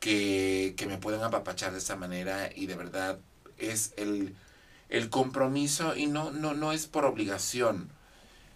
que, 0.00 0.74
que 0.76 0.86
me 0.86 0.98
puedan 0.98 1.22
apapachar 1.22 1.70
de 1.70 1.78
esa 1.78 1.94
manera 1.94 2.50
y 2.52 2.66
de 2.66 2.74
verdad 2.74 3.20
es 3.58 3.92
el, 3.96 4.34
el 4.88 5.10
compromiso 5.10 5.96
y 5.96 6.06
no, 6.06 6.30
no, 6.30 6.54
no 6.54 6.72
es 6.72 6.86
por 6.86 7.04
obligación, 7.04 7.88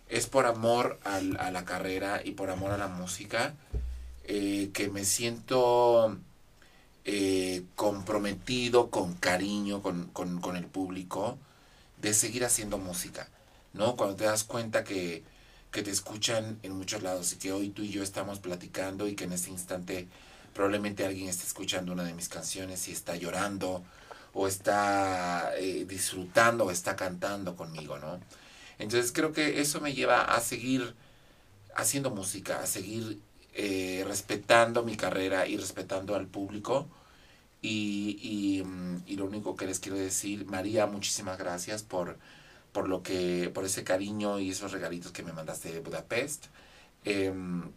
es 0.09 0.27
por 0.27 0.47
amor 0.47 0.99
al- 1.05 1.37
a 1.39 1.51
la 1.51 1.65
carrera 1.65 2.23
y 2.25 2.33
por 2.33 2.51
amor 2.51 2.71
a 2.73 2.79
la 2.79 2.89
música, 2.89 3.55
eh, 4.25 4.71
que 4.73 4.89
me 4.91 5.05
siento 5.05 6.17
eh, 7.05 7.63
comprometido 7.75 8.91
con 8.91 9.15
cariño 9.15 9.83
con, 9.83 10.09
con- 10.09 10.41
con 10.41 10.57
el 10.57 10.67
público 10.67 11.39
de 12.01 12.13
seguir 12.15 12.45
haciendo 12.45 12.79
música, 12.79 13.29
¿no? 13.73 13.97
Cuando 13.97 14.17
te 14.17 14.25
das 14.25 14.45
cuenta 14.45 14.85
que, 14.85 15.23
que 15.73 15.83
te 15.83 15.91
escuchan 15.91 16.59
en 16.63 16.73
muchos 16.73 17.03
lados 17.03 17.33
y 17.33 17.37
que 17.37 17.53
hoy 17.53 17.71
tú 17.71 17.83
y 17.83 17.91
yo 17.91 18.03
estamos 18.03 18.39
platicando 18.41 19.09
y 19.09 19.15
que 19.15 19.25
en 19.25 19.33
este 19.33 19.51
instante 19.51 20.07
probablemente 20.55 21.05
alguien 21.07 21.29
esté 21.29 21.47
escuchando 21.47 21.93
una 21.93 22.05
de 22.05 22.15
mis 22.15 22.29
canciones 22.29 22.87
y 22.89 22.93
está 22.93 23.17
llorando 23.17 23.83
o 24.39 24.47
está 24.49 25.53
eh, 25.59 25.85
disfrutando 25.87 26.61
o 26.67 26.71
está 26.71 26.93
cantando 26.97 27.57
conmigo, 27.57 27.99
¿no? 27.99 28.21
Entonces 28.79 29.13
creo 29.13 29.33
que 29.33 29.61
eso 29.61 29.81
me 29.81 29.95
lleva 29.95 30.19
a 30.37 30.41
seguir 30.41 30.95
haciendo 31.75 32.11
música, 32.11 32.61
a 32.63 32.67
seguir 32.67 33.21
eh, 33.55 34.05
respetando 34.07 34.85
mi 34.85 34.97
carrera 34.97 35.47
y 35.49 35.57
respetando 35.57 36.15
al 36.17 36.29
público 36.29 36.89
Y, 37.61 38.63
mm, 38.65 39.03
y 39.07 39.17
lo 39.17 39.27
único 39.27 39.57
que 39.57 39.67
les 39.67 39.81
quiero 39.81 39.99
decir, 39.99 40.47
María, 40.47 40.87
muchísimas 40.87 41.39
gracias 41.39 41.83
por, 41.83 42.19
por 42.73 42.89
lo 42.89 43.03
que, 43.03 43.51
por 43.55 43.65
ese 43.65 43.85
cariño 43.85 44.39
y 44.41 44.51
esos 44.51 44.73
regalitos 44.73 45.13
que 45.13 45.23
me 45.25 45.33
mandaste 45.33 45.73
de 45.73 45.81
Budapest. 45.81 46.47
Em, 47.05 47.73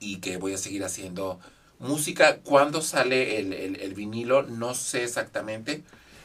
y 0.00 0.20
que 0.20 0.36
voy 0.38 0.54
a 0.54 0.58
seguir 0.58 0.84
haciendo 0.84 1.40
música. 1.78 2.38
¿Cuándo 2.40 2.82
sale 2.82 3.38
el, 3.38 3.52
el, 3.52 3.76
el 3.80 3.94
vinilo? 3.94 4.42
No 4.42 4.74
sé 4.74 5.04
exactamente. 5.04 5.82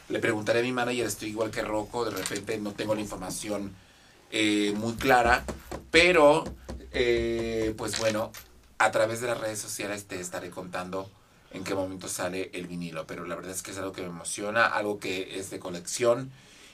Le 0.08 0.18
preguntaré 0.18 0.60
a 0.60 0.62
mi 0.62 0.72
manager, 0.72 1.06
estoy 1.06 1.30
igual 1.30 1.50
que 1.50 1.62
Rocco, 1.62 2.04
de 2.04 2.10
repente 2.10 2.58
no 2.58 2.72
tengo 2.72 2.94
la 2.94 3.00
información 3.00 3.72
eh, 4.30 4.74
muy 4.76 4.94
clara, 4.94 5.44
pero 5.90 6.44
eh, 6.92 7.74
pues 7.76 7.98
bueno, 7.98 8.30
a 8.78 8.90
través 8.90 9.20
de 9.20 9.28
las 9.28 9.40
redes 9.40 9.58
sociales 9.60 10.06
te 10.06 10.20
estaré 10.20 10.50
contando 10.50 11.10
en 11.52 11.64
qué 11.64 11.74
momento 11.74 12.08
sale 12.08 12.50
el 12.52 12.66
vinilo, 12.66 13.06
pero 13.06 13.24
la 13.26 13.36
verdad 13.36 13.52
es 13.52 13.62
que 13.62 13.70
es 13.70 13.78
algo 13.78 13.92
que 13.92 14.02
me 14.02 14.08
emociona, 14.08 14.66
algo 14.66 14.98
que 14.98 15.38
es 15.38 15.50
de 15.50 15.58
colección 15.58 16.30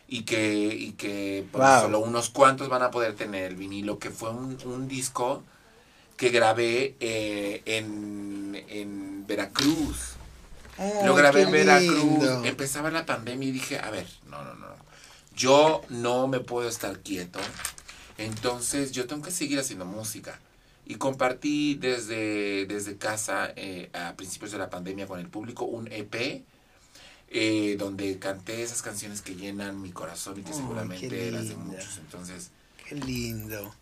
y 0.08 0.22
que, 0.22 0.66
y 0.66 0.92
que 0.92 1.46
pues, 1.52 1.62
Wow. 1.62 1.80
solo 1.82 2.00
unos 2.00 2.30
cuantos 2.30 2.68
van 2.68 2.82
a 2.82 2.90
poder 2.90 3.14
tener 3.14 3.44
el 3.44 3.56
vinilo, 3.56 3.98
que 3.98 4.10
fue 4.10 4.30
un, 4.30 4.58
un 4.64 4.88
disco 4.88 5.44
que 6.20 6.28
grabé 6.28 6.96
eh, 7.00 7.62
en, 7.64 8.62
en 8.68 9.26
Veracruz. 9.26 10.16
Lo 11.02 11.14
grabé 11.14 11.42
en 11.44 11.50
Veracruz. 11.50 11.94
lindo. 11.94 12.44
Empezaba 12.44 12.90
la 12.90 13.06
pandemia 13.06 13.48
y 13.48 13.52
dije, 13.52 13.78
a 13.78 13.88
ver, 13.88 14.06
no, 14.28 14.44
no, 14.44 14.52
no. 14.52 14.66
Yo 15.34 15.80
no 15.88 16.28
me 16.28 16.40
puedo 16.40 16.68
estar 16.68 16.98
quieto. 16.98 17.40
Entonces 18.18 18.92
yo 18.92 19.06
tengo 19.06 19.22
que 19.22 19.30
seguir 19.30 19.60
haciendo 19.60 19.86
música. 19.86 20.38
Y 20.84 20.96
compartí 20.96 21.76
desde, 21.76 22.66
desde 22.66 22.98
casa 22.98 23.54
eh, 23.56 23.88
a 23.94 24.12
principios 24.12 24.52
de 24.52 24.58
la 24.58 24.68
pandemia 24.68 25.06
con 25.06 25.20
el 25.20 25.28
público 25.28 25.64
un 25.64 25.90
EP 25.90 26.44
eh, 27.30 27.76
donde 27.78 28.18
canté 28.18 28.62
esas 28.62 28.82
canciones 28.82 29.22
que 29.22 29.36
llenan 29.36 29.80
mi 29.80 29.90
corazón 29.90 30.38
y 30.38 30.42
que 30.42 30.52
seguramente 30.52 31.30
las 31.30 31.48
de 31.48 31.56
muchos. 31.56 31.96
Entonces, 31.96 32.50
Qué 32.86 32.96
lindo. 32.96 33.74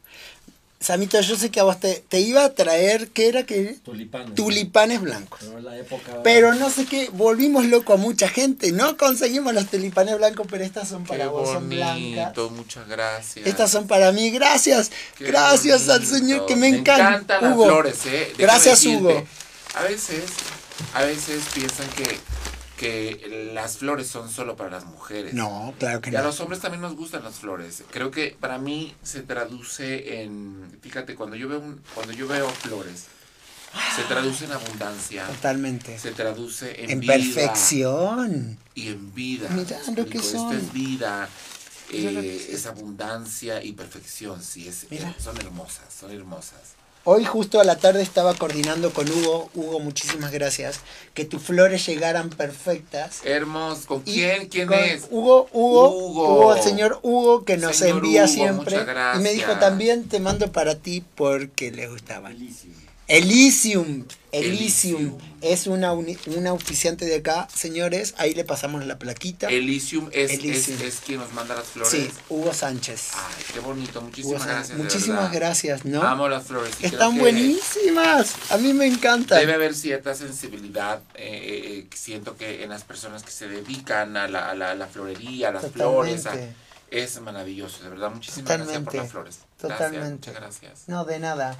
Samito, 0.80 1.20
yo 1.20 1.36
sé 1.36 1.50
que 1.50 1.58
a 1.58 1.64
vos 1.64 1.80
te, 1.80 2.04
te 2.08 2.20
iba 2.20 2.44
a 2.44 2.54
traer, 2.54 3.08
¿qué 3.08 3.28
era 3.28 3.44
que? 3.44 3.78
Tulipanes. 3.82 4.34
Tulipanes 4.36 5.00
blancos. 5.00 5.40
Pero 5.42 5.58
en 5.58 5.64
la 5.64 5.76
época. 5.76 6.22
Pero 6.22 6.54
no 6.54 6.70
sé 6.70 6.86
qué, 6.86 7.10
volvimos 7.12 7.66
loco 7.66 7.94
a 7.94 7.96
mucha 7.96 8.28
gente. 8.28 8.70
No 8.70 8.96
conseguimos 8.96 9.52
los 9.54 9.66
tulipanes 9.66 10.16
blancos, 10.18 10.46
pero 10.48 10.62
estas 10.62 10.88
son 10.88 11.04
para 11.04 11.24
qué 11.24 11.30
vos, 11.30 11.48
son 11.50 11.68
blancas. 11.68 12.32
muchas 12.52 12.86
gracias. 12.86 13.44
Estas 13.44 13.70
son 13.72 13.88
para 13.88 14.12
mí. 14.12 14.30
Gracias. 14.30 14.92
Qué 15.16 15.24
Gracias 15.24 15.88
al. 15.88 16.06
Señor 16.06 16.46
que 16.46 16.54
me 16.54 16.68
encanta. 16.68 17.08
encantan 17.08 17.42
las 17.42 17.54
Hugo. 17.54 17.64
flores, 17.64 18.06
¿eh? 18.06 18.10
Déjame 18.10 18.34
Gracias, 18.38 18.80
decirte, 18.80 19.02
Hugo. 19.04 19.26
A 19.74 19.82
veces, 19.82 20.22
a 20.94 21.02
veces 21.02 21.42
piensan 21.54 21.88
que, 21.90 22.04
que 22.78 23.50
las 23.54 23.76
flores 23.78 24.06
son 24.06 24.30
solo 24.30 24.56
para 24.56 24.70
las 24.70 24.84
mujeres. 24.86 25.34
No, 25.34 25.74
claro 25.78 26.00
que 26.00 26.10
Y 26.10 26.16
a 26.16 26.22
los 26.22 26.40
hombres 26.40 26.60
también 26.60 26.80
nos 26.80 26.94
gustan 26.94 27.24
las 27.24 27.34
flores. 27.34 27.82
Creo 27.90 28.10
que 28.10 28.36
para 28.40 28.56
mí 28.58 28.94
se 29.02 29.20
traduce 29.22 30.22
en, 30.22 30.78
fíjate, 30.80 31.14
cuando 31.16 31.34
yo 31.36 31.48
veo 31.48 31.58
un- 31.58 31.82
cuando 31.94 32.12
yo 32.12 32.26
veo 32.28 32.48
flores, 32.48 33.06
se 33.96 34.02
traduce 34.04 34.44
en 34.46 34.52
abundancia, 34.52 35.26
Totalmente. 35.26 35.98
se 35.98 36.12
traduce 36.12 36.84
en, 36.84 36.90
En 36.90 37.00
vida 37.00 37.14
perfección. 37.14 38.56
y 38.74 38.88
en 38.88 39.14
vida. 39.14 39.48
Mirá 39.50 39.78
¿me 39.88 39.96
lo 39.96 40.06
que 40.06 40.20
son. 40.20 40.52
Esto 40.52 40.66
es 40.66 40.72
vida, 40.72 41.28
Mira 41.92 42.20
eh, 42.20 42.36
es 42.48 42.54
es 42.54 42.66
abundancia 42.66 43.62
y 43.62 43.72
perfección, 43.72 44.42
sí, 44.42 44.68
es, 44.68 44.86
Mira. 44.90 45.14
son 45.18 45.36
hermosas, 45.38 45.84
son 45.98 46.10
hermosas. 46.12 46.60
Hoy 47.04 47.24
justo 47.24 47.60
a 47.60 47.64
la 47.64 47.76
tarde 47.76 48.02
estaba 48.02 48.34
coordinando 48.34 48.92
con 48.92 49.10
Hugo. 49.10 49.50
Hugo, 49.54 49.80
muchísimas 49.80 50.30
gracias. 50.30 50.80
Que 51.14 51.24
tus 51.24 51.42
flores 51.42 51.86
llegaran 51.86 52.28
perfectas. 52.28 53.20
Hermoso, 53.24 53.86
¿con 53.86 54.02
Y 54.04 54.12
quién? 54.14 54.48
¿Quién 54.48 54.68
con 54.68 54.78
es? 54.78 55.06
Hugo, 55.10 55.48
Hugo, 55.52 55.88
Hugo. 55.90 56.34
Hugo, 56.34 56.54
el 56.54 56.62
señor 56.62 56.98
Hugo 57.02 57.44
que 57.44 57.56
nos 57.56 57.76
Señor 57.76 57.98
envía 57.98 58.24
Hugo, 58.24 58.32
siempre. 58.32 58.78
muchas 58.84 59.16
Y 59.16 59.20
me 59.20 59.32
dijo 59.32 59.52
también 59.58 60.08
te 60.08 60.20
mando 60.20 60.52
para 60.52 60.74
ti 60.76 61.02
porque 61.14 61.70
le 61.70 61.88
gustaban. 61.88 62.36
Elysium, 63.08 64.04
Elysium, 64.32 64.98
Elysium. 65.00 65.18
es 65.40 65.66
una, 65.66 65.92
una 65.94 66.50
auspiciante 66.50 67.06
de 67.06 67.16
acá, 67.16 67.48
señores, 67.54 68.14
ahí 68.18 68.34
le 68.34 68.44
pasamos 68.44 68.84
la 68.84 68.98
plaquita. 68.98 69.48
Elysium 69.48 70.10
es, 70.12 70.30
Elysium. 70.32 70.76
Es, 70.76 70.82
es 70.82 71.00
quien 71.00 71.18
nos 71.20 71.32
manda 71.32 71.54
las 71.54 71.64
flores. 71.64 71.90
sí, 71.90 72.10
Hugo 72.28 72.52
Sánchez. 72.52 73.12
Ay, 73.14 73.44
qué 73.54 73.60
bonito, 73.60 74.02
muchísimas 74.02 74.44
gracias. 74.44 74.76
Muchísimas 74.76 75.32
gracias, 75.32 75.84
¿no? 75.86 76.02
Amo 76.02 76.28
las 76.28 76.44
flores. 76.46 76.74
Están 76.82 77.16
buenísimas, 77.16 78.34
a 78.50 78.58
mí 78.58 78.74
me 78.74 78.86
encantan. 78.86 79.40
Debe 79.40 79.54
haber 79.54 79.74
cierta 79.74 80.14
sensibilidad, 80.14 81.00
eh, 81.14 81.24
eh, 81.24 81.78
eh, 81.78 81.86
siento 81.96 82.36
que 82.36 82.62
en 82.62 82.68
las 82.68 82.84
personas 82.84 83.22
que 83.22 83.30
se 83.30 83.48
dedican 83.48 84.18
a 84.18 84.28
la, 84.28 84.50
a 84.50 84.54
la, 84.54 84.72
a 84.72 84.74
la 84.74 84.86
florería, 84.86 85.48
a 85.48 85.52
las 85.52 85.70
flores, 85.70 86.26
a- 86.26 86.36
es 86.90 87.20
maravilloso, 87.22 87.82
de 87.84 87.88
verdad. 87.90 88.10
Muchísimas 88.10 88.58
gracias 88.58 88.82
por 88.82 88.94
las 88.94 89.10
flores. 89.10 89.38
totalmente. 89.58 89.96
Gracias, 89.96 90.12
muchas 90.12 90.34
gracias. 90.34 90.88
No, 90.88 91.04
de 91.06 91.18
nada. 91.18 91.56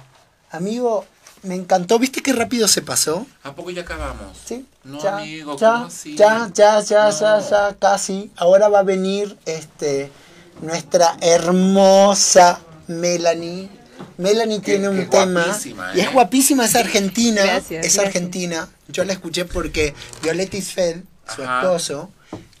Amigo, 0.51 1.05
me 1.43 1.55
encantó, 1.55 1.99
¿viste 1.99 2.21
qué 2.21 2.33
rápido 2.33 2.67
se 2.67 2.81
pasó? 2.81 3.25
¿A 3.43 3.55
poco 3.55 3.69
ya 3.71 3.81
acabamos? 3.83 4.37
Sí. 4.45 4.65
No, 4.83 5.01
ya, 5.01 5.17
amigo, 5.17 5.57
ya, 5.57 5.71
¿cómo 5.73 5.85
así? 5.85 6.15
ya, 6.15 6.49
ya, 6.53 6.81
ya, 6.81 7.05
No. 7.09 7.19
ya, 7.19 7.49
ya, 7.49 7.75
casi. 7.79 8.31
Ahora 8.35 8.67
va 8.69 8.79
a 8.79 8.83
venir 8.83 9.37
este 9.45 10.11
nuestra 10.61 11.15
hermosa 11.21 12.59
Melanie. 12.87 13.69
Melanie 14.17 14.59
Qué- 14.61 14.71
tiene 14.73 14.89
un 14.89 14.97
qué 14.97 15.05
tema 15.05 15.43
guapísima, 15.45 15.91
y 15.95 15.99
es 16.01 16.07
¿eh? 16.07 16.09
guapísima, 16.13 16.65
es 16.65 16.75
argentina, 16.75 17.41
Gracias, 17.43 17.71
es 17.71 17.93
gracias. 17.95 18.05
argentina. 18.05 18.69
Yo 18.87 19.03
la 19.05 19.13
escuché 19.13 19.45
porque 19.45 19.93
Violeta 20.23 20.57
Isfel, 20.57 21.05
su 21.35 21.43
Ajá. 21.43 21.61
esposo, 21.61 22.09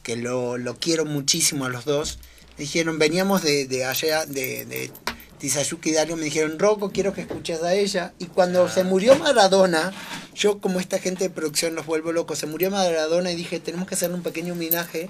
que 0.03 0.15
lo, 0.15 0.57
lo 0.57 0.75
quiero 0.77 1.05
muchísimo 1.05 1.65
a 1.65 1.69
los 1.69 1.85
dos, 1.85 2.19
dijeron, 2.57 2.99
veníamos 2.99 3.41
de, 3.41 3.65
de 3.67 3.85
allá, 3.85 4.25
de, 4.25 4.65
de 4.65 4.91
Tizayuki 5.39 5.91
Dario, 5.93 6.15
me 6.17 6.25
dijeron, 6.25 6.59
Rocco, 6.59 6.91
quiero 6.91 7.13
que 7.13 7.21
escuches 7.21 7.63
a 7.63 7.73
ella. 7.73 8.13
Y 8.19 8.25
cuando 8.25 8.65
Ah. 8.65 8.69
se 8.69 8.83
murió 8.83 9.15
Maradona, 9.17 9.91
yo 10.35 10.59
como 10.59 10.79
esta 10.79 10.99
gente 10.99 11.23
de 11.23 11.29
producción 11.29 11.75
los 11.75 11.85
vuelvo 11.85 12.11
locos, 12.11 12.39
se 12.39 12.45
murió 12.45 12.69
Maradona 12.69 13.31
y 13.31 13.35
dije, 13.35 13.59
tenemos 13.59 13.87
que 13.87 13.95
hacerle 13.95 14.15
un 14.17 14.23
pequeño 14.23 14.53
homenaje. 14.53 15.09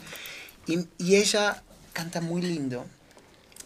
Y, 0.67 0.85
y 0.97 1.15
ella 1.15 1.63
canta 1.93 2.21
muy 2.21 2.41
lindo. 2.41 2.85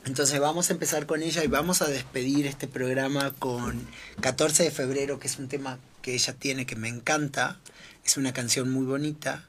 Entonces 0.06 0.40
vamos 0.40 0.70
a 0.70 0.74
empezar 0.74 1.06
con 1.06 1.22
ella 1.24 1.44
y 1.44 1.48
vamos 1.48 1.82
a 1.82 1.88
despedir 1.88 2.46
este 2.48 2.68
programa 2.68 3.34
con 3.40 3.88
14 4.22 4.64
de 4.64 4.72
febrero, 4.72 5.20
que 5.20 5.28
es 5.28 5.38
un 5.40 5.48
tema 5.48 5.80
que 6.02 6.14
ella 6.14 6.34
tiene 6.34 6.66
que 6.66 6.76
me 6.76 6.90
encanta. 6.90 7.60
Es 8.06 8.18
una 8.18 8.34
canción 8.34 8.70
muy 8.70 8.86
bonita. 8.86 9.48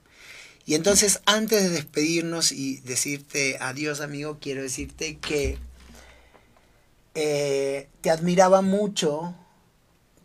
Y 0.66 0.74
entonces 0.74 1.20
antes 1.26 1.62
de 1.62 1.70
despedirnos 1.70 2.52
y 2.52 2.76
decirte 2.80 3.56
adiós 3.60 4.00
amigo, 4.00 4.38
quiero 4.40 4.62
decirte 4.62 5.18
que 5.18 5.58
eh, 7.14 7.88
te 8.00 8.10
admiraba 8.10 8.60
mucho, 8.62 9.34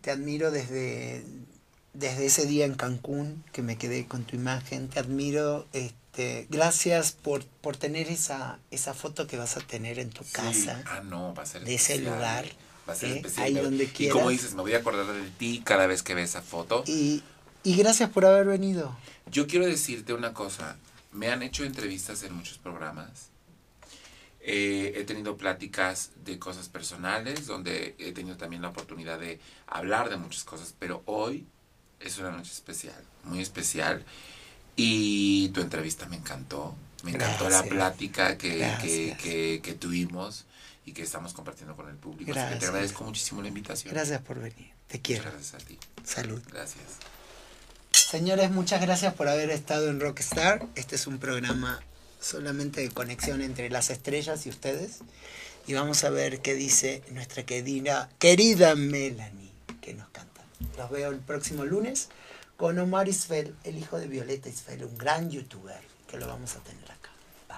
te 0.02 0.12
admiro 0.12 0.52
desde, 0.52 1.24
desde 1.94 2.26
ese 2.26 2.46
día 2.46 2.66
en 2.66 2.76
Cancún 2.76 3.44
que 3.52 3.62
me 3.62 3.78
quedé 3.78 4.06
con 4.08 4.24
tu 4.24 4.36
imagen, 4.36 4.90
te 4.90 5.00
admiro, 5.00 5.68
este, 5.74 6.48
gracias 6.50 7.12
por, 7.12 7.46
por 7.46 7.78
tener 7.78 8.08
esa, 8.10 8.60
esa 8.72 8.94
foto 8.94 9.28
que 9.28 9.38
vas 9.38 9.58
a 9.58 9.62
tener 9.62 10.00
en 10.00 10.10
tu 10.10 10.24
Sí. 10.24 10.32
casa. 10.34 10.84
Ah, 10.88 11.02
no, 11.04 11.34
va 11.36 11.44
a 11.44 11.46
ser 11.46 11.64
de 11.64 11.76
ese 11.76 12.00
lugar, 12.00 12.46
Va 12.88 12.94
a 12.94 12.96
ser 12.96 13.12
¿eh? 13.12 13.16
especial. 13.18 13.46
Ahí 13.46 13.54
donde 13.54 13.84
Y 13.84 13.88
quieras. 13.88 14.16
como 14.18 14.30
dices, 14.30 14.56
me 14.56 14.62
voy 14.64 14.74
a 14.74 14.78
acordar 14.80 15.06
de 15.06 15.30
ti 15.38 15.62
cada 15.64 15.86
vez 15.86 16.02
que 16.02 16.16
ve 16.16 16.24
esa 16.24 16.42
foto. 16.42 16.84
Y, 16.88 17.24
y 17.64 17.76
gracias 17.76 18.10
por 18.10 18.26
haber 18.26 18.48
venido. 18.48 18.98
Yo 19.32 19.46
quiero 19.46 19.68
decirte 19.68 20.14
una 20.14 20.34
cosa. 20.34 20.76
Me 21.12 21.28
han 21.32 21.44
hecho 21.44 21.64
entrevistas 21.64 22.24
en 22.24 22.34
muchos 22.34 22.58
programas. 22.58 23.30
Eh, 24.52 25.00
he 25.00 25.04
tenido 25.04 25.38
pláticas 25.38 26.10
de 26.26 26.40
cosas 26.40 26.70
personales, 26.70 27.46
donde 27.46 27.96
he 28.00 28.14
tenido 28.14 28.36
también 28.36 28.64
la 28.64 28.70
oportunidad 28.70 29.20
de 29.20 29.40
hablar 29.68 30.10
de 30.10 30.18
muchas 30.18 30.44
cosas, 30.44 30.74
pero 30.80 31.04
hoy 31.06 31.46
es 32.00 32.18
una 32.18 32.32
noche 32.32 32.52
especial, 32.52 33.00
muy 33.26 33.42
especial. 33.42 34.04
Y 34.76 35.50
tu 35.50 35.62
entrevista 35.62 36.08
me 36.08 36.16
encantó. 36.16 36.76
Me 37.04 37.12
encantó 37.12 37.48
la 37.48 37.62
plática 37.62 38.40
que, 38.40 38.50
que, 38.50 38.58
Gracias. 38.58 39.22
que, 39.22 39.60
que 39.64 39.74
tuvimos 39.76 40.46
y 40.84 40.94
que 40.94 41.04
estamos 41.04 41.34
compartiendo 41.34 41.76
con 41.76 41.88
el 41.88 41.98
público. 41.98 42.32
Así 42.32 42.54
que 42.54 42.60
te 42.60 42.66
agradezco 42.66 43.04
muchísimo 43.04 43.44
la 43.44 43.50
invitación. 43.50 43.94
Gracias 43.94 44.20
por 44.24 44.40
venir. 44.40 44.72
Te 44.88 44.98
Muchas 44.98 45.02
quiero. 45.04 45.24
gracias 45.32 45.54
a 45.54 45.58
ti. 45.64 45.78
Salud. 46.04 46.42
Gracias. 46.52 46.86
Señores, 47.92 48.50
muchas 48.50 48.82
gracias 48.82 49.14
por 49.14 49.28
haber 49.28 49.52
estado 49.52 49.90
en 49.90 50.00
Rockstar. 50.00 50.66
Este 50.74 50.96
es 50.96 51.06
un 51.06 51.20
programa 51.20 51.80
solamente 52.20 52.82
de 52.82 52.90
conexión 52.90 53.42
entre 53.42 53.70
las 53.70 53.90
estrellas 53.90 54.46
y 54.46 54.50
ustedes. 54.50 55.00
Y 55.68 55.74
vamos 55.74 56.04
a 56.04 56.10
ver 56.10 56.42
qué 56.42 56.56
dice 56.56 57.04
nuestra 57.12 57.44
querida, 57.46 58.10
querida 58.20 58.76
Melanie, 58.76 59.52
que 59.82 59.94
nos 59.94 60.10
canta. 60.10 60.44
Los 60.78 60.90
veo 60.90 61.12
el 61.12 61.20
próximo 61.20 61.66
lunes 61.66 62.10
con 62.58 62.78
Omar 62.80 63.08
Isfel, 63.08 63.56
el 63.64 63.78
hijo 63.78 64.00
de 64.00 64.08
Violeta 64.08 64.50
Isfel, 64.50 64.84
un 64.84 64.98
gran 64.98 65.30
youtuber 65.30 65.82
que 66.08 66.18
lo 66.18 66.28
vamos 66.28 66.56
a 66.56 66.60
tener 66.60 66.92
acá. 66.92 67.12
Bye. 67.48 67.58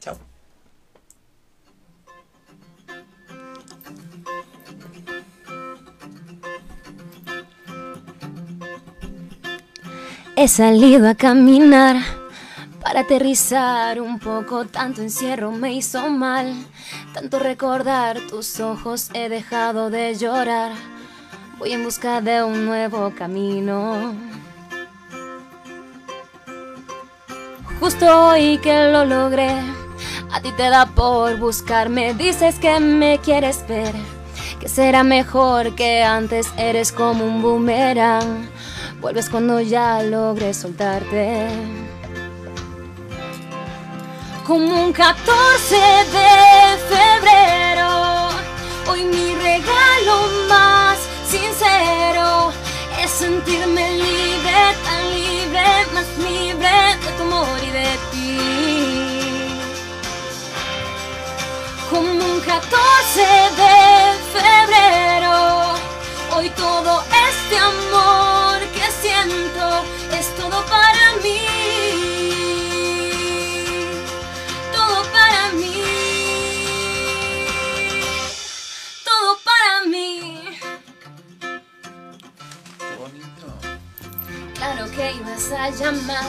Chao. 0.00 0.18
he 10.38 10.48
salido 10.48 11.08
a 11.08 11.14
caminar 11.14 11.96
para 12.86 13.00
aterrizar 13.00 14.00
un 14.00 14.20
poco. 14.20 14.64
Tanto 14.64 15.02
encierro 15.02 15.50
me 15.50 15.72
hizo 15.72 16.08
mal. 16.08 16.54
Tanto 17.12 17.40
recordar 17.40 18.20
tus 18.30 18.60
ojos 18.60 19.10
he 19.12 19.28
dejado 19.28 19.90
de 19.90 20.14
llorar. 20.14 20.70
Voy 21.58 21.72
en 21.72 21.82
busca 21.82 22.20
de 22.20 22.44
un 22.44 22.64
nuevo 22.64 23.12
camino. 23.18 24.14
Justo 27.80 28.06
hoy 28.28 28.58
que 28.58 28.84
lo 28.92 29.04
logré, 29.04 29.50
a 30.30 30.40
ti 30.40 30.52
te 30.52 30.70
da 30.70 30.86
por 30.86 31.38
buscarme. 31.38 32.14
Dices 32.14 32.60
que 32.60 32.78
me 32.78 33.18
quieres 33.18 33.66
ver, 33.66 33.94
que 34.60 34.68
será 34.68 35.02
mejor 35.02 35.74
que 35.74 36.04
antes. 36.04 36.46
Eres 36.56 36.92
como 36.92 37.24
un 37.24 37.42
boomerang, 37.42 38.48
vuelves 39.00 39.28
cuando 39.28 39.60
ya 39.60 40.04
logres 40.04 40.58
soltarte. 40.58 41.85
Como 44.46 44.84
un 44.84 44.92
14 44.92 45.74
de 45.74 46.78
febrero, 46.88 48.28
hoy 48.86 49.02
mi 49.02 49.34
regalo 49.34 50.28
más 50.48 50.98
sincero 51.28 52.52
es 53.02 53.10
sentirme 53.10 53.90
libre, 53.94 54.58
tan 54.84 55.02
libre, 55.10 55.64
más 55.92 56.06
libre 56.18 56.70
de 57.02 57.12
tu 57.16 57.22
amor 57.24 57.58
y 57.60 57.70
de 57.70 57.90
ti. 58.12 58.38
Como 61.90 62.08
un 62.12 62.40
14 62.42 63.20
de 63.62 63.76
febrero, 64.32 65.74
hoy 66.36 66.50
todo 66.50 67.02
este 67.30 67.58
amor 67.58 68.60
que 68.76 68.92
siento 69.02 69.82
es 70.16 70.32
todo 70.36 70.64
para 70.66 71.20
mí. 71.24 71.65
Que 84.96 85.12
ibas 85.12 85.52
a 85.52 85.68
llamar, 85.68 86.24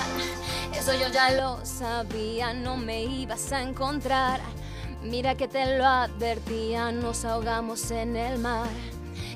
eso 0.78 0.94
yo 0.94 1.08
ya 1.08 1.32
lo 1.32 1.66
sabía, 1.66 2.54
no 2.54 2.76
me 2.76 3.06
ibas 3.06 3.54
a 3.54 3.62
encontrar. 3.62 4.42
Mira 5.02 5.36
que 5.36 5.48
te 5.48 5.78
lo 5.78 5.86
advertía, 5.86 6.92
nos 6.92 7.24
ahogamos 7.24 7.92
en 7.92 8.18
el 8.18 8.40
mar, 8.40 8.68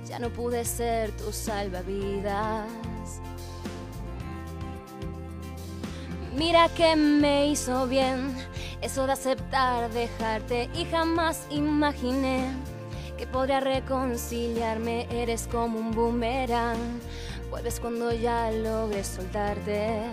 ya 0.05 0.19
no 0.19 0.29
pude 0.31 0.65
ser 0.65 1.11
tu 1.15 1.31
salvavidas. 1.31 2.67
Mira 6.35 6.67
que 6.67 6.97
me 6.97 7.47
hizo 7.47 7.87
bien 7.87 8.35
eso 8.81 9.05
de 9.05 9.13
aceptar 9.13 9.89
dejarte 9.91 10.69
y 10.73 10.83
jamás 10.85 11.45
imaginé 11.49 12.51
que 13.17 13.27
podría 13.27 13.59
reconciliarme. 13.59 15.07
Eres 15.11 15.47
como 15.47 15.77
un 15.77 15.91
boomerang, 15.91 16.99
vuelves 17.51 17.79
cuando 17.81 18.11
ya 18.13 18.49
logres 18.49 19.07
soltarte. 19.07 20.03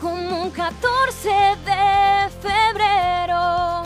Como 0.00 0.42
un 0.42 0.50
14 0.50 1.28
de 1.64 2.28
febrero, 2.46 3.84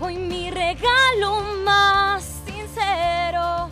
hoy 0.00 0.16
mi 0.16 0.50
regalo 0.50 1.42
más 1.64 2.42
sincero 2.46 3.68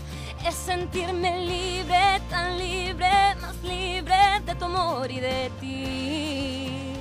es 0.46 0.54
sentirme 0.54 1.46
libre, 1.46 2.20
tan 2.28 2.58
libre, 2.58 3.34
más 3.40 3.56
libre 3.62 4.40
de 4.44 4.54
tu 4.54 4.66
amor 4.66 5.10
y 5.10 5.20
de 5.20 5.50
ti 5.60 6.94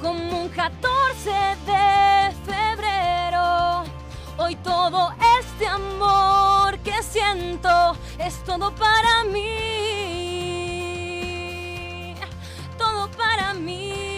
como 0.00 0.42
un 0.42 0.48
14 0.50 1.30
de 1.66 2.32
febrero. 2.44 3.97
Hoy 4.40 4.54
todo 4.62 5.12
este 5.40 5.66
amor 5.66 6.78
que 6.84 7.02
siento 7.02 7.96
es 8.18 8.44
todo 8.44 8.72
para 8.72 9.24
mí. 9.24 10.54
Todo 12.78 13.10
para 13.10 13.52
mí. 13.54 14.17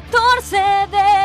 14 0.00 0.86
de 0.92 1.17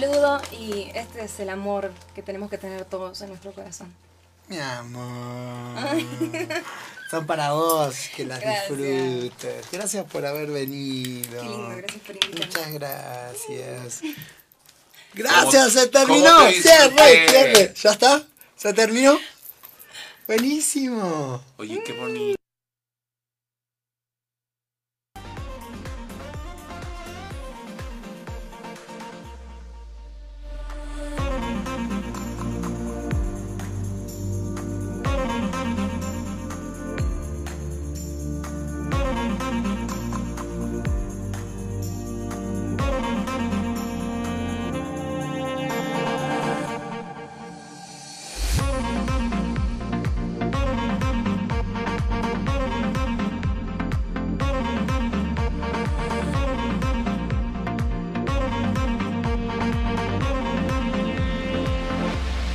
saludo 0.00 0.42
y 0.52 0.90
este 0.94 1.24
es 1.24 1.40
el 1.40 1.48
amor 1.48 1.92
que 2.14 2.22
tenemos 2.22 2.50
que 2.50 2.58
tener 2.58 2.84
todos 2.84 3.20
en 3.22 3.28
nuestro 3.28 3.52
corazón. 3.52 3.94
Mi 4.48 4.58
amor. 4.58 6.00
Son 7.10 7.26
para 7.26 7.52
vos, 7.52 7.94
que 8.14 8.24
las 8.24 8.40
Gracias. 8.40 8.78
disfrutes. 8.78 9.66
Gracias 9.72 10.04
por 10.04 10.26
haber 10.26 10.50
venido. 10.50 11.40
Qué 11.40 11.48
lindo, 11.48 11.76
gracias 11.76 12.02
por 12.02 12.14
invitarme. 12.14 12.46
Muchas 12.46 12.72
gracias. 12.72 14.00
Gracias, 15.14 15.72
se 15.72 15.86
terminó. 15.86 16.50
Cierre, 16.50 17.28
cierre. 17.30 17.74
¿Ya 17.74 17.92
está? 17.92 18.22
¿Se 18.54 18.74
terminó? 18.74 19.18
Buenísimo. 20.26 21.42
Oye, 21.56 21.82
qué 21.82 21.92
bonito. 21.94 22.35